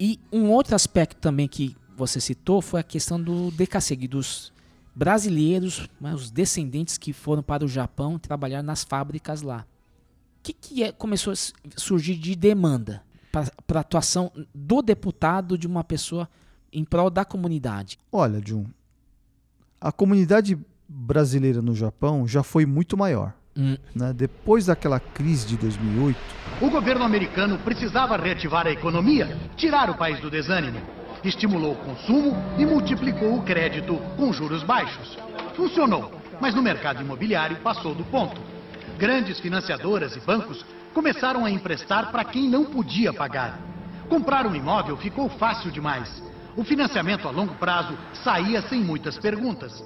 [0.04, 4.52] E um outro aspecto também que você citou foi a questão do decassegue dos
[4.92, 9.64] brasileiros, né, os descendentes que foram para o Japão trabalhar nas fábricas lá.
[10.40, 11.36] O que, que é, começou a
[11.76, 13.04] surgir de demanda
[13.64, 16.28] para a atuação do deputado de uma pessoa
[16.72, 17.96] em prol da comunidade?
[18.10, 18.66] Olha, Jun,
[19.80, 20.58] a comunidade
[20.88, 23.34] brasileira no Japão já foi muito maior.
[23.56, 23.76] Hum.
[23.94, 24.12] Né?
[24.14, 26.18] Depois daquela crise de 2008,
[26.60, 30.80] O governo americano precisava reativar a economia, tirar o país do desânimo.
[31.24, 35.16] Estimulou o consumo e multiplicou o crédito com juros baixos.
[35.54, 38.40] Funcionou, mas no mercado imobiliário passou do ponto.
[38.98, 43.58] Grandes financiadoras e bancos começaram a emprestar para quem não podia pagar.
[44.08, 46.22] Comprar um imóvel ficou fácil demais.
[46.56, 49.82] O financiamento a longo prazo saía sem muitas perguntas.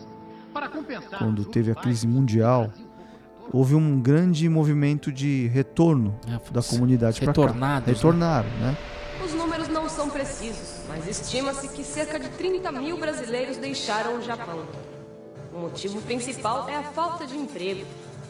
[0.52, 2.72] Para compensar, quando teve a crise mundial,
[3.52, 6.18] houve um grande movimento de retorno
[6.50, 7.40] da comunidade para cá.
[7.40, 7.94] retornados, né?
[7.94, 8.76] Retornaram, né?
[9.24, 14.22] Os números não são precisos, mas estima-se que cerca de 30 mil brasileiros deixaram o
[14.22, 14.64] Japão.
[15.52, 17.84] O motivo principal é a falta de emprego.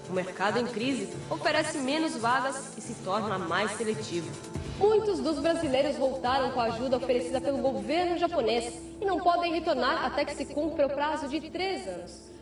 [0.08, 4.30] O mercado em crise oferece menos vagas e se torna mais seletivo.
[4.78, 10.04] Muitos dos brasileiros voltaram com a ajuda oferecida pelo governo japonês e não podem retornar
[10.04, 12.35] até que se cumpra o prazo de três anos.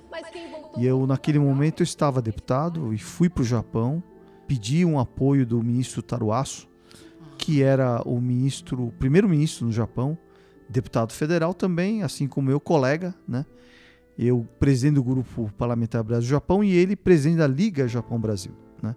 [0.76, 4.02] E eu, naquele momento, eu estava deputado e fui para o Japão,
[4.46, 6.68] pedi um apoio do ministro Taruaço,
[7.38, 10.16] que era o ministro, o primeiro-ministro no Japão,
[10.68, 13.44] deputado federal também, assim como meu colega, né?
[14.16, 18.94] Eu presidente do grupo parlamentar Brasil-Japão e ele presidente da Liga Japão-Brasil, né?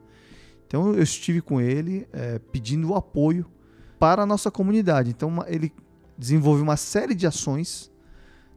[0.65, 3.45] Então eu estive com ele eh, pedindo apoio
[3.97, 5.09] para a nossa comunidade.
[5.09, 5.73] Então ele
[6.17, 7.91] desenvolve uma série de ações,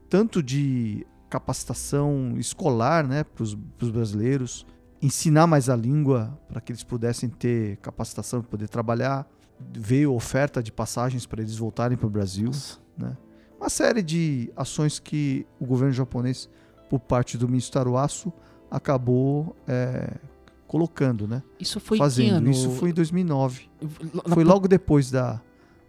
[0.08, 3.54] tanto de capacitação escolar né, para os
[3.90, 4.66] brasileiros,
[5.00, 9.26] ensinar mais a língua para que eles pudessem ter capacitação para poder trabalhar.
[9.72, 12.50] Veio oferta de passagens para eles voltarem para o Brasil.
[12.98, 13.16] Né?
[13.58, 16.48] Uma série de ações que o governo japonês,
[16.88, 18.32] por parte do ministro Taruaço,
[18.70, 20.14] acabou é,
[20.66, 21.42] colocando, né?
[21.58, 22.36] Isso foi em que fazendo.
[22.36, 22.50] ano?
[22.50, 23.68] Isso foi em 2009.
[24.14, 25.40] Na- Foi logo depois da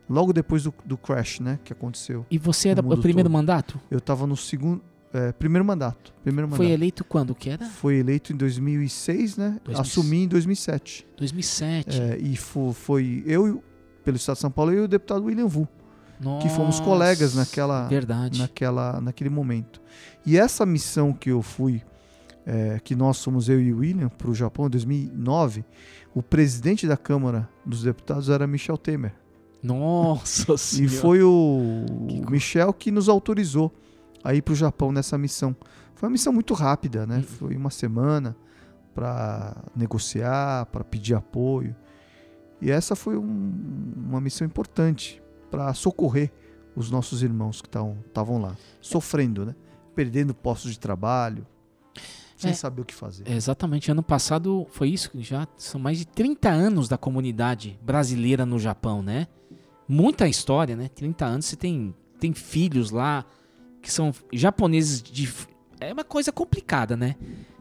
[0.09, 2.25] logo depois do, do crash, né, que aconteceu.
[2.29, 3.33] E você era o primeiro todo.
[3.33, 3.79] mandato?
[3.89, 4.81] Eu estava no segundo
[5.13, 6.13] é, primeiro mandato.
[6.23, 6.73] Primeiro Foi mandato.
[6.73, 7.65] eleito quando que era?
[7.65, 9.59] Foi eleito em 2006, né?
[9.63, 9.79] 2006.
[9.79, 11.07] Assumi em 2007.
[11.17, 12.01] 2007.
[12.01, 13.59] É, e fo- foi eu, e
[14.03, 15.67] pelo Estado de São Paulo, e o deputado William Vu,
[16.41, 18.39] que fomos Nossa, colegas naquela, verdade.
[18.39, 19.81] naquela, naquele momento.
[20.25, 21.81] E essa missão que eu fui,
[22.45, 25.63] é, que nós somos eu e o William, para o Japão em 2009,
[26.13, 29.13] o presidente da Câmara dos Deputados era Michel Temer.
[29.63, 30.95] Nossa E Senhora.
[30.97, 31.29] foi o,
[31.89, 33.71] o Michel que nos autorizou
[34.23, 35.55] a ir para o Japão nessa missão.
[35.95, 37.21] Foi uma missão muito rápida, né?
[37.21, 38.35] Foi uma semana
[38.93, 41.75] para negociar, para pedir apoio.
[42.61, 46.31] E essa foi um- uma missão importante para socorrer
[46.75, 49.55] os nossos irmãos que estavam lá, sofrendo, né?
[49.95, 51.45] Perdendo postos de trabalho,
[52.37, 52.53] sem É.
[52.53, 53.29] saber o que fazer.
[53.29, 58.57] Exatamente, ano passado foi isso, já são mais de 30 anos da comunidade brasileira no
[58.57, 59.27] Japão, né?
[59.87, 60.87] Muita história, né?
[60.87, 63.25] 30 anos, você tem, tem filhos lá
[63.81, 65.31] que são japoneses de.
[65.79, 67.15] É uma coisa complicada, né?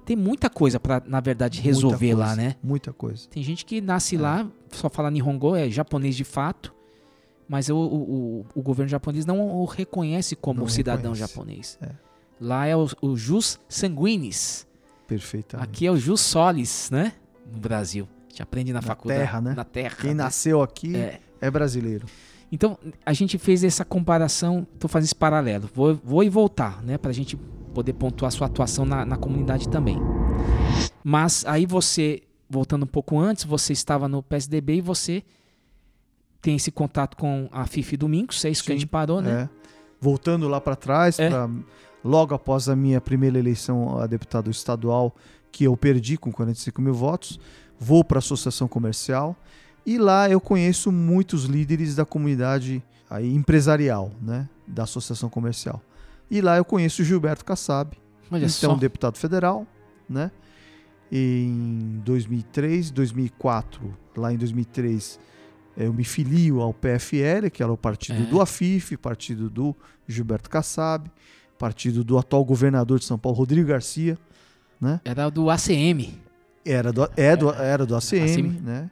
[0.05, 2.57] Tem muita coisa pra, na verdade, resolver Muita lá, coisa, né?
[2.63, 3.29] Muita coisa.
[3.29, 6.75] Tem gente que nasce lá, só fala Nihongo, é japonês de fato,
[7.49, 11.33] mas o, o, o- o governo japonês não o reconhece como Não cidadão reconhece.
[11.33, 11.79] japonês.
[11.81, 11.91] É.
[12.41, 14.67] Lá é o, o jus sanguinis.
[15.07, 15.69] Perfeitamente.
[15.69, 17.13] Aqui é o jus solis, né?
[17.53, 18.09] No Brasil.
[18.27, 19.21] A gente aprende na, Na faculdade.
[19.21, 19.55] terra, né?
[19.55, 19.97] Na terra.
[20.01, 20.23] Quem né?
[20.25, 21.21] nasceu aqui É.
[21.41, 22.07] é brasileiro.
[22.53, 25.69] Então, a gente fez essa comparação, tô fazendo esse paralelo.
[25.73, 26.99] Vou, vou e voltar, né?
[26.99, 27.37] Pra gente
[27.73, 29.99] poder pontuar sua atuação na, na comunidade também.
[31.05, 35.23] Mas aí você, voltando um pouco antes, você estava no PSDB e você
[36.43, 39.43] tem esse contato com a Fifi Domingos, é isso que a gente parou, né?
[39.43, 39.49] É.
[40.01, 41.29] Voltando lá para trás, É.
[41.29, 41.49] pra-
[42.03, 45.15] logo após a minha primeira eleição a deputado estadual,
[45.53, 47.39] que eu perdi com 45 mil votos,
[47.79, 49.37] vou para a Associação Comercial
[49.87, 55.83] e lá eu conheço muitos líderes da comunidade aí, empresarial, né, da Associação Comercial.
[56.31, 57.97] E lá eu conheço o Gilberto Kassab,
[58.31, 58.75] Olha então só.
[58.77, 59.67] deputado federal,
[60.09, 60.31] né?
[61.13, 65.19] Em 2003, 2004, lá em 2003,
[65.77, 68.27] eh, eu me filio ao PFL, que era o partido É.
[68.27, 69.75] do Afif, partido do
[70.07, 71.11] Gilberto Kassab,
[71.59, 74.17] partido do atual governador de São Paulo, Rodrigo Garcia,
[74.81, 75.01] né?
[75.05, 76.15] Era do ACM.
[76.65, 78.61] Era do, é do, era do ACM, ACM.
[78.63, 78.91] né?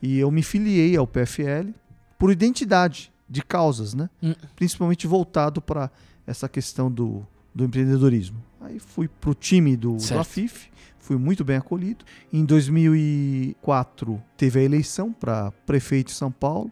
[0.00, 1.70] E eu me filiei ao PFL
[2.18, 4.08] por identidade de causas, né?
[4.22, 4.34] Hum.
[4.54, 5.90] Principalmente voltado para
[6.26, 8.42] essa questão do, do empreendedorismo.
[8.60, 10.20] Aí fui pro time do, do Certo.
[10.20, 10.68] AFIF,
[10.98, 12.04] fui muito bem acolhido.
[12.32, 16.70] Em 2004 teve a eleição para prefeito de São Paulo.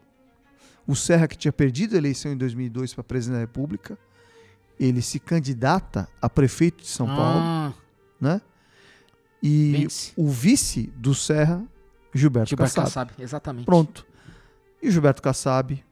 [0.87, 3.99] O Serra, que tinha perdido a eleição em 2002 para presidente da República,
[4.79, 7.17] ele se candidata a prefeito de São Ah.
[7.17, 7.75] Paulo,
[8.21, 8.41] né?
[9.47, 10.13] E Vence.
[10.17, 11.63] o vice do Serra,
[12.15, 13.11] Gilberto, Gilberto Kassab.
[13.11, 13.65] Kassab, exatamente.
[13.67, 14.07] Pronto.
[14.83, 15.83] E o Gilberto Kassab,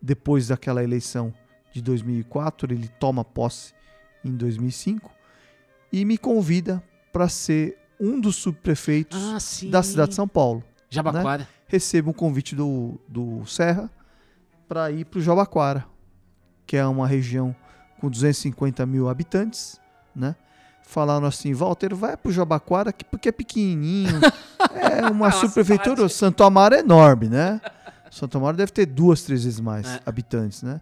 [0.00, 1.32] depois daquela eleição
[1.72, 3.72] de 2004, ele toma posse
[4.24, 5.10] em 2005
[5.92, 6.82] e me convida
[7.12, 9.32] para ser um dos subprefeitos Ah,
[9.70, 10.62] da cidade de São Paulo.
[10.88, 11.42] Jabaquara.
[11.42, 11.48] né?
[11.66, 13.90] Recebo um convite do, do Serra
[14.68, 15.86] para ir para o Jabaquara,
[16.66, 17.54] que é uma região
[18.00, 19.80] com 250 mil habitantes,
[20.14, 20.34] né?
[20.90, 24.18] Falaram assim, Walter, vai pro Jabaquara que- porque é pequenininho.
[24.74, 26.08] é uma subprefeitura.
[26.08, 27.60] Santo Amaro é enorme, né?
[28.10, 30.00] Santo Amaro deve ter duas, três vezes mais É.
[30.04, 30.80] habitantes, né?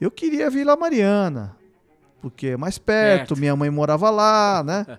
[0.00, 1.54] Eu queria Vila Mariana,
[2.20, 3.36] porque é mais perto, Perto.
[3.38, 4.84] minha mãe morava lá, né?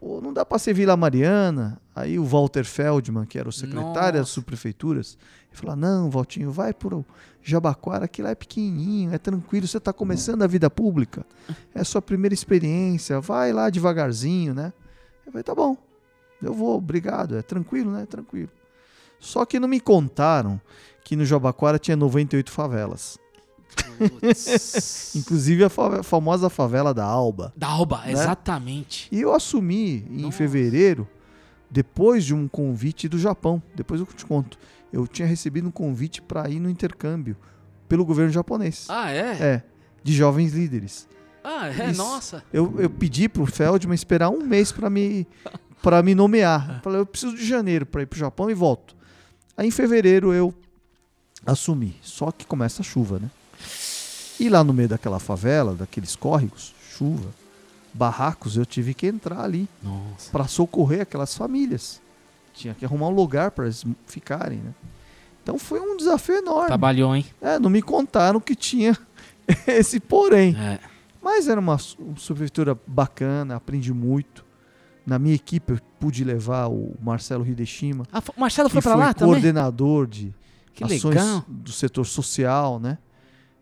[0.00, 1.78] Pô, não dá pra ser Vila Mariana.
[2.00, 4.32] Aí o Walter Feldman, que era o secretário das Nossa.
[4.32, 5.16] subprefeituras,
[5.50, 7.04] ele falou: Não, Valtinho, vai pro
[7.42, 11.24] Jabaquara, que lá é pequenininho, é tranquilo, você tá começando a vida pública,
[11.74, 14.72] é a sua primeira experiência, vai lá devagarzinho, né?
[15.26, 15.76] Eu falei: Tá bom,
[16.42, 18.06] eu vou, obrigado, é tranquilo, né?
[18.06, 18.50] Tranquilo.
[19.18, 20.60] Só que não me contaram
[21.04, 23.18] que no Jabaquara tinha 98 favelas.
[25.16, 27.52] Inclusive a fa- famosa favela da Alba.
[27.56, 28.12] Da Alba, né?
[28.12, 29.08] exatamente.
[29.10, 31.08] E eu assumi em fevereiro,
[31.70, 33.62] depois de um convite do Japão.
[33.74, 34.58] Depois eu te conto.
[34.92, 37.36] Eu tinha recebido um convite para ir no intercâmbio
[37.88, 38.86] pelo governo japonês.
[38.88, 39.32] Ah, é?
[39.40, 39.62] É,
[40.02, 41.08] de jovens líderes.
[41.42, 41.90] Ah, é?
[41.90, 41.98] Isso.
[41.98, 42.44] Nossa.
[42.52, 45.26] Eu, eu pedi pro Feldman esperar um mês para me,
[45.82, 46.76] pra me nomear.
[46.76, 48.96] Eu falei, eu preciso de janeiro para ir pro Japão e volto.
[49.56, 50.54] Aí em fevereiro eu
[51.44, 51.96] assumi.
[52.02, 53.30] Só que começa a chuva, né?
[54.38, 57.28] E lá no meio daquela favela, daqueles córregos, chuva,
[57.94, 59.68] barracos, eu tive que entrar ali
[60.32, 62.00] para socorrer aquelas famílias.
[62.54, 64.74] Tinha que arrumar um lugar para eles ficarem, né?
[65.42, 66.66] Então foi um desafio enorme.
[66.66, 67.24] Trabalhou, hein?
[67.40, 68.96] É, não me contaram que tinha
[69.66, 70.54] esse porém.
[70.58, 70.78] É.
[71.22, 74.44] Mas era uma su- subprefeitura bacana, aprendi muito.
[75.06, 78.04] Na minha equipe eu pude levar o Marcelo Hideshima.
[78.12, 79.34] Ah, o Marcelo foi pra lá também?
[79.34, 80.34] coordenador de
[80.74, 81.44] Que ações legal.
[81.48, 82.98] do setor social, né?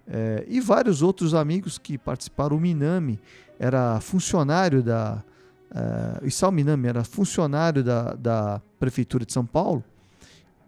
[0.08, 2.56] É, e vários outros amigos que participaram.
[2.56, 3.18] O Minami
[3.58, 5.22] era funcionário da.
[5.70, 9.82] Uh, Isao Minami era funcionário da, da Prefeitura de São Paulo,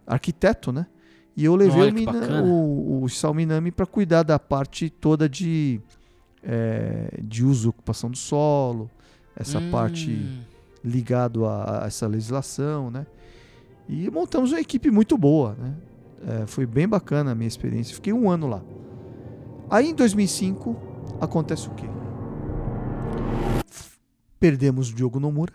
[0.05, 0.85] arquiteto, né?
[1.35, 5.27] E eu levei Olha o, Mina- o, o Isao Minami para cuidar da parte toda
[5.29, 5.79] de,
[6.43, 8.89] é, de uso e ocupação do solo,
[9.35, 9.71] essa Hum.
[9.71, 10.27] parte
[10.83, 13.05] ligado a, a essa legislação, né?
[13.87, 15.73] E montamos uma equipe muito boa, né?
[16.27, 17.95] É, foi bem bacana a minha experiência.
[17.95, 18.61] Fiquei um ano lá.
[19.69, 20.75] Aí em 2005
[21.21, 21.85] acontece o quê?
[24.39, 25.53] Perdemos o Diogo Nomura,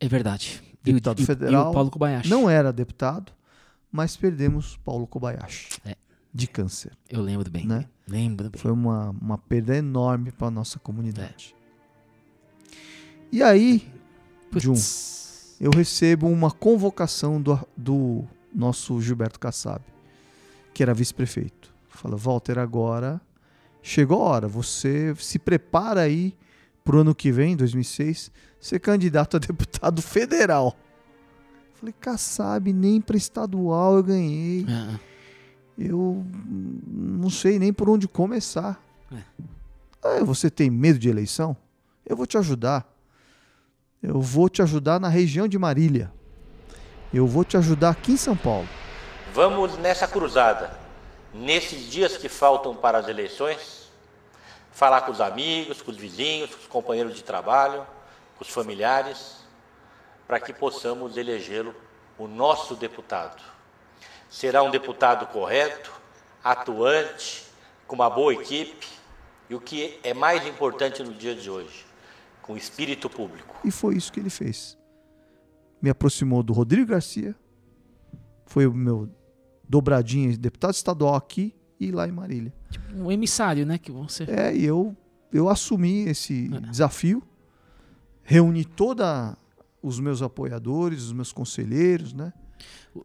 [0.00, 0.62] É verdade.
[0.82, 1.66] Deputado e- federal.
[1.66, 2.28] E o Paulo Kobayashi.
[2.30, 3.32] Não era deputado,
[3.90, 5.96] mas perdemos Paulo Kobayashi É.
[6.32, 6.92] de câncer.
[7.08, 7.66] Eu lembro bem.
[7.66, 7.86] Né?
[8.06, 8.60] Lembro bem.
[8.60, 11.54] Foi uma, uma perda enorme para nossa comunidade.
[13.32, 13.86] E aí,
[14.56, 14.74] Jun,
[15.60, 18.24] eu recebo uma convocação do, do
[18.54, 19.82] nosso Gilberto Kassab,
[20.72, 21.74] que era vice-prefeito.
[21.88, 23.20] Fala, Walter, agora
[23.88, 26.34] chegou a hora, você se prepara aí
[26.84, 30.76] pro ano que vem, 2006, ser candidato a deputado federal.
[31.74, 34.66] Falei, Kassab, nem para estadual eu ganhei.
[34.68, 34.98] Ah,
[35.78, 36.24] Eu
[36.86, 38.82] não sei nem por onde começar.
[39.12, 39.22] É.
[40.02, 41.56] Ah, você tem medo de eleição?
[42.04, 42.86] Eu vou te ajudar.
[44.02, 46.12] Eu vou te ajudar na região de Marília.
[47.14, 48.68] Eu vou te ajudar aqui em São Paulo.
[49.32, 50.70] Vamos nessa cruzada,
[51.32, 53.77] nesses dias que faltam para as eleições,
[54.78, 57.84] falar com os amigos, com os vizinhos, com os companheiros de trabalho,
[58.36, 59.38] com os familiares,
[60.24, 61.74] para que possamos elegê-lo
[62.16, 63.42] o nosso deputado.
[64.30, 65.92] Será um deputado correto,
[66.44, 67.44] atuante,
[67.88, 68.86] com uma boa equipe
[69.50, 71.84] e o que é mais importante no dia de hoje,
[72.40, 73.56] com espírito público.
[73.64, 74.78] E foi isso que ele fez.
[75.82, 77.34] Me aproximou do Rodrigo Garcia.
[78.46, 79.10] Foi o meu
[79.68, 82.57] dobradinha, deputado estadual aqui e lá em Marília.
[82.94, 83.78] Um emissário, né?
[83.78, 84.24] Que você.
[84.24, 84.96] É, e eu,
[85.32, 87.22] eu assumi esse desafio,
[88.22, 89.36] reuni toda
[89.82, 92.32] os meus apoiadores, os meus conselheiros, né?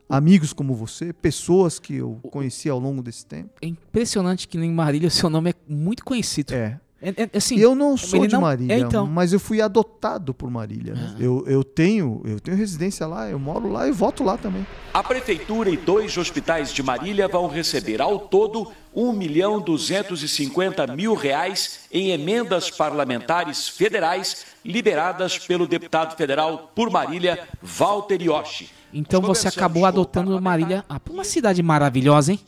[0.10, 3.52] Amigos como você, pessoas que eu conheci ao longo desse tempo.
[3.62, 6.54] É impressionante que em Marília o seu nome é muito conhecido.
[6.54, 6.80] É.
[7.06, 9.06] É, é, assim, eu não sou de não- Marília, É, então.
[9.06, 10.94] mas eu fui adotado por Marília.
[10.94, 11.16] né?
[11.20, 14.66] Eu, eu, tenho, eu tenho residência lá, eu moro lá e voto lá também.
[14.94, 21.14] A Prefeitura e dois hospitais de Marília vão receber ao todo 1 milhão 250 mil
[21.14, 28.70] reais em emendas parlamentares federais liberadas pelo deputado federal por Marília, Walter Yoshi.
[28.94, 32.40] Então você acabou adotando Marília, ah, uma cidade maravilhosa, hein?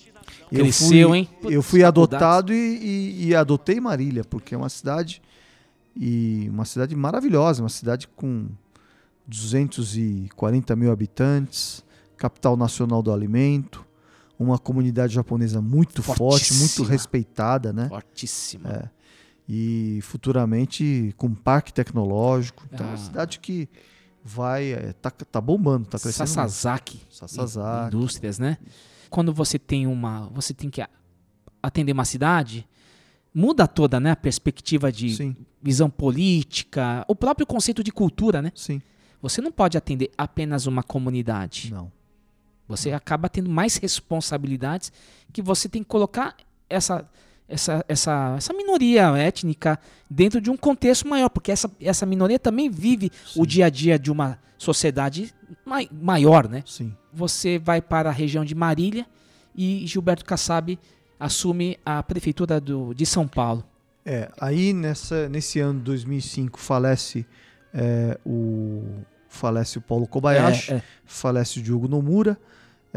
[0.52, 1.30] Eu Cresceu, fui- hein?
[1.44, 5.22] Eu fui adotado e, e- e adotei Marília, porque é uma cidade
[5.96, 8.48] e uma cidade maravilhosa, uma cidade com
[9.28, 11.84] 240 mil habitantes,
[12.18, 13.86] capital nacional do alimento,
[14.38, 16.18] uma comunidade japonesa muito forte,
[16.54, 16.90] muito Fortíssima.
[16.90, 17.88] respeitada, né?
[17.90, 18.70] Fortíssima.
[18.70, 18.90] É.
[19.48, 22.64] E futuramente com parque tecnológico.
[22.72, 22.98] Então é uma Ah.
[22.98, 23.70] cidade que
[24.24, 24.72] vai.
[24.74, 26.28] é, tá, tá bombando, tá crescendo.
[26.28, 27.00] Sasazaki.
[27.12, 27.96] Sasazaki.
[27.96, 28.58] Indústrias, né?
[29.10, 30.30] Quando você tem uma.
[30.34, 30.86] Você tem que
[31.62, 32.68] atender uma cidade,
[33.34, 34.12] muda toda, né?
[34.12, 38.52] A perspectiva de visão política, o próprio conceito de cultura, né?
[38.56, 38.82] Sim.
[39.22, 41.72] Você não pode atender apenas uma comunidade.
[41.72, 41.92] Não.
[42.68, 44.92] Você acaba tendo mais responsabilidades
[45.32, 46.36] que você tem que colocar
[46.70, 47.08] essa,
[47.48, 52.70] essa, essa, essa minoria étnica dentro de um contexto maior, porque essa, essa minoria também
[52.70, 55.34] vive o dia a dia de uma sociedade
[55.66, 56.64] mai, maior, né?
[56.66, 56.96] Sim.
[57.14, 59.06] Você vai para a região de Marília
[59.56, 60.78] e Gilberto Kassab
[61.20, 63.64] assume a prefeitura do, de São Paulo.
[64.06, 67.26] É, aí nessa, nesse ano de 2005 falece
[67.74, 68.84] é, o
[69.28, 70.84] falece o Paulo Kobayashi, É, é.
[71.04, 72.38] falece o Diogo Nomura.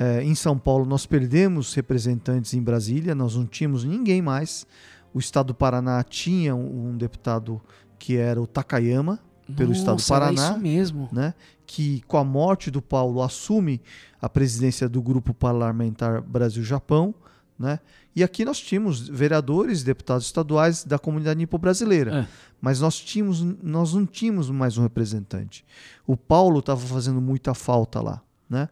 [0.01, 4.65] É, em São Paulo nós perdemos representantes em Brasília, nós não tínhamos ninguém mais.
[5.13, 7.61] O estado do Paraná tinha um, um deputado
[7.99, 9.19] que era o Takayama,
[9.57, 10.51] pelo estado do Nossa, Paraná.
[10.51, 11.09] isso mesmo.
[11.11, 11.35] Né,
[11.67, 13.81] que com a morte do Paulo assume
[14.23, 17.13] a presidência do grupo parlamentar Brasil-Japão.
[17.59, 17.81] Né?
[18.15, 22.21] E aqui nós tínhamos vereadores, deputados estaduais da comunidade nipo-brasileira.
[22.21, 22.29] É.
[22.61, 25.65] Mas nós, tínhamos, nós não tínhamos mais um representante.
[26.07, 28.23] O Paulo estava fazendo muita falta lá.
[28.49, 28.69] Né?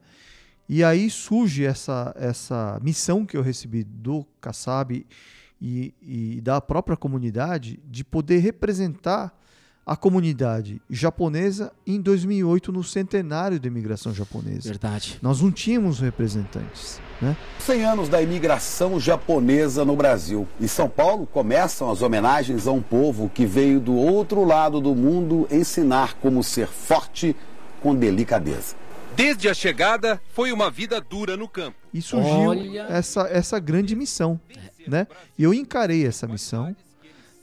[0.68, 5.06] E aí surge essa, essa missão que eu recebi do Kassab
[5.60, 9.32] e, e da própria comunidade de poder representar
[9.86, 14.68] a comunidade japonesa em 2008 no centenário da imigração japonesa.
[14.68, 15.16] Verdade.
[15.22, 17.36] Nós não tínhamos representantes, né?
[17.60, 20.48] 100 anos da imigração japonesa no Brasil.
[20.60, 24.92] Em São Paulo começam as homenagens a um povo que veio do outro lado do
[24.92, 27.36] mundo ensinar como ser forte
[27.80, 28.74] com delicadeza.
[29.16, 31.76] Desde a chegada, foi uma vida dura no campo.
[31.92, 32.52] E surgiu
[32.88, 34.38] essa, essa grande missão,
[34.86, 35.06] né?
[35.38, 36.76] E eu encarei essa missão.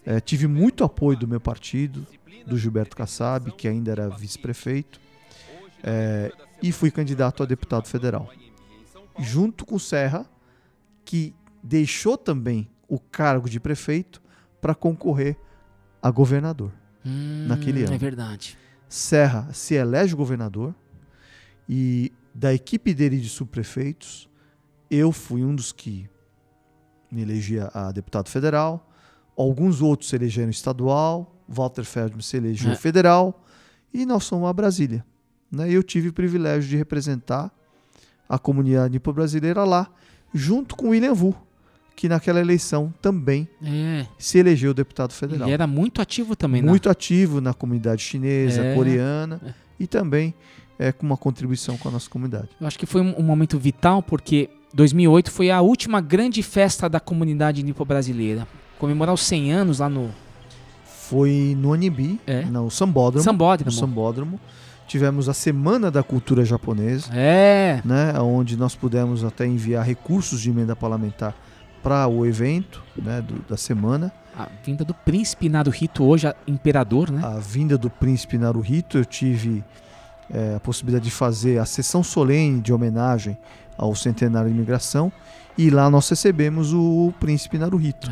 [0.05, 2.05] Eh, tive muito apoio do meu partido,
[2.45, 4.99] do Gilberto Kassab, que ainda era vice-prefeito,
[5.83, 6.31] eh,
[6.61, 8.29] e fui candidato a deputado federal.
[9.17, 10.25] Junto com o Serra,
[11.03, 11.33] que
[11.63, 14.21] deixou também o cargo de prefeito
[14.61, 15.35] para concorrer
[16.01, 16.71] a governador
[17.05, 17.93] Hum, naquele ano.
[17.93, 18.57] É verdade.
[18.87, 20.73] Serra se elege governador
[21.67, 24.27] e da equipe dele de subprefeitos,
[24.89, 26.09] eu fui um dos que
[27.11, 28.89] me elegi a- deputado federal,
[29.37, 32.75] alguns outros se elegeram estadual, Walter Feldman se elegeu É.
[32.75, 33.43] federal
[33.93, 35.05] e nós fomos a Brasília.
[35.51, 35.69] Né?
[35.71, 37.51] Eu tive o privilégio de representar
[38.27, 39.87] a comunidade nipo-brasileira lá,
[40.33, 41.35] junto com William Vu,
[41.95, 44.07] que naquela eleição também É.
[44.17, 45.47] se elegeu deputado federal.
[45.47, 46.69] Ele era muito ativo também, né?
[46.69, 48.73] Muito ativo na comunidade chinesa, É.
[48.75, 49.39] coreana
[49.79, 50.33] e também
[50.79, 52.49] é, com uma contribuição com a nossa comunidade.
[52.59, 56.89] Eu acho que foi um, um momento vital porque 2008 foi a última grande festa
[56.89, 58.47] da comunidade nipo-brasileira.
[58.79, 60.09] Comemorar os 100 anos lá no...
[60.85, 62.19] Foi no Anibi,
[62.49, 63.23] no Sambódromo.
[63.23, 63.71] Sambódromo.
[63.71, 64.39] No Sambódromo.
[64.87, 67.09] Tivemos a Semana da Cultura Japonesa.
[67.13, 67.81] É.
[67.85, 71.35] Né, onde nós pudemos até enviar recursos de emenda parlamentar
[71.81, 74.11] para o evento né, do- da semana.
[74.37, 77.21] A vinda do príncipe Naruhito, hoje imperador, né?
[77.23, 79.63] A vinda do príncipe Naruhito, eu tive
[80.31, 83.37] é, a possibilidade de fazer a sessão solene de homenagem
[83.77, 85.11] ao centenário de imigração
[85.57, 88.09] e lá nós recebemos o príncipe Naruhito.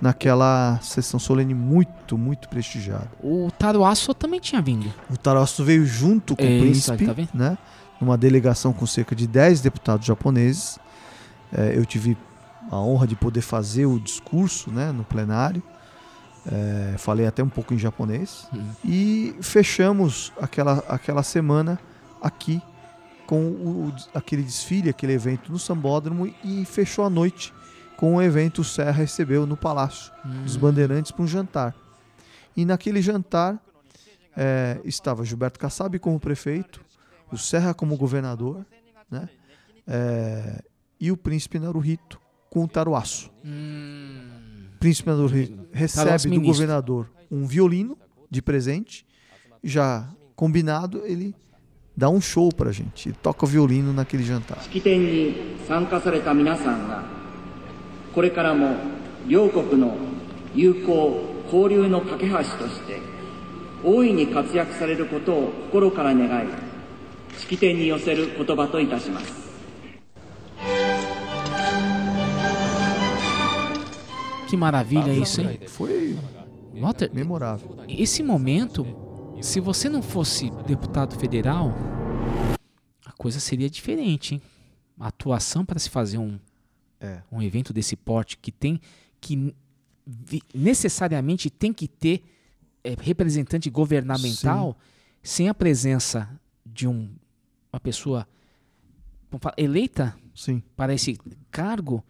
[0.00, 3.10] Naquela sessão solene muito, muito prestigiada.
[3.20, 4.92] O Taruaço também tinha vindo.
[5.10, 7.58] O Taraço veio junto com É o príncipe, tá né?
[8.00, 10.78] Numa delegação com cerca de 10 deputados japoneses.
[11.52, 12.16] É, eu tive
[12.70, 15.62] a honra de poder fazer o discurso né, no plenário.
[16.50, 18.48] É, falei até um pouco em japonês.
[18.84, 21.78] E fechamos aquela, aquela semana
[22.22, 22.62] aqui
[23.26, 27.52] com o- aquele desfile, aquele evento no Sambódromo e fechou a noite
[27.98, 30.10] com o evento o Serra recebeu no Palácio
[30.44, 30.60] dos Hum.
[30.60, 31.74] Bandeirantes para um jantar.
[32.56, 33.58] E naquele jantar
[34.36, 36.80] é, estava Gilberto Kassab como prefeito,
[37.30, 38.64] o Serra como governador,
[39.10, 39.28] né?
[39.86, 40.62] É,
[41.00, 42.18] e o príncipe Naruhito
[42.48, 43.30] com o Taruaço.
[43.44, 46.53] O príncipe Naruhito recebe Taruaço do ministro.
[46.53, 47.97] governador um violino
[48.29, 49.05] de presente,
[49.63, 51.33] já combinado, ele
[51.95, 53.09] dá um show pra gente.
[53.09, 54.61] Ele toca o violino naquele jantar.
[54.63, 57.03] 式典に参加された皆さんが
[58.13, 58.75] これからも
[59.27, 59.95] 両国の
[60.55, 62.99] 友好交流の架け橋として
[63.83, 66.47] 大いに活躍されることを心から願い
[67.37, 69.46] 式典に寄せる言葉といたします
[74.48, 75.60] Que maravilha isso, hein?
[75.66, 76.16] Foi
[76.80, 77.76] Walter, memorável.
[77.88, 78.86] Esse momento,
[79.42, 81.74] se você não fosse deputado federal,
[83.04, 84.42] a coisa seria diferente, hein?
[84.98, 86.38] A atuação para se fazer um,
[87.00, 87.22] É.
[87.30, 88.80] um evento desse porte que tem
[89.20, 89.54] que
[90.54, 92.22] necessariamente tem que ter
[92.82, 94.76] é, representante governamental
[95.22, 96.28] sem a presença
[96.64, 97.10] de um,
[97.72, 98.26] uma pessoa
[99.56, 100.62] eleita Sim.
[100.74, 101.18] para esse
[101.50, 102.02] cargo,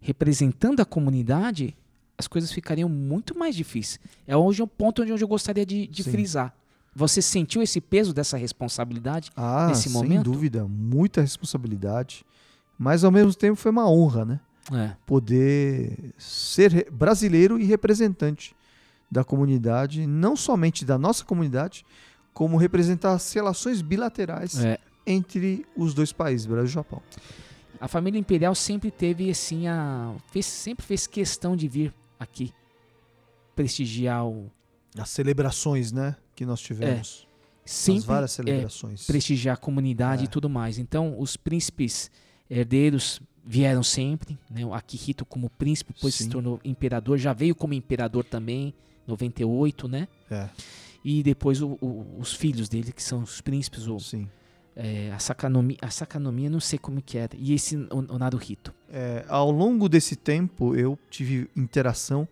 [0.00, 1.76] representando a comunidade,
[2.16, 4.00] as coisas ficariam muito mais difíceis.
[4.26, 6.54] É hoje um ponto onde eu gostaria de, de frisar.
[6.94, 10.24] Você sentiu esse peso dessa responsabilidade Ah, nesse sem momento?
[10.30, 12.24] dúvida, muita responsabilidade,
[12.78, 14.40] mas ao mesmo tempo foi uma honra, né?
[14.72, 14.96] É.
[15.06, 18.54] Poder ser brasileiro e representante
[19.10, 21.84] da comunidade, não somente da nossa comunidade,
[22.32, 24.78] como representar as relações bilaterais É.
[25.06, 27.02] entre os dois países, Brasil e Japão.
[27.80, 32.52] A família imperial sempre teve assim a fez, sempre fez questão de vir aqui
[33.56, 34.50] prestigiar o
[34.98, 37.26] As celebrações, né, que nós tivemos.
[37.64, 39.06] sempre As várias é, celebrações.
[39.06, 40.24] prestigiar a comunidade É.
[40.24, 40.78] e tudo mais.
[40.78, 42.10] Então, os príncipes
[42.48, 44.64] herdeiros vieram sempre, né?
[44.66, 46.30] O Akihito como príncipe, depois se Sim.
[46.30, 48.74] tornou imperador, já veio como imperador também,
[49.06, 50.08] 98, né?
[50.30, 50.48] É.
[51.04, 53.96] E depois o- o- os filhos dele, que são os príncipes, o,
[54.82, 58.18] é, a Sakanomi, a Sakanomi, eu não sei como que era, e esse o, o
[58.18, 58.72] Naruhito.
[58.88, 62.26] É, ao longo desse tempo, eu tive interação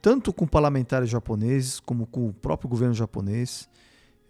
[0.00, 3.68] tanto com parlamentares japoneses como com o próprio governo japonês.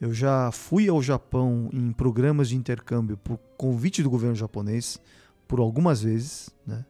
[0.00, 5.00] Eu já fui ao Japão em programas de intercâmbio por convite do governo japonês
[5.46, 6.84] por algumas vezes, né?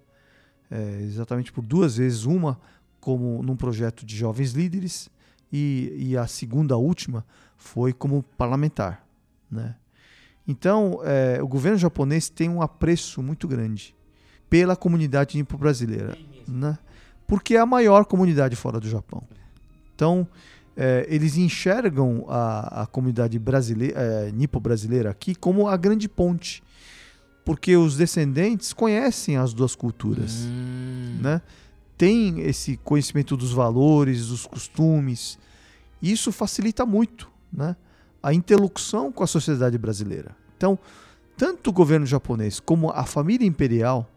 [0.70, 2.58] É, exatamente por duas vezes, uma
[3.00, 5.10] como num projeto de jovens líderes
[5.52, 7.24] e, e a segunda, a última,
[7.56, 9.06] foi como parlamentar,
[9.50, 9.76] né?
[10.46, 13.94] Então, é, o governo japonês tem um apreço muito grande
[14.50, 16.16] pela comunidade nipo-brasileira,
[16.46, 16.78] né?
[17.26, 19.22] Porque é a maior comunidade fora do Japão.
[19.94, 20.28] Então,
[20.76, 26.62] é, eles enxergam a, a comunidade brasileira, é, nipo-brasileira aqui como a grande ponte,
[27.44, 30.46] porque os descendentes conhecem as duas culturas,
[31.20, 31.40] né?
[31.96, 35.38] Tem esse conhecimento dos valores, dos costumes.
[36.02, 37.76] Isso facilita muito, né?
[38.26, 40.34] A interlocução com a sociedade brasileira.
[40.56, 40.78] Então,
[41.36, 44.08] tanto o governo japonês como a família imperial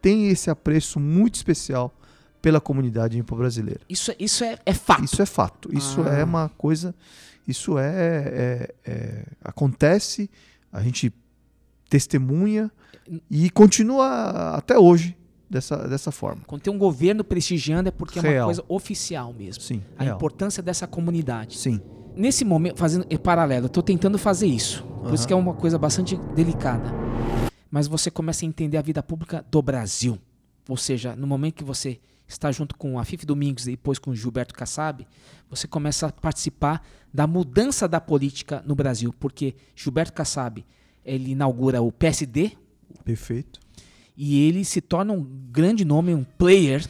[0.00, 1.92] têm esse apreço muito especial
[2.40, 3.80] pela comunidade nipo-brasileira.
[3.88, 5.04] Isso, é- isso é, é fato.
[5.04, 5.68] Isso é fato.
[5.76, 6.10] Isso Ah.
[6.18, 6.94] é uma coisa.
[7.48, 10.30] Isso é, é- é- acontece.
[10.72, 11.12] A gente
[11.88, 12.70] testemunha
[13.30, 15.16] e continua até hoje
[15.48, 16.42] dessa, dessa forma.
[16.46, 18.46] Quando tem um governo prestigiando é porque é uma Real.
[18.46, 19.62] coisa oficial mesmo.
[19.62, 20.16] Sim, A real.
[20.16, 21.58] importância dessa comunidade.
[21.58, 21.80] Sim.
[22.16, 24.82] Nesse momento, fazendo em paralelo, eu tô tentando fazer isso.
[25.02, 25.26] Por isso Aham.
[25.26, 26.90] que é uma coisa bastante delicada.
[27.70, 30.18] Mas você começa a entender a vida pública do Brasil.
[30.66, 34.12] Ou seja, no momento que você está junto com a Fife Domingos e depois com
[34.12, 35.06] o Gilberto Kassab,
[35.50, 36.82] você começa a participar
[37.12, 40.64] da mudança da política no Brasil, porque Gilberto Kassab,
[41.04, 42.52] ele inaugura o PSD,
[43.04, 43.60] Perfeito.
[44.16, 46.84] e ele se torna um grande nome, um player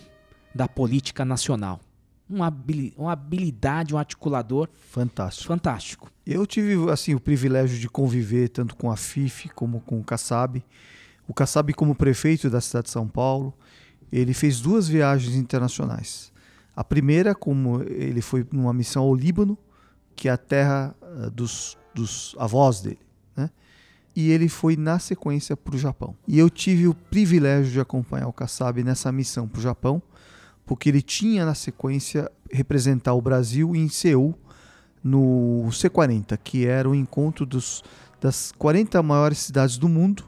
[0.55, 1.81] da política nacional.
[2.29, 5.47] Uma, habili- uma habilidade, um articulador Fantástico.
[5.47, 6.11] fantástico.
[6.27, 10.65] Eu tive assim o privilégio de conviver tanto com a FIF como com o Kassab.
[11.29, 13.55] O Kassab como prefeito da cidade de São Paulo,
[14.11, 16.33] ele fez duas viagens internacionais.
[16.75, 19.57] A primeira, como ele foi numa missão ao Líbano,
[20.17, 22.99] que é a terra ah, dos, dos avós dele,
[23.37, 23.51] né?
[24.15, 26.17] E ele foi na sequência para o Japão.
[26.27, 30.03] E eu tive o privilégio de acompanhar o Kassab nessa missão para o Japão,
[30.67, 34.35] porque ele tinha na sequência representar o Brasil em Seul
[35.03, 37.83] no C40, que era o encontro dos,
[38.21, 40.25] das 40 maiores cidades do mundo,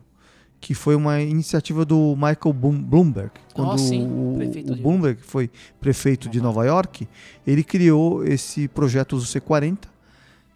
[0.60, 3.31] que foi uma iniciativa do Michael Bloom- Bloomberg.
[3.55, 5.51] Quando Oh, sim, o, prefeito o de- Bloomberg foi
[5.81, 7.09] prefeito de Nova York,
[7.47, 9.78] ele criou esse projeto do C40,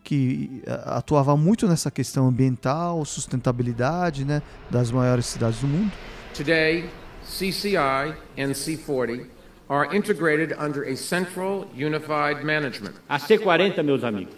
[0.05, 5.93] que ah, atuava muito nessa questão ambiental, sustentabilidade né, das maiores cidades do mundo.
[6.35, 6.89] Today,
[7.25, 9.27] CCI and C40
[9.69, 12.95] are integrated under a central unified management.
[13.09, 14.35] A C40, meus amigos,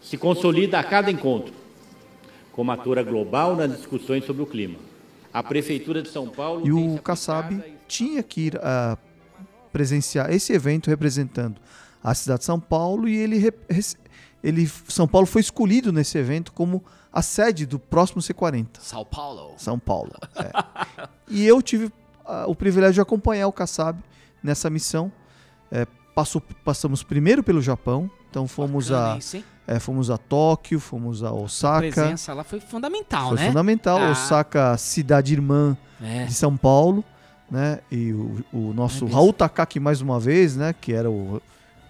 [0.00, 1.52] se consolida a cada encontro
[2.52, 4.78] como atora global nas discussões sobre o clima.
[5.32, 8.96] A Prefeitura de São Paulo E o Kassab tinha que ir a
[9.72, 11.60] presenciar esse evento representando
[12.02, 13.52] a cidade de São Paulo e ele,
[14.42, 16.82] ele São Paulo foi escolhido nesse evento como
[17.12, 18.66] a sede do próximo C40.
[18.80, 19.54] São Paulo.
[19.56, 20.12] São Paulo.
[20.36, 21.08] é.
[21.28, 21.92] e eu tive
[22.24, 23.98] ah, o privilégio de acompanhar o Kassab
[24.48, 25.12] nessa missão.
[25.70, 30.80] É, passou, passamos primeiro pelo Japão, então fomos Bacana a isso, é, fomos a Tóquio,
[30.80, 31.78] fomos a A Osaka.
[31.92, 33.46] presença lá foi fundamental, Foi né?
[33.48, 33.98] fundamental.
[33.98, 36.24] Ah, Osaka, cidade irmã É.
[36.24, 37.04] de São Paulo,
[37.50, 37.80] né?
[37.90, 39.10] E o, o nosso É.
[39.12, 40.74] Raul Takaki mais uma vez, né?
[40.80, 41.40] Que era o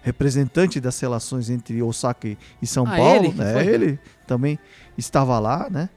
[0.01, 2.27] representante das relações entre Osaka
[2.61, 3.33] e- São Ah, Paulo, ele?
[3.33, 3.53] né?
[3.53, 3.65] Foi?
[3.67, 4.59] Ele também
[4.97, 5.89] estava lá, né?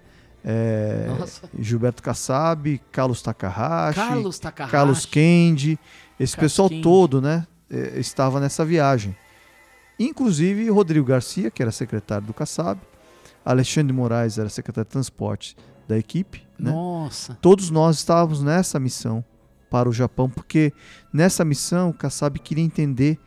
[0.44, 1.48] É, Nossa.
[1.56, 4.72] Gilberto Kassab, Carlos Takahashi, Carlos Takahashi.
[4.72, 5.78] Carlos Kendi,
[6.18, 7.46] esse pessoal todo, né?
[7.70, 9.16] eh, estava nessa viagem.
[9.98, 12.80] Inclusive Rodrigo Garcia, que era secretário do Kassab,
[13.44, 15.56] Alexandre Moraes era secretário de transporte
[15.88, 16.42] da equipe.
[16.58, 16.70] né?
[16.70, 17.36] Nossa.
[17.40, 19.24] Todos nós estávamos nessa missão
[19.70, 20.72] para o Japão, porque
[21.12, 23.18] nessa missão o Kassab queria entender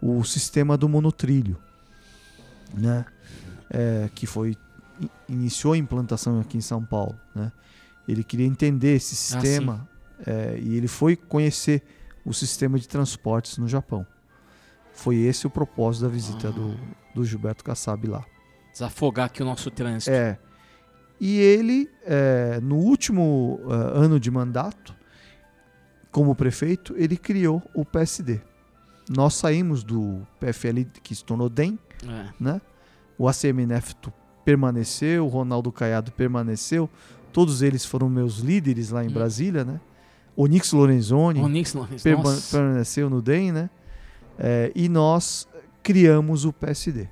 [0.00, 1.56] o sistema do monotrilho,
[2.74, 3.04] né?
[3.70, 4.56] É, que foi
[5.00, 7.50] in- iniciou a implantação aqui em São Paulo, né?
[8.06, 9.88] Ele queria entender esse Ah, sistema
[10.26, 11.82] é, e ele foi conhecer
[12.28, 14.06] o sistema de transportes no Japão.
[14.92, 16.76] Foi esse o propósito da visita do,
[17.14, 18.24] do Gilberto Kassab lá.
[18.70, 20.10] Desafogar aqui o nosso trânsito.
[20.10, 20.38] É.
[21.18, 24.94] E ele, é, no último ah, ano de mandato,
[26.10, 28.40] como prefeito, ele criou o PSD.
[29.08, 32.28] Nós saímos do PFL, que se tornou DEM, É.
[32.38, 32.60] né?
[33.16, 34.12] O ACM Neto
[34.44, 36.88] permaneceu, o Ronaldo Caiado permaneceu,
[37.32, 39.80] todos eles foram meus líderes lá em Brasília, né?
[40.40, 42.56] Onix Lorenzoni, Onix Lorenzoni, perma- nossa.
[42.56, 43.68] permaneceu no DEM, né?
[44.38, 45.48] É, e nós
[45.82, 47.08] criamos o PSD.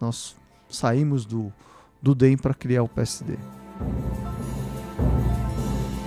[0.00, 0.34] Nós
[0.68, 1.52] saímos do,
[2.02, 3.34] do DEM para criar o PSD.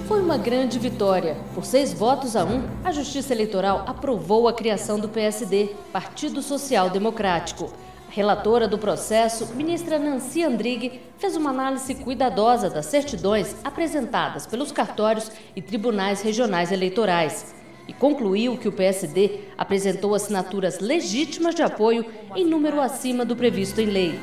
[0.05, 1.37] Foi uma grande vitória.
[1.55, 6.89] Por seis votos a um, a Justiça Eleitoral aprovou a criação do PSD, Partido Social
[6.89, 7.71] Democrático.
[8.09, 15.31] Relatora do processo, ministra Nancy Andrighi, fez uma análise cuidadosa das certidões apresentadas pelos cartórios
[15.55, 17.53] e tribunais regionais eleitorais
[17.87, 22.03] e concluiu que o PSD apresentou assinaturas legítimas de apoio
[22.35, 24.19] em número acima do previsto em lei.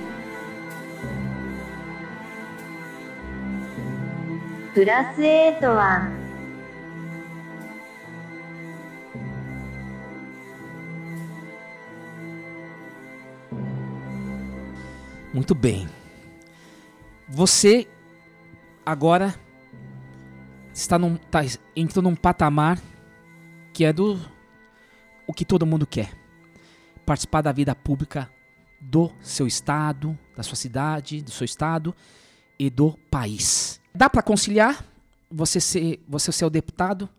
[4.74, 5.16] Plus
[15.36, 15.86] Muito bem.
[17.28, 17.86] Você
[18.86, 19.38] agora
[20.72, 21.40] está num, tá,
[21.76, 22.80] entrou num patamar
[23.70, 24.18] que é do
[25.26, 26.10] o que todo mundo quer.
[27.04, 28.30] Participar da vida pública
[28.80, 31.94] do seu estado, da sua cidade, do seu estado
[32.58, 33.78] e do país.
[33.94, 34.82] Dá para conciliar
[35.30, 37.10] você ser, você ser o deputado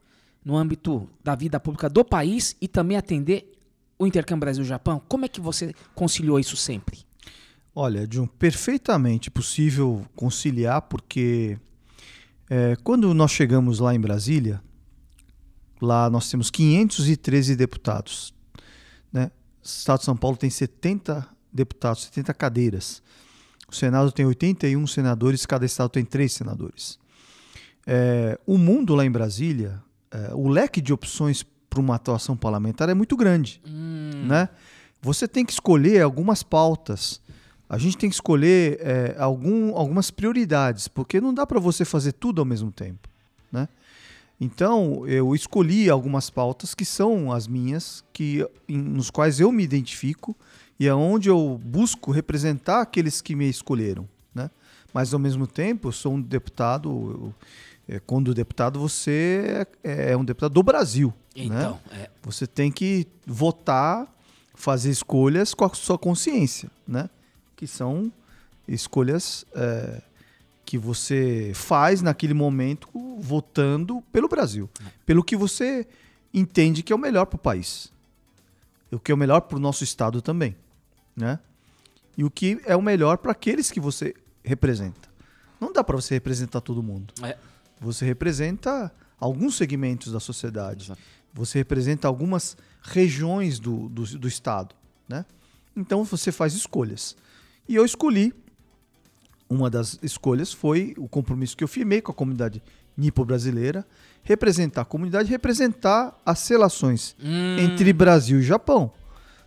[0.43, 3.55] no âmbito da vida pública do país e também atender
[3.99, 4.99] o intercâmbio Brasil-Japão?
[5.07, 7.05] Como é que você conciliou isso sempre?
[7.79, 11.59] Olha, John, perfeitamente possível conciliar, porque
[12.49, 14.59] é, quando nós chegamos lá em Brasília,
[15.79, 18.33] lá nós temos 513 deputados.
[19.13, 19.29] Né?
[19.63, 23.03] O Estado de São Paulo tem 70 deputados, 70 cadeiras.
[23.69, 26.97] O Senado tem 81 senadores, cada estado tem 3 senadores.
[27.85, 32.89] É, o mundo lá em Brasília, é, o leque de opções para uma atuação parlamentar
[32.89, 33.61] é muito grande.
[34.27, 34.49] Né?
[34.99, 37.21] Você tem que escolher algumas pautas.
[37.69, 42.13] A gente tem que escolher é, algum, algumas prioridades, porque não dá para você fazer
[42.13, 43.09] tudo ao mesmo tempo.
[43.51, 43.67] Né?
[44.39, 49.63] Então, eu escolhi algumas pautas que são as minhas, que, em, nos quais eu me
[49.63, 50.35] identifico
[50.79, 54.07] e é onde eu busco representar aqueles que me escolheram.
[54.33, 54.49] Né?
[54.93, 56.89] Mas, ao mesmo tempo, eu sou um deputado.
[56.89, 57.33] eu-
[57.89, 61.13] é, quando deputado, você é, é um deputado do Brasil.
[61.33, 62.07] Então, né?
[62.23, 64.05] Você tem que votar,
[64.53, 67.09] fazer escolhas com a sua consciência, né?
[67.57, 68.09] Que são
[68.65, 70.01] escolhas é,
[70.65, 72.87] que você faz naquele momento
[73.19, 74.69] votando pelo Brasil,
[75.05, 75.85] pelo que você
[76.33, 77.91] entende que é o melhor para o país,
[78.91, 80.55] o que é o melhor para o nosso estado também,
[81.15, 81.39] né?
[82.17, 84.13] E o que é o melhor para aqueles que você
[84.43, 85.07] representa.
[85.59, 87.13] Não dá para você representar todo mundo.
[87.23, 87.37] É.
[87.79, 90.91] Você representa alguns segmentos da sociedade.
[91.33, 94.75] Você representa algumas regiões do, do, do estado,
[95.07, 95.25] né?
[95.75, 97.15] Então você faz escolhas.
[97.67, 98.33] E eu escolhi
[99.49, 102.61] uma das escolhas foi o compromisso que eu firmei com a comunidade
[102.97, 103.85] nipo-brasileira,
[104.23, 107.57] representar a comunidade, representar as relações Hum.
[107.59, 108.91] entre Brasil e Japão.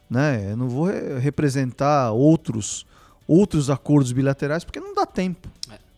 [0.09, 0.53] Né?
[0.53, 2.87] Eu não vou re- representar outros,
[3.27, 5.49] outros acordos bilaterais porque não dá tempo.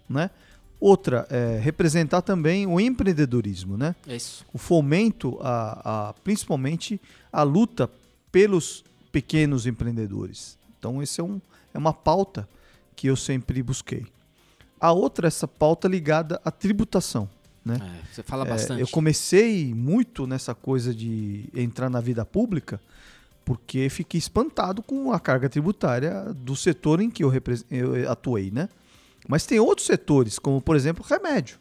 [0.09, 0.31] Né?
[0.81, 3.95] Outra, é representar também o empreendedorismo, né?
[4.09, 4.17] É
[4.53, 7.01] o fomento, a, a- principalmente
[7.33, 7.89] a luta
[8.33, 10.59] pelos pequenos empreendedores.
[10.79, 11.41] Então, esse é, um,
[11.73, 12.49] é uma pauta
[12.95, 14.07] que eu sempre busquei.
[14.81, 17.29] A outra, é essa pauta ligada à tributação.
[17.65, 17.79] Né?
[17.81, 18.81] É, você fala É, bastante.
[18.81, 22.81] eu comecei muito nessa coisa de entrar na vida pública
[23.45, 27.33] porque fiquei espantado com a carga tributária do setor em que eu,
[27.71, 28.69] eu atuei, né?
[29.29, 31.59] Mas tem outros setores, como por exemplo remédio.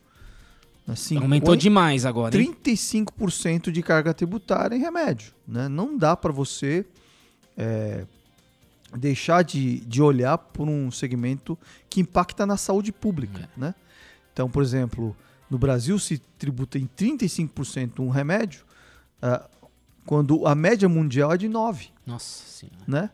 [0.87, 2.55] Assim, Aumentou demais agora, hein?
[2.63, 5.31] 35% de carga tributária em remédio.
[5.47, 5.69] Né?
[5.69, 6.85] Não dá para você
[7.55, 8.05] é,
[8.97, 11.57] deixar de, de olhar por um segmento
[11.89, 13.49] que impacta na saúde pública.
[13.55, 13.73] Né?
[14.33, 15.15] Então, por exemplo,
[15.49, 18.63] no Brasil se tributa em 35% um remédio,
[19.21, 19.47] ah,
[20.05, 22.77] quando a média mundial é de 9, Nossa senhora.
[22.87, 23.09] né?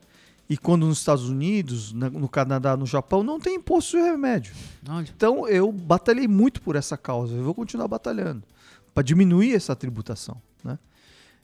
[0.49, 4.55] E quando nos Estados Unidos, na- no Canadá, no Japão, não tem imposto de remédio.
[4.87, 5.09] Olha.
[5.13, 7.35] Então eu batalhei muito por essa causa.
[7.35, 8.43] Eu vou continuar batalhando
[8.93, 10.41] para diminuir essa tributação.
[10.63, 10.79] Né?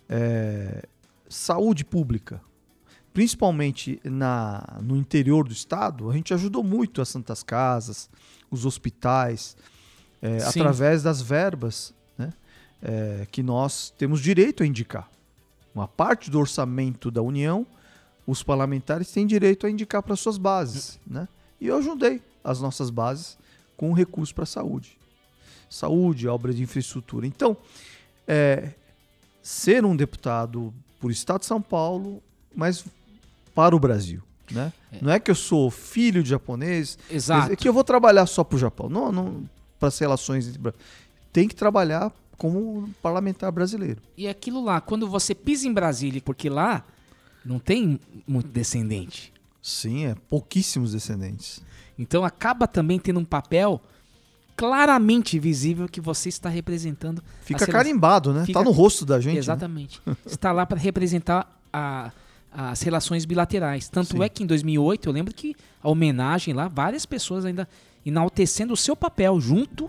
[0.08, 0.88] É,
[1.28, 2.40] saúde pública,
[3.14, 8.10] principalmente na, no interior do estado, a gente ajudou muito as santas casas,
[8.50, 9.56] os hospitais,
[10.22, 12.34] é, através das verbas né,
[12.82, 15.10] é, que nós temos direito a indicar.
[15.76, 17.66] Uma parte do orçamento da União,
[18.26, 21.00] os parlamentares têm direito a indicar para suas bases.
[21.06, 21.28] Né?
[21.60, 23.38] E eu ajudei as nossas bases
[23.78, 24.98] com recurso para a saúde.
[25.70, 27.28] Saúde, obras de infraestrutura.
[27.28, 27.58] Então,
[28.28, 28.72] é,
[29.42, 32.22] ser um deputado por Estado de São Paulo,
[32.56, 32.86] mas
[33.54, 34.22] para o Brasil.
[34.52, 34.72] Né?
[35.02, 37.54] Não é que eu sou filho de japonês, Exato.
[37.54, 38.90] é que eu vou trabalhar só para o Japão.
[38.90, 39.50] Não, não
[39.80, 40.60] para as relações.
[41.32, 44.02] Tem que trabalhar como parlamentar brasileiro.
[44.18, 46.84] E aquilo lá, quando você pisa em Brasília, porque lá
[47.46, 49.32] não tem muito descendente.
[49.62, 51.62] Sim, é pouquíssimos descendentes.
[51.98, 53.82] Então acaba também tendo um papel
[54.56, 57.24] claramente visível que você está representando.
[57.42, 58.46] Fica carimbado, né?
[58.52, 59.40] Tá no rosto da gente, né?
[59.40, 60.02] Exatamente.
[60.26, 62.12] está lá para representar a-
[62.56, 63.90] as relações bilaterais.
[63.90, 64.24] Tanto Sim.
[64.24, 67.68] é que em 2008, eu lembro que a homenagem lá, várias pessoas ainda
[68.06, 69.88] enaltecendo o seu papel junto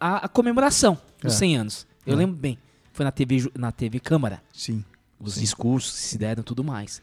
[0.00, 1.36] à, à comemoração dos Uhum.
[1.36, 1.38] É.
[1.38, 1.86] 100 anos.
[2.06, 2.16] Eu É.
[2.16, 2.58] lembro bem.
[2.92, 4.42] Foi na TV, na TV Câmara.
[4.52, 4.84] Sim.
[5.20, 5.40] Os Sim.
[5.40, 7.00] discursos que se deram e tudo mais.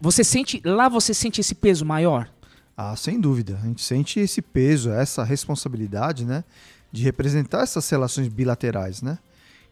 [0.00, 2.30] Você sente, lá você sente esse peso maior?
[2.76, 3.58] Ah, sem dúvida.
[3.62, 6.44] A gente sente esse peso, essa responsabilidade, né?
[6.90, 9.18] De representar essas relações bilaterais, né?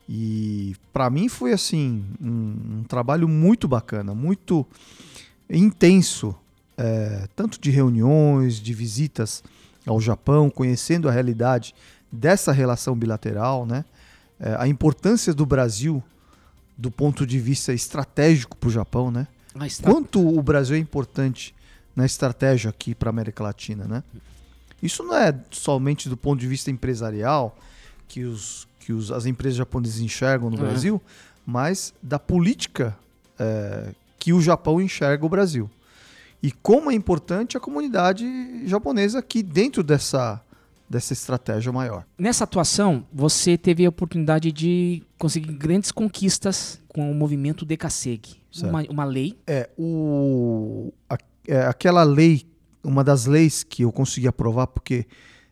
[0.08, 4.66] E para mim foi assim um, um trabalho muito bacana, muito
[5.50, 6.34] intenso,
[6.76, 9.42] é, tanto de reuniões, de visitas
[9.86, 11.74] ao Japão, conhecendo a realidade
[12.10, 13.84] dessa relação bilateral, né?
[14.38, 16.02] É, a importância do Brasil
[16.76, 19.26] do ponto de vista estratégico para o Japão, né?
[19.82, 21.54] Quanto o Brasil é importante
[21.94, 24.04] na estratégia aqui para a América Latina, né?
[24.82, 27.56] Isso não é somente do ponto de vista empresarial
[28.06, 30.62] que, os, que os, as empresas japonesas enxergam no Uhum.
[30.62, 31.02] Brasil,
[31.44, 32.96] mas da política
[33.36, 35.68] é, que o Japão enxerga o Brasil.
[36.40, 38.24] E como é importante a comunidade
[38.64, 40.40] japonesa aqui dentro dessa,
[40.88, 42.04] dessa estratégia maior.
[42.16, 48.36] Nessa atuação, você teve a oportunidade de conseguir grandes conquistas com o movimento Decaseg.
[48.52, 48.70] Certo.
[48.70, 49.36] Uma, uma lei.
[49.48, 51.18] É, o, a-
[51.48, 52.46] é, aquela lei,
[52.84, 55.06] uma das leis que eu consegui aprovar, porque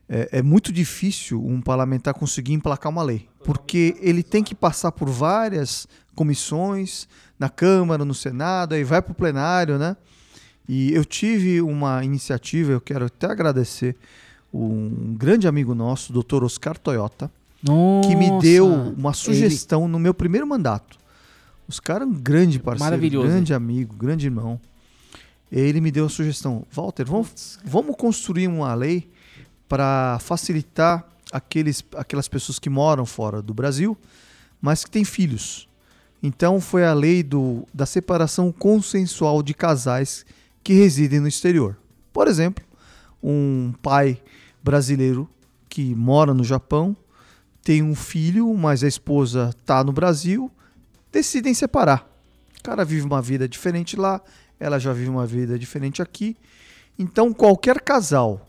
[0.08, 4.92] é, é muito difícil um parlamentar conseguir emplacar uma lei, porque ele tem que passar
[4.92, 7.08] por várias comissões,
[7.38, 9.96] na Câmara, no Senado, aí vai para o plenário, né?
[10.68, 13.96] E eu tive uma iniciativa, eu quero até agradecer
[14.52, 16.44] um grande amigo nosso, o Dr.
[16.44, 17.30] Oscar Toyota,
[18.06, 20.98] que me Nossa, deu uma ele- sugestão no meu primeiro mandato.
[21.66, 23.26] Os caras, um grande parceiro, Maravilhoso.
[23.28, 24.60] grande amigo, grande irmão.
[25.50, 29.10] Ele me deu a sugestão, Walter, vamos, vamos construir uma lei
[29.68, 33.96] para facilitar aqueles, aquelas pessoas que moram fora do Brasil,
[34.60, 35.68] mas que têm filhos.
[36.22, 40.24] Então foi a lei do, da separação consensual de casais
[40.62, 41.76] que residem no exterior.
[42.12, 42.64] Por exemplo,
[43.22, 44.22] um pai
[44.62, 45.28] brasileiro
[45.68, 46.96] que mora no Japão
[47.62, 50.50] tem um filho, mas a esposa está no Brasil,
[51.10, 52.08] decidem separar.
[52.58, 54.20] O cara vive uma vida diferente lá,
[54.60, 56.36] ela já vive uma vida diferente aqui.
[56.98, 58.46] Então, qualquer casal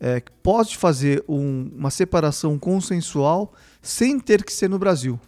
[0.00, 5.18] é, pode fazer um- uma separação consensual sem ter que ser no Brasil,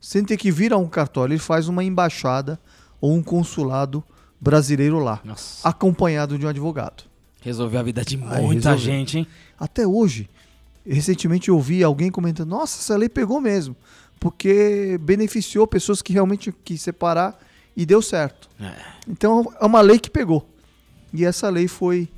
[0.00, 1.32] sem ter que vir a um cartório.
[1.34, 2.60] Ele faz uma embaixada
[3.00, 4.04] ou um consulado
[4.40, 5.20] brasileiro lá,
[5.64, 7.04] acompanhado de um advogado.
[7.40, 9.26] Resolveu a vida de muita gente, hein?
[9.58, 10.28] Até hoje,
[10.86, 13.74] recentemente eu ouvi alguém comentando: Nossa, essa lei pegou mesmo,
[14.18, 17.38] porque beneficiou pessoas que realmente quis separar
[17.76, 18.48] e deu certo.
[19.08, 20.46] Então é uma lei que pegou.
[21.12, 22.08] E essa lei foi,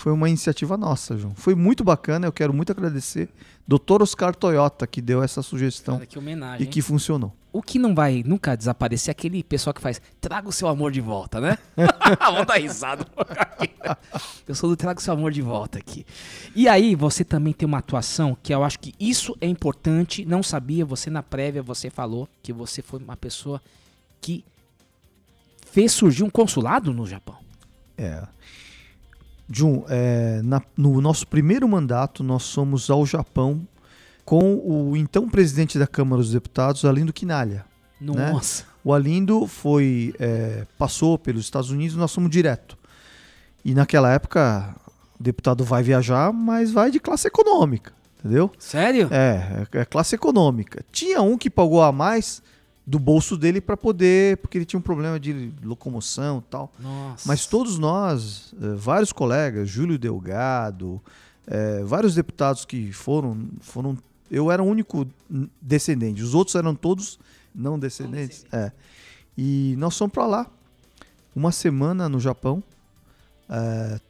[0.00, 1.34] foi uma iniciativa nossa, João.
[1.34, 3.28] Foi muito bacana, eu quero muito agradecer.
[3.68, 4.00] Dr.
[4.00, 6.82] Oscar Toyota, que deu essa sugestão Cara, que homenagem, e que hein?
[6.82, 7.36] funcionou.
[7.52, 10.90] O que não vai nunca desaparecer é aquele pessoal que faz traga o seu amor
[10.90, 11.58] de volta, né?
[12.18, 13.06] Vamos dar risada.
[14.48, 16.06] Eu sou do traga o seu amor de volta aqui.
[16.56, 20.24] E aí, você também tem uma atuação que eu acho que isso é importante.
[20.24, 23.60] Não sabia, você na prévia, você falou que você foi uma pessoa
[24.18, 24.44] que
[25.66, 27.36] fez surgir um consulado no Japão.
[27.98, 28.26] É.
[29.50, 33.66] Jun, é, na- no nosso primeiro mandato, nós fomos ao Japão
[34.24, 37.64] com o então presidente da Câmara dos Deputados, Alindo Quinalha.
[38.00, 38.30] né?
[38.32, 38.64] Nossa.
[38.84, 42.78] O Alindo foi, é, passou pelos Estados Unidos, nós fomos direto.
[43.64, 44.74] E naquela época,
[45.18, 48.50] o deputado vai viajar, mas vai de classe econômica, entendeu?
[48.58, 49.08] Sério?
[49.10, 50.82] É, é, é classe econômica.
[50.90, 52.42] Tinha um que pagou a mais
[52.90, 56.72] do bolso dele para poder, porque ele tinha um problema de locomoção e tal.
[56.80, 57.22] Nossa.
[57.28, 61.00] Mas todos nós, eh, vários colegas, Júlio Delgado,
[61.46, 63.96] eh, vários deputados que foram, foram.
[64.28, 65.06] Eu era o único
[65.62, 67.20] descendente, os outros eram todos
[67.54, 68.44] não descendentes.
[68.50, 68.72] É.
[69.38, 70.50] E nós fomos para lá,
[71.34, 72.60] uma semana no Japão,
[73.48, 74.00] eh,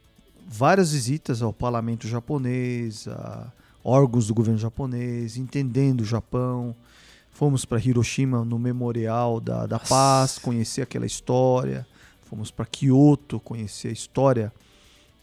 [0.47, 3.51] várias visitas ao parlamento japonês, a
[3.83, 6.75] órgãos do governo japonês, entendendo o Japão.
[7.31, 11.87] Fomos para Hiroshima no Memorial da, da Paz, conhecer aquela história.
[12.23, 14.53] Fomos para Kyoto, conhecer a história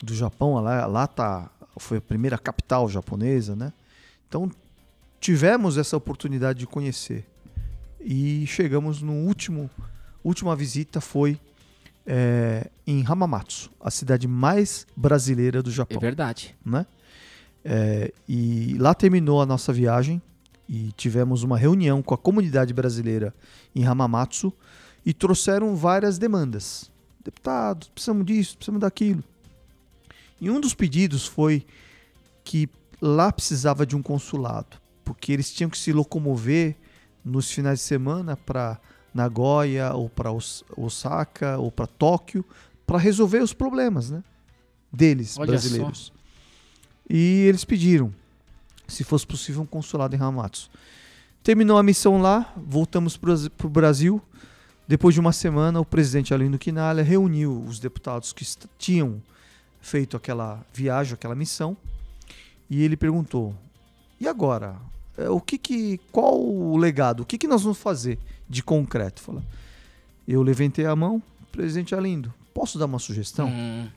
[0.02, 0.54] do Japão.
[0.54, 3.72] Lá, lá tá, foi a primeira capital japonesa, né?
[4.28, 4.50] Então
[5.20, 7.24] tivemos essa oportunidade de conhecer.
[8.00, 9.70] E chegamos no último,
[10.22, 11.38] última visita foi
[12.06, 15.98] é, em Hamamatsu, a cidade mais brasileira do Japão.
[15.98, 16.56] É verdade.
[16.64, 16.86] Né?
[17.64, 20.22] É, e lá terminou a nossa viagem
[20.68, 23.34] e tivemos uma reunião com a comunidade brasileira
[23.74, 24.52] em Hamamatsu
[25.04, 26.90] e trouxeram várias demandas.
[27.24, 29.24] Deputados, precisamos disso, precisamos daquilo.
[30.40, 31.66] E um dos pedidos foi
[32.44, 32.68] que
[33.00, 36.76] lá precisava de um consulado, porque eles tinham que se locomover
[37.24, 38.78] nos finais de semana para
[39.12, 40.30] Nagoya ou para
[40.76, 42.44] Osaka ou para Tóquio
[42.86, 44.22] para resolver os problemas, né?
[44.92, 46.06] Deles, Olha brasileiros.
[46.06, 46.12] só.
[47.10, 48.12] E eles pediram,
[48.88, 50.70] se fosse possível, um consulado em Hamamatsu.
[51.42, 53.34] Terminou a missão lá, voltamos para
[53.66, 54.20] o Brasil.
[54.86, 58.44] Depois de uma semana, o presidente Alino Quinalha reuniu os deputados que
[58.78, 59.22] tinham
[59.80, 61.76] feito aquela viagem, aquela missão,
[62.68, 63.54] e ele perguntou:
[64.18, 64.76] "E agora?
[65.16, 67.20] É, O que que qual o legado?
[67.20, 69.42] O que que nós vamos fazer de concreto?" Falou.
[70.26, 73.48] Eu levantei a mão, presidente Alindo, posso dar uma sugestão?
[73.48, 73.88] Hum.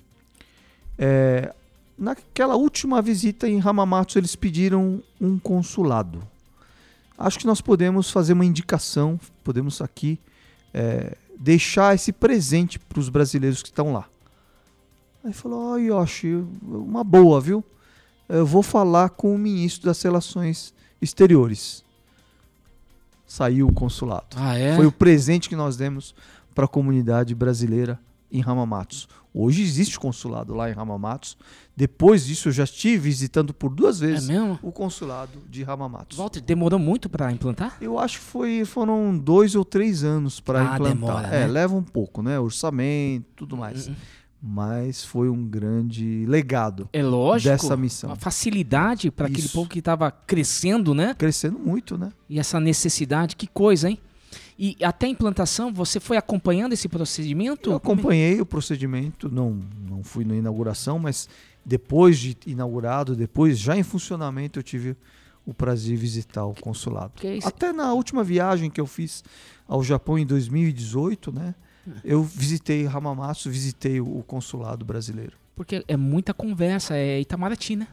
[0.97, 1.53] É,
[1.97, 6.22] naquela última visita em Hamamatsu, eles pediram um consulado.
[7.18, 10.19] Acho que nós podemos fazer uma indicação, podemos aqui
[10.73, 14.07] é, deixar esse presente para os brasileiros que estão lá.
[15.23, 17.63] Aí falou: Ó, Yoshi, uma boa, viu?
[18.27, 21.84] Eu vou falar com o ministro das Relações Exteriores.
[23.27, 24.35] Saiu o consulado.
[24.35, 24.76] Ah, é?
[24.76, 26.15] Foi o presente que nós demos
[26.55, 27.99] para a comunidade brasileira
[28.31, 29.07] em Hamamatsu.
[29.34, 31.38] Hoje existe consulado lá em Hamamatsu.
[31.76, 36.18] Depois disso, eu já estive visitando por duas vezes É o consulado de Hamamatsu.
[36.18, 37.78] Walter, demorou muito para implantar?
[37.80, 40.94] Eu acho que foi, foram dois ou três anos para Ah, implantar.
[40.94, 41.48] demora, é, né?
[41.48, 42.38] leva um pouco, né?
[42.40, 43.88] Orçamento, tudo mais.
[43.88, 43.95] Uhum.
[44.44, 47.52] Mas foi um grande legado É lógico.
[47.53, 48.10] dessa missão.
[48.10, 51.14] Uma facilidade para aquele povo que estava crescendo, né?
[51.14, 52.10] Crescendo muito, né?
[52.28, 53.99] E essa necessidade, que coisa, hein?
[54.63, 57.71] E até a implantação, você foi acompanhando esse procedimento?
[57.71, 59.59] Eu acompanhei o procedimento, não,
[59.89, 61.27] não fui na inauguração, mas
[61.65, 64.95] depois de inaugurado, depois já em funcionamento, eu tive
[65.43, 67.13] o prazer de visitar o consulado.
[67.43, 69.23] Até na última viagem que eu fiz
[69.67, 71.55] ao Japão em 2018, né?
[72.03, 75.38] Eu visitei Hamamatsu, visitei o o consulado brasileiro.
[75.55, 77.88] Porque é muita conversa, é Itamaraty, né?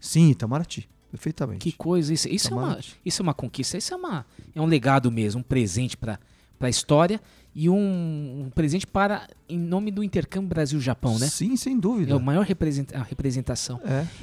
[0.00, 1.60] Sim, Itamaraty, perfeitamente.
[1.60, 4.66] Que coisa, isso, isso, é, uma, isso é uma conquista, isso é, uma, é um
[4.66, 6.18] legado mesmo, um presente para
[6.60, 7.20] a história
[7.54, 11.26] e um, um presente para, em nome do intercâmbio Brasil-Japão, né?
[11.26, 12.12] Sim, sem dúvida.
[12.12, 13.80] É a maior representa- a representação.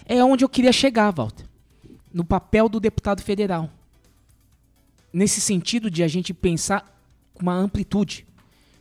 [0.08, 0.18] É.
[0.18, 1.46] É onde eu queria chegar, Walter.
[2.14, 3.70] No papel do deputado federal.
[5.12, 6.96] Nesse sentido de a gente pensar
[7.34, 8.26] com uma amplitude.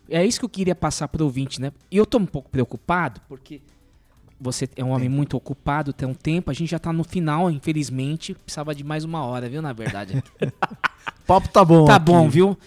[0.08, 1.72] É isso que eu queria passar para o ouvinte, né?
[1.90, 3.60] E eu tô um pouco preocupado, porque
[4.42, 7.50] você é um homem muito ocupado, tem um tempo, a gente já tá no final,
[7.50, 8.34] infelizmente.
[8.34, 10.22] Precisava de mais uma hora, viu, na verdade.
[10.42, 10.52] O
[11.26, 11.84] papo tá bom.
[11.84, 12.04] tá aqui.
[12.04, 12.58] bom, viu?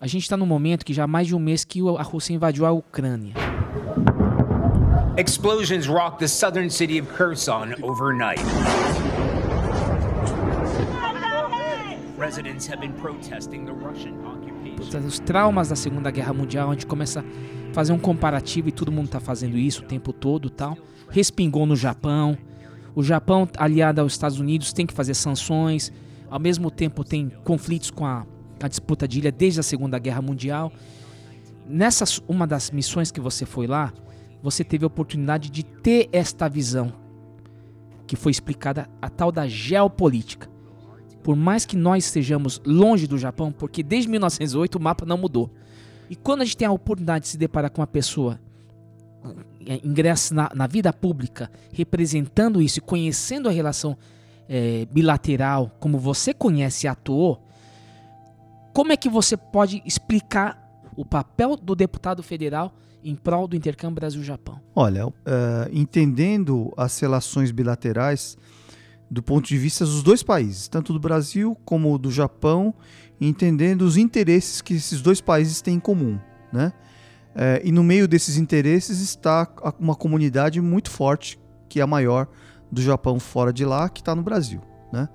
[0.00, 2.02] A gente tá no momento que já há mais de um mês que o- a
[2.02, 3.34] Rússia invadiu a Ucrânia.
[5.18, 8.40] Explosions rocked the southern city of Kherson overnight.
[12.16, 14.14] Residents have been protesting the Russian
[14.80, 18.90] Os traumas da Segunda Guerra Mundial, a gente começa a fazer um comparativo e todo
[18.90, 20.76] mundo tá fazendo isso o tempo todo tal.
[21.10, 22.36] Respingou no Japão.
[22.94, 25.92] O Japão, aliado aos Estados Unidos, tem que fazer sanções.
[26.30, 28.26] Ao mesmo tempo, tem conflitos com a,
[28.60, 30.72] a disputa de ilha desde a Segunda Guerra Mundial.
[31.68, 33.92] Nessa uma das missões que você foi lá,
[34.42, 36.92] você teve a oportunidade de ter esta visão
[38.06, 40.48] que foi explicada a tal da geopolítica.
[41.22, 45.50] Por mais que nós estejamos longe do Japão, porque desde 1908 o mapa não mudou.
[46.08, 48.40] E quando a gente tem a oportunidade de se deparar com uma pessoa
[49.66, 53.96] eh, ingressa na, na vida pública, representando isso e conhecendo a relação
[54.48, 57.46] eh, bilateral, como você conhece e atuou,
[58.72, 60.58] como é que você pode explicar
[60.96, 62.72] o papel do deputado federal
[63.04, 64.60] em prol do intercâmbio Brasil-Japão?
[64.74, 68.36] Olha, eh, entendendo as relações bilaterais
[69.10, 72.72] do ponto de vista dos dois países, tanto do Brasil como do Japão,
[73.20, 76.18] entendendo os interesses que esses dois países têm em comum,
[76.52, 76.72] né?
[77.34, 81.38] É, e no meio desses interesses está uma comunidade muito forte,
[81.68, 82.28] que é a maior
[82.70, 84.60] do Japão fora de lá, que está no Brasil,
[84.92, 85.08] né?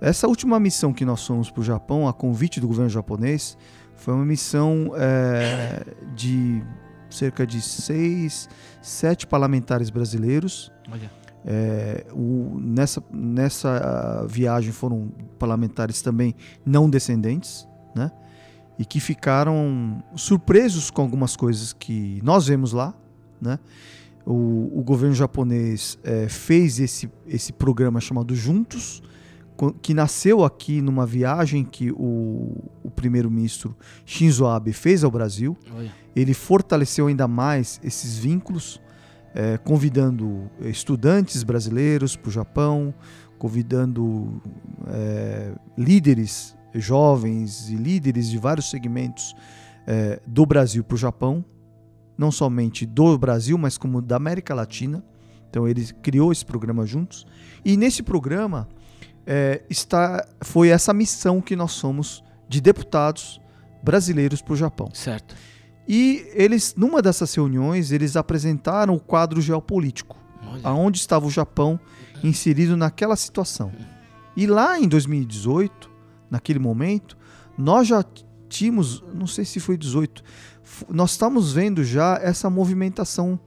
[0.00, 3.56] Essa última missão que nós fomos para o Japão, a convite do governo japonês,
[3.96, 5.84] foi uma missão é,
[6.14, 6.62] de
[7.08, 8.48] cerca de seis,
[8.82, 10.70] sete parlamentares brasileiros.
[10.90, 11.10] Olha.
[11.48, 18.10] É, o, nessa, nessa viagem foram parlamentares também não descendentes, né?
[18.76, 22.92] E que ficaram surpresos com algumas coisas que nós vemos lá,
[23.40, 23.60] né?
[24.26, 29.00] O, o governo japonês é, fez esse, esse programa chamado Juntos,
[29.80, 33.74] que nasceu aqui numa viagem que o, o primeiro-ministro
[34.04, 35.56] Shinzo Abe fez ao Brasil.
[35.74, 35.94] Olha.
[36.14, 38.80] Ele fortaleceu ainda mais esses vínculos,
[39.36, 42.94] é, convidando estudantes brasileiros para o Japão,
[43.38, 44.40] convidando
[44.88, 49.34] é, líderes jovens e líderes de vários segmentos
[49.86, 51.44] é, do Brasil para o Japão,
[52.16, 55.04] não somente do Brasil, mas como da América Latina.
[55.50, 57.26] Então ele criou esse programa juntos.
[57.62, 58.66] E nesse programa
[59.26, 63.38] é, está, foi essa missão que nós somos de deputados
[63.82, 64.88] brasileiros para o Japão.
[64.94, 65.34] Certo.
[65.87, 70.15] E eles, numa dessas reuniões, eles apresentaram o quadro geopolítico,
[70.45, 70.61] Olha.
[70.63, 71.79] aonde estava o Japão
[72.23, 73.71] inserido naquela situação.
[74.35, 75.89] E lá em 2018,
[76.29, 77.17] naquele momento,
[77.57, 78.05] nós já
[78.47, 80.23] tínhamos, não sei se foi 18,
[80.89, 83.39] nós estamos vendo já essa movimentação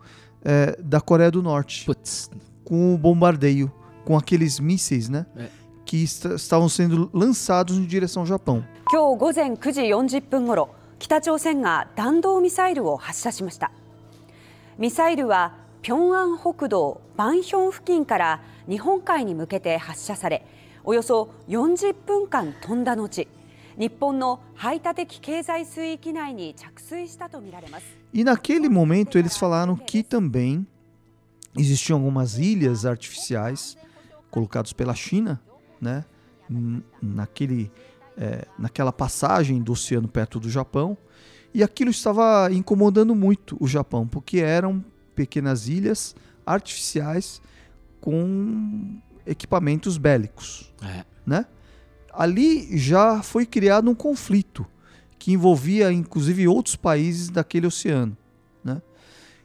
[0.44, 2.30] é, da Coreia do Norte Putz.
[2.64, 3.72] com o bombardeio,
[4.04, 5.24] com aqueles mísseis, né?
[5.36, 5.48] É.
[5.86, 8.64] Que est estavam sendo lançados em direção ao Japão.
[8.90, 10.68] 今日午前9時40分ごろ
[10.99, 13.71] 北朝鮮が弾道ミサイルを発射しました
[14.77, 20.45] ミサイルは平安北道バンヒョン付近から日本海に向けて発射され
[20.83, 23.27] およそ40分間飛んだ後
[23.77, 30.65] 日本の排他的経済水域内に着水したとみられます E naquele momento eles falaram que também
[31.57, 33.77] existiam algumas ilhas artificiais
[34.29, 35.39] colocadas pela China,
[35.81, 36.05] né?
[37.01, 37.71] Naquele,
[38.19, 40.97] é, naquela passagem do oceano perto do Japão.
[41.53, 44.83] E aquilo estava incomodando muito o Japão, porque eram
[45.15, 46.15] pequenas ilhas
[46.45, 47.41] artificiais
[48.01, 51.05] com equipamentos bélicos É.
[51.25, 51.45] né?
[52.13, 54.65] Ali já foi criado um conflito
[55.17, 58.17] que envolvia inclusive outros países daquele oceano,
[58.63, 58.81] né?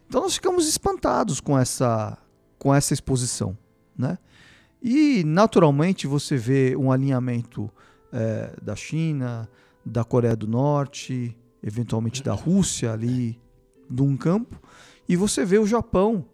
[0.09, 2.18] Então nós ficamos espantados com essa
[2.59, 3.56] com essa exposição,
[3.96, 4.18] né?
[4.82, 7.70] E naturalmente você vê um alinhamento
[8.15, 9.49] eh, da China,
[9.85, 13.41] da Coreia do Norte, eventualmente da Rússia ali
[13.91, 14.61] num campo,
[15.09, 16.24] e você vê o Japão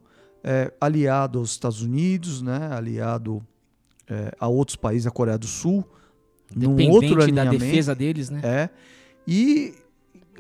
[0.45, 2.69] eh, aliado aos Estados Unidos, né?
[2.71, 3.43] Aliado
[4.07, 5.83] eh, a outros países, a Coreia do Sul,
[6.55, 8.41] num outro da defesa deles, né?
[8.45, 8.71] É.
[9.27, 9.75] E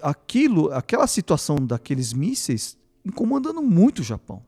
[0.02, 4.42] aquilo, aquela situação daqueles mísseis incomodando muito o Japão.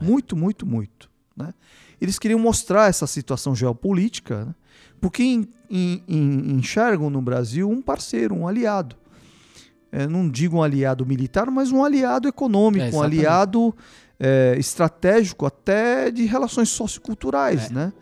[0.00, 1.09] Muito, muito, muito.
[1.42, 1.54] Né?
[2.00, 4.54] Eles queriam mostrar essa situação geopolítica, né?
[5.00, 6.02] porque en- en-
[6.58, 8.96] enxergam no Brasil um parceiro, um aliado.
[9.92, 13.74] É, não digo um aliado militar, mas um aliado econômico, É, um aliado
[14.18, 17.92] é, estratégico até de relações socioculturais, né?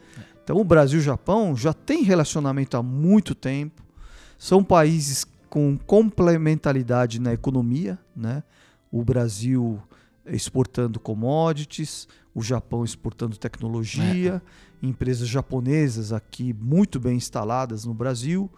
[0.44, 3.82] Então o Brasil e o Japão já tem relacionamento há muito tempo.
[4.39, 8.43] São países com complementaridade na economia, né?
[8.90, 9.81] O Brasil
[10.27, 12.06] exportando commodities,
[12.39, 14.40] o Japão exportando tecnologia,
[14.81, 18.48] empresas japonesas aqui muito bem instaladas no Brasil,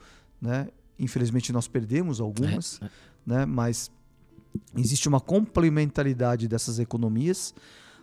[0.40, 0.68] né?
[0.98, 2.78] Infelizmente nós perdemos algumas,
[3.26, 3.46] né?
[3.46, 3.90] Mas
[4.76, 7.54] existe uma complementaridade dessas economias,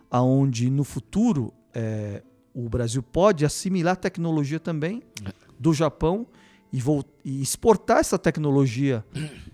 [0.10, 2.24] aonde no futuro eh,
[2.56, 5.04] o Brasil pode assimilar tecnologia também
[5.60, 6.26] do Japão
[6.74, 6.82] e,
[7.24, 9.06] e exportar essa tecnologia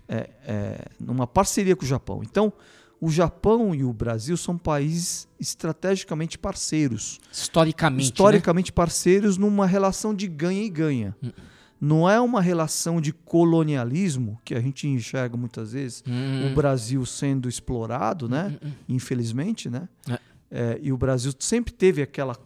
[0.08, 2.22] eh, numa parceria com o Japão.
[2.22, 2.50] Então,
[3.00, 7.18] o Japão e o Brasil são países estrategicamente parceiros.
[7.32, 8.08] Historicamente, né?
[8.08, 11.16] Historicamente parceiros numa relação de ganha e ganha.
[11.80, 16.50] Não é uma relação de colonialismo que a gente enxerga muitas vezes Hum.
[16.50, 18.56] o Brasil sendo explorado, né?
[18.88, 19.88] Infelizmente, né?
[20.08, 20.18] É.
[20.50, 22.36] É, e o Brasil sempre teve aquela,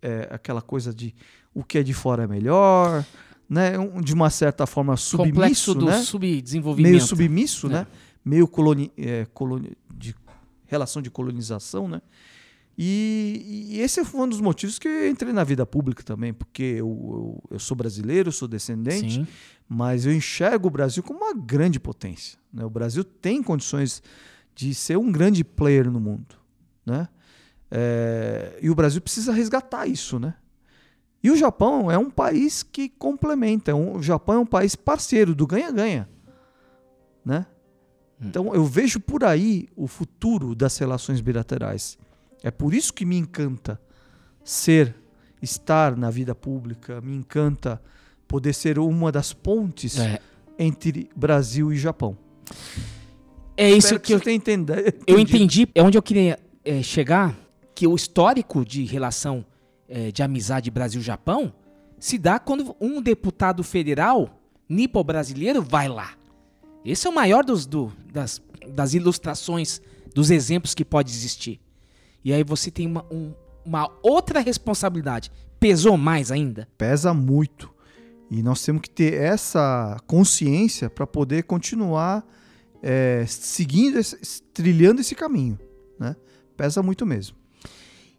[0.00, 1.14] é, aquela coisa de
[1.52, 3.04] o que é de fora é melhor,
[3.48, 3.72] né?
[4.02, 6.00] De uma certa forma submisso, Complexo do né?
[6.02, 6.92] subdesenvolvimento.
[6.92, 7.70] Meio submisso, É.
[7.70, 7.86] né?
[8.24, 10.14] Meio coloni é, coloni de
[10.66, 12.00] relação de colonização, né?
[12.76, 16.62] E, e esse foi um dos motivos que eu entrei na vida pública também, porque
[16.62, 19.26] eu, eu, eu sou brasileiro, sou descendente, Sim.
[19.68, 22.36] mas eu enxergo o Brasil como uma grande potência.
[22.52, 22.64] Né?
[22.64, 24.02] O Brasil tem condições
[24.54, 26.36] de ser um grande player no mundo.
[26.84, 27.08] Né?
[27.70, 30.18] É, e o Brasil precisa resgatar isso.
[30.18, 30.34] Né?
[31.22, 33.74] E o Japão é um país que complementa.
[33.74, 36.08] Um, o Japão é um país parceiro do ganha-ganha.
[37.24, 37.46] Né?
[38.20, 41.98] Então eu vejo por aí o futuro das relações bilaterais.
[42.42, 43.80] É por isso que me encanta
[44.42, 44.94] ser,
[45.42, 47.80] estar na vida pública, me encanta
[48.26, 50.18] poder ser uma das pontes É.
[50.58, 52.16] entre Brasil e Japão.
[53.56, 54.74] É isso Espero que, eu você tenha entenda-
[55.06, 55.36] Eu entendido.
[55.36, 57.36] entendi, é onde eu queria é, chegar,
[57.74, 59.44] que o histórico de relação
[59.88, 61.52] é, de amizade Brasil-Japão
[61.98, 66.12] se dá quando um deputado federal nipo-brasileiro vai lá.
[66.84, 69.80] Esse é o maior dos, do- das, das ilustrações,
[70.14, 71.60] dos exemplos que pode existir.
[72.24, 73.32] E aí você tem uma, um-
[73.64, 75.30] uma outra responsabilidade.
[75.58, 76.68] Pesou mais ainda?
[76.76, 77.72] Pesa muito.
[78.30, 82.24] E nós temos que ter essa consciência para poder continuar
[82.82, 85.58] é, seguindo, esse- trilhando esse caminho.
[85.98, 86.14] Né?
[86.56, 87.36] Pesa muito mesmo.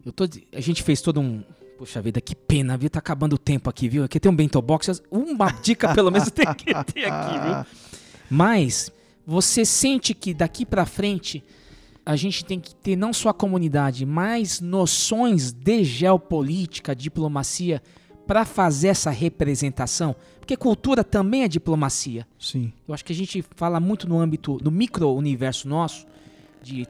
[0.04, 1.42] Eu tô, a gente fez todo um.
[1.78, 2.88] Poxa vida, que pena, viu?
[2.88, 4.02] Tá acabando o tempo aqui, viu?
[4.04, 5.02] Aqui tem um bento box.
[5.10, 7.66] Uma dica pelo menos tem que ter aqui, viu?
[8.30, 8.90] Mas
[9.26, 11.42] você sente que daqui pra frente
[12.04, 17.82] a gente tem que ter não só a comunidade, mas noções de geopolítica, diplomacia
[18.26, 22.26] para fazer essa representação, porque cultura também é diplomacia.
[22.38, 22.72] Sim.
[22.86, 26.06] Eu acho que a gente fala muito no âmbito, no micro-universo nosso,
[26.62, 26.86] de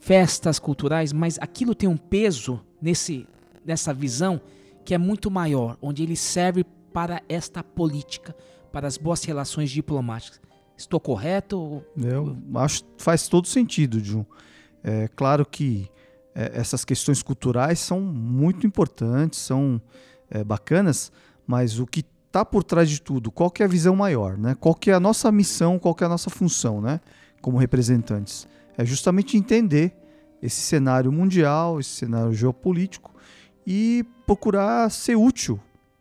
[0.00, 3.26] festas culturais, mas aquilo tem um peso nesse,
[3.64, 4.40] nessa visão
[4.84, 8.34] que é muito maior, onde ele serve para esta política,
[8.72, 10.40] para as boas relações diplomáticas.
[10.80, 11.84] Estou correto?
[11.94, 14.24] Eu acho que faz todo sentido, Jun.
[14.82, 15.90] É claro que
[16.34, 19.80] é, essas questões culturais são muito importantes, são
[20.30, 21.12] é, bacanas,
[21.46, 24.56] mas o que está por trás de tudo, qual que é a visão maior, né?
[24.58, 26.98] Qual que é a nossa missão, qual que é a nossa função, né?
[27.42, 28.48] Como representantes.
[28.78, 29.94] É justamente entender
[30.42, 33.14] esse cenário mundial, esse cenário geopolítico
[33.66, 35.60] e procurar ser útil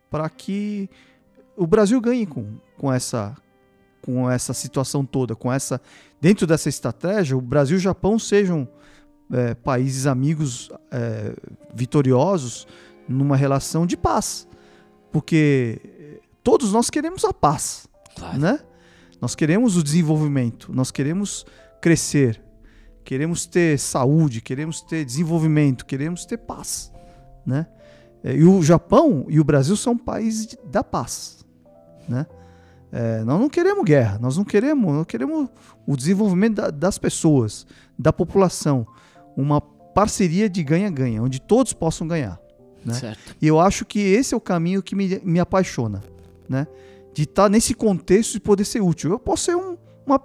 [0.10, 0.90] para que
[1.58, 3.36] o Brasil ganhe com, com essa
[4.02, 5.82] com essa situação toda, com essa
[6.22, 8.68] dentro dessa estratégia, o Brasil e o Japão sejam
[9.32, 11.36] é, países amigos é,
[11.74, 12.68] vitoriosos
[13.08, 14.48] numa relação de paz,
[15.12, 17.88] porque todos nós queremos a paz,
[18.38, 18.60] né?
[19.22, 21.46] Nós queremos o desenvolvimento, nós queremos
[21.82, 22.42] crescer,
[23.04, 26.92] queremos ter saúde, queremos ter desenvolvimento, queremos ter paz,
[27.46, 27.68] né?
[28.24, 31.46] É, E o Japão e o Brasil são países da paz,
[32.08, 32.26] né?
[32.92, 35.48] É, nós não queremos guerra, nós não queremos, nós queremos
[35.86, 37.66] o desenvolvimento da- das pessoas,
[37.98, 38.86] da população,
[39.38, 42.40] uma parceria de ganha-ganha, onde todos possam ganhar.
[42.84, 42.94] Né?
[42.94, 43.36] Certo.
[43.42, 46.02] E eu acho que esse é o caminho que me, me apaixona,
[46.48, 46.66] né?
[47.14, 49.12] De estar nesse contexto e poder ser útil.
[49.12, 50.22] Eu posso ser um, uma-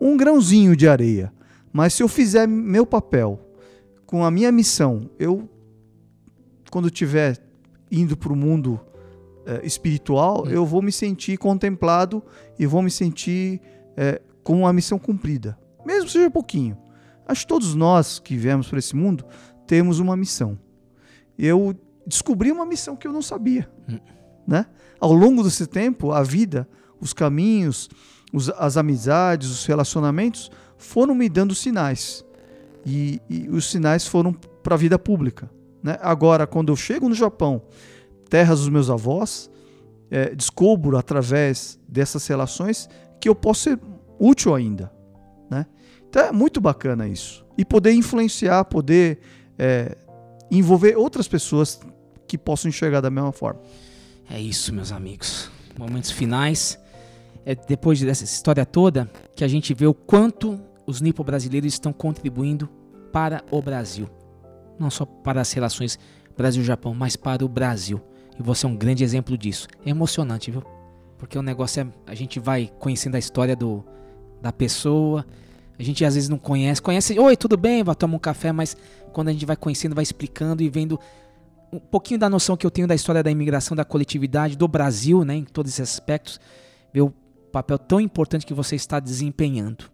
[0.00, 1.32] um grãozinho de areia,
[1.72, 3.38] mas se eu fizer meu papel
[4.06, 5.48] com a minha missão, eu,
[6.70, 7.38] quando estiver
[7.90, 8.80] indo para o mundo
[9.46, 12.22] eh, espiritual, eu vou me sentir contemplado
[12.58, 13.60] e vou me sentir
[13.96, 16.76] eh, com a missão cumprida, mesmo que seja pouquinho.
[17.26, 19.24] Acho que todos nós que viemos para esse mundo
[19.66, 20.58] temos uma missão.
[21.38, 21.74] Eu
[22.06, 23.70] descobri uma missão que eu não sabia,
[24.46, 24.66] né?
[24.98, 26.68] Ao longo desse tempo, a vida,
[27.00, 27.88] os caminhos,
[28.32, 32.24] os- as amizades, os relacionamentos foram me dando sinais.
[32.84, 35.50] E, e os sinais foram para a vida pública.
[35.82, 35.98] Né?
[36.00, 37.62] Agora, quando eu chego no Japão,
[38.30, 39.50] terras dos meus avós,
[40.10, 42.88] eh, descubro através dessas relações
[43.20, 43.78] que eu posso ser
[44.18, 44.90] útil ainda.
[45.50, 45.66] Né?
[46.08, 47.44] Então é muito bacana isso.
[47.58, 49.18] E poder influenciar, poder
[49.58, 49.96] eh,
[50.50, 51.80] envolver outras pessoas
[52.26, 53.60] que possam enxergar da mesma forma.
[54.30, 55.50] É isso, meus amigos.
[55.76, 56.78] Momentos finais.
[57.44, 62.68] É depois dessa história toda que a gente vê o quanto os nipo-brasileiros estão contribuindo
[63.12, 64.08] para o Brasil.
[64.78, 65.98] Não só para as relações
[66.36, 68.00] Brasil-Japão, mas para o Brasil.
[68.38, 69.68] E você é um grande exemplo disso.
[69.84, 70.62] É emocionante, viu?
[71.18, 71.86] Porque o negócio é.
[72.06, 73.84] A gente vai conhecendo a história do,
[74.40, 75.26] da pessoa.
[75.78, 76.80] A gente às vezes não conhece.
[76.80, 77.82] Conhece, oi, tudo bem?
[77.82, 78.76] Vai tomar um café, mas
[79.12, 80.98] quando a gente vai conhecendo, vai explicando e vendo
[81.72, 85.24] um pouquinho da noção que eu tenho da história da imigração, da coletividade, do Brasil,
[85.24, 86.40] né, em todos esses aspectos,
[86.92, 87.10] ver o
[87.52, 89.89] papel tão importante que você está desempenhando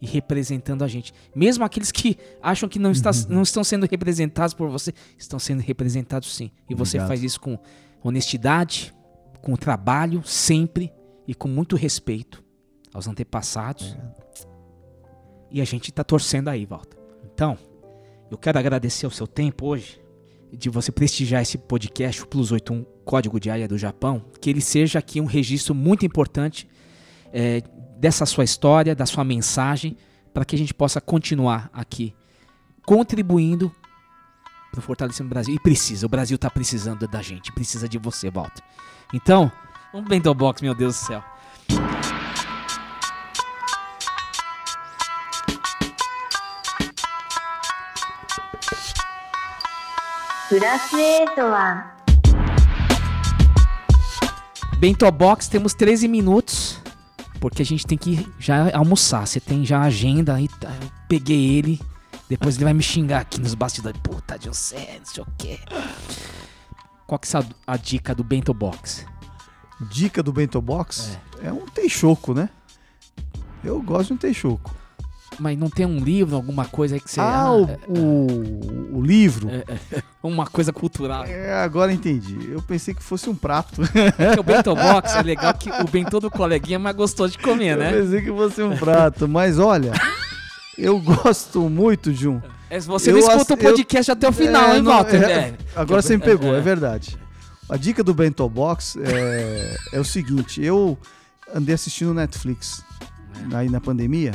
[0.00, 1.12] e representando a gente.
[1.34, 5.60] Mesmo aqueles que acham que não, está, não estão sendo representados por você, estão sendo
[5.60, 6.50] representados sim.
[6.68, 7.08] E você Obrigado.
[7.08, 7.58] faz isso com
[8.02, 8.94] honestidade,
[9.42, 10.92] com trabalho, sempre
[11.26, 12.44] e com muito respeito
[12.92, 13.96] aos antepassados.
[15.50, 16.98] E a gente está torcendo aí, Walter.
[17.24, 17.56] Então,
[18.30, 20.00] eu quero agradecer o seu tempo hoje,
[20.52, 24.60] de você prestigiar esse podcast, o Plus 81 Código de Área do Japão, que ele
[24.60, 26.68] seja aqui um registro muito importante
[27.38, 27.62] é,
[27.98, 29.94] dessa sua história, da sua mensagem,
[30.32, 32.14] para que a gente possa continuar aqui
[32.86, 33.70] contribuindo
[34.72, 35.54] pro fortalecimento do Brasil.
[35.54, 38.62] E precisa, o Brasil tá precisando da gente, precisa de você, Walter.
[39.12, 39.52] Então,
[39.92, 41.22] um bento box, meu Deus do céu.
[54.78, 56.75] Bento Box, temos 13 minutos.
[57.40, 59.26] Porque a gente tem que já almoçar.
[59.26, 60.48] Você tem já a agenda aí.
[60.48, 61.80] tá, Eu peguei ele.
[62.28, 64.00] Depois ele vai me xingar aqui nos bastidores.
[64.02, 65.58] Puta de você, não sei o quê.
[67.06, 67.44] Qual que é a-
[67.74, 69.06] a dica do Bento Box?
[69.92, 72.48] Dica do Bento Box é, um teixoco, né?
[73.62, 74.74] Eu gosto de um teixoco.
[75.38, 77.20] Mas não tem um livro, alguma coisa aí que você.
[77.20, 79.48] Ah, o, o, o livro.
[79.50, 79.64] é,
[79.96, 81.24] é, uma coisa cultural.
[81.24, 82.50] É, agora entendi.
[82.50, 83.82] Eu pensei que fosse um prato.
[84.38, 87.76] O Bento Box é legal que o bentô do coleguinha é mais gostoso de comer,
[87.76, 87.90] né?
[87.94, 89.28] Eu pensei que fosse um prato.
[89.28, 89.92] Mas olha,
[90.78, 92.40] eu gosto muito de um.
[92.68, 95.22] É, você não escuta o podcast até o final, hein, não, Walter?
[95.22, 95.54] é, É.
[95.74, 96.58] Agora você me pegou, É.
[96.58, 97.16] é verdade.
[97.68, 100.96] A dica do Bento Box é, é o seguinte: eu
[101.54, 102.82] andei assistindo Netflix
[103.52, 104.32] aí na pandemia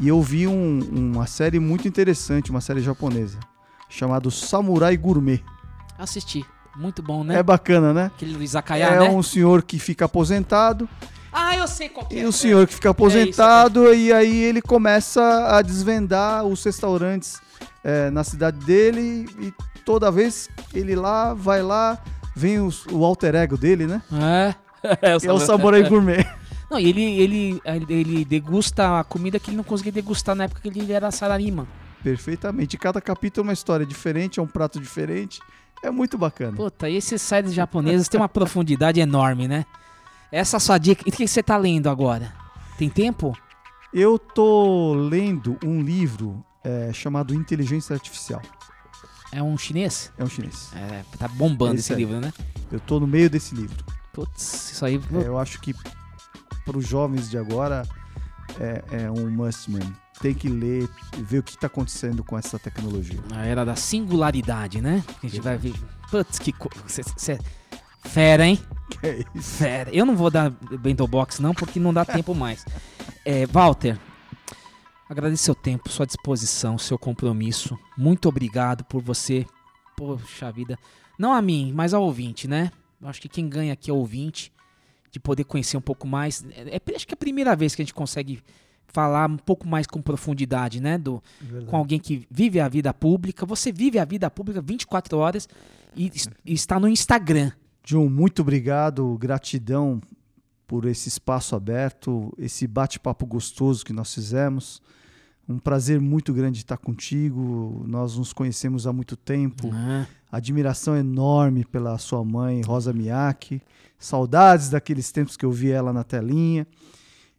[0.00, 3.38] e eu vi um- uma série muito interessante, uma série japonesa,
[3.88, 5.42] chamada Samurai Gourmet.
[5.98, 6.44] Assisti.
[6.76, 7.36] Muito bom, né?
[7.38, 8.06] É bacana, né?
[8.14, 9.10] Aquele Izakaya, é né?
[9.10, 10.88] um senhor que fica aposentado
[11.32, 12.20] Ah, eu sei qual que é.
[12.22, 17.40] e o senhor que fica aposentado e aí ele começa a desvendar os restaurantes
[17.82, 19.52] é, na cidade dele e
[19.84, 21.98] toda vez ele lá, vai lá,
[22.36, 24.00] vem os- o alter ego dele, né?
[24.12, 24.54] É.
[25.02, 26.24] É o Samurai Gourmet.
[26.70, 30.60] Não, e ele, ele, ele degusta a comida que ele não conseguia degustar na época
[30.60, 31.66] que ele era sararima.
[32.02, 32.76] Perfeitamente.
[32.76, 35.40] Cada capítulo é uma história diferente, é um prato diferente.
[35.82, 36.56] É muito bacana.
[36.56, 39.64] Puta, e esses sites japoneses têm uma profundidade enorme, né?
[40.30, 41.02] Essa é a sua dica.
[41.06, 42.34] E o que você tá lendo agora?
[42.76, 43.36] Tem tempo?
[43.92, 48.42] Eu tô lendo um livro é, chamado Inteligência Artificial.
[49.32, 50.12] É um chinês?
[50.18, 50.70] É um chinês.
[50.74, 51.98] É, tá bombando Esse esse aí.
[51.98, 52.32] livro, né?
[52.70, 53.84] Eu tô no meio desse livro.
[54.12, 55.00] Putz, isso aí.
[55.14, 55.74] É, eu acho que
[56.68, 57.88] para os jovens de agora
[58.60, 59.90] é, é um must, man.
[60.20, 60.86] Tem que ler
[61.16, 63.18] e ver o que está acontecendo com essa tecnologia.
[63.34, 65.02] A era da singularidade, né?
[65.22, 65.72] A gente vai ver.
[66.10, 67.38] Putz, que coisa.
[68.04, 68.58] Fera, hein?
[68.88, 69.50] Que é isso?
[69.56, 69.90] Fera.
[69.94, 72.64] Eu não vou dar bento box, não, porque não dá tempo mais.
[73.22, 73.98] É, Walter,
[75.10, 77.78] agradeço seu tempo, sua disposição, seu compromisso.
[77.98, 79.44] Muito obrigado por você.
[79.94, 80.78] Poxa vida.
[81.18, 82.72] Não a mim, mas ao ouvinte, né?
[83.02, 84.50] Acho que quem ganha aqui é o ouvinte,
[85.10, 86.44] de poder conhecer um pouco mais.
[86.50, 88.42] É, é- acho que é a primeira vez que a gente consegue
[88.88, 90.98] falar um pouco mais com profundidade, né?
[90.98, 91.66] Do, Verdade.
[91.66, 93.44] com alguém que vive a vida pública.
[93.46, 95.48] Você vive a vida pública 24 horas
[95.94, 96.10] e,
[96.44, 97.52] e está no Instagram.
[97.84, 100.00] John, muito obrigado, gratidão
[100.66, 104.82] por esse espaço aberto, esse bate-papo gostoso que nós fizemos.
[105.48, 107.82] Um prazer muito grande estar contigo.
[107.86, 109.70] Nós nos conhecemos há muito tempo.
[109.72, 110.06] Ah.
[110.30, 113.62] Admiração enorme pela sua mãe, Rosa Miyake.
[113.98, 116.66] Saudades daqueles tempos que eu vi ela na telinha.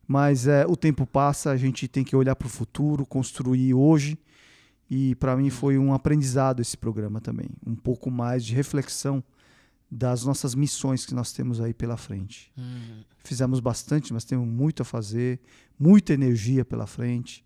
[0.08, 4.18] Mas é, o tempo passa, a gente tem que olhar para o futuro, construir hoje.
[4.90, 7.50] E para mim foi um aprendizado esse programa também.
[7.64, 9.24] Um pouco mais de reflexão
[9.92, 12.52] das nossas missões que nós temos aí pela frente.
[12.58, 13.04] Hum.
[13.24, 15.40] Fizemos bastante, mas temos muito a fazer,
[15.80, 17.46] muita energia pela frente.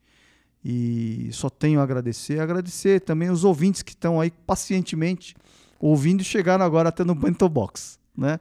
[0.63, 2.39] E só tenho a agradecer.
[2.39, 5.35] Agradecer também os ouvintes que estão aí pacientemente
[5.79, 8.39] ouvindo e chegaram agora até no Bento Box, né?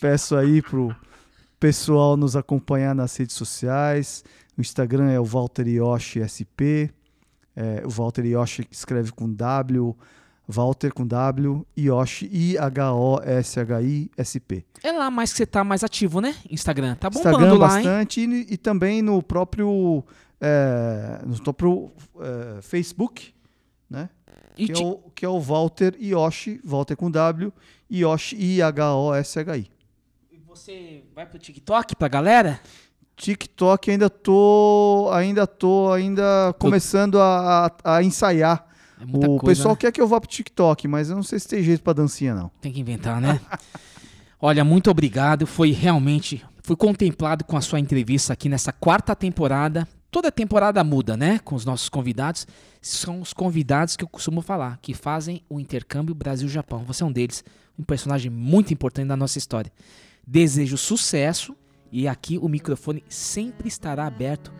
[0.00, 0.94] Peço aí pro
[1.60, 4.24] pessoal nos acompanhar nas redes sociais.
[4.58, 6.90] O Instagram é o Walter Yoshi SP.
[7.54, 9.96] É, o Walter Yoshi escreve com W.
[10.48, 11.64] Walter com W.
[11.78, 13.64] Yoshi I-H-O-S-H-I-S-P.
[14.82, 16.34] É lá mais que você tá mais ativo, né?
[16.50, 16.96] Instagram.
[16.96, 17.84] Tá bombando Instagram lá, hein?
[17.84, 20.02] bastante e, e também no próprio,
[20.42, 23.32] é, no próprio é, Facebook,
[23.88, 24.10] né?
[24.58, 27.52] E que, ti- é o, que é o Walter Yoshi, Walter com W,
[27.90, 29.70] Yoshi I-H-O-S-H-I.
[30.46, 32.60] Você vai pro TikTok pra galera?
[33.16, 38.66] TikTok ainda tô, ainda tô, ainda começando a, a, a ensaiar.
[39.00, 39.78] É o coisa, pessoal né?
[39.80, 42.34] quer que eu vá pro TikTok, mas eu não sei se tem jeito pra dancinha
[42.34, 42.50] não.
[42.60, 43.40] Tem que inventar, né?
[44.40, 45.46] Olha, muito obrigado.
[45.46, 46.44] Foi realmente.
[46.64, 49.86] Fui contemplado com a sua entrevista aqui nessa quarta temporada.
[50.12, 51.40] Toda temporada muda, né?
[51.42, 52.46] Com os nossos convidados.
[52.82, 56.84] São os convidados que eu costumo falar, que fazem o intercâmbio Brasil-Japão.
[56.84, 57.42] Você é um deles.
[57.78, 59.72] Um personagem muito importante da nossa história.
[60.26, 61.56] Desejo sucesso
[61.90, 64.52] e aqui o microfone sempre estará aberto.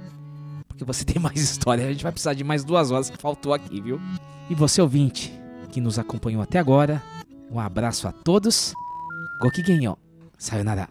[0.66, 1.86] Porque você tem mais história.
[1.86, 4.00] A gente vai precisar de mais duas horas que faltou aqui, viu?
[4.48, 5.38] E você, ouvinte,
[5.70, 7.02] que nos acompanhou até agora,
[7.50, 8.72] um abraço a todos.
[9.38, 9.98] Gokigenyo.
[10.38, 10.88] Sayonara.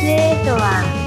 [0.00, 0.97] スエートは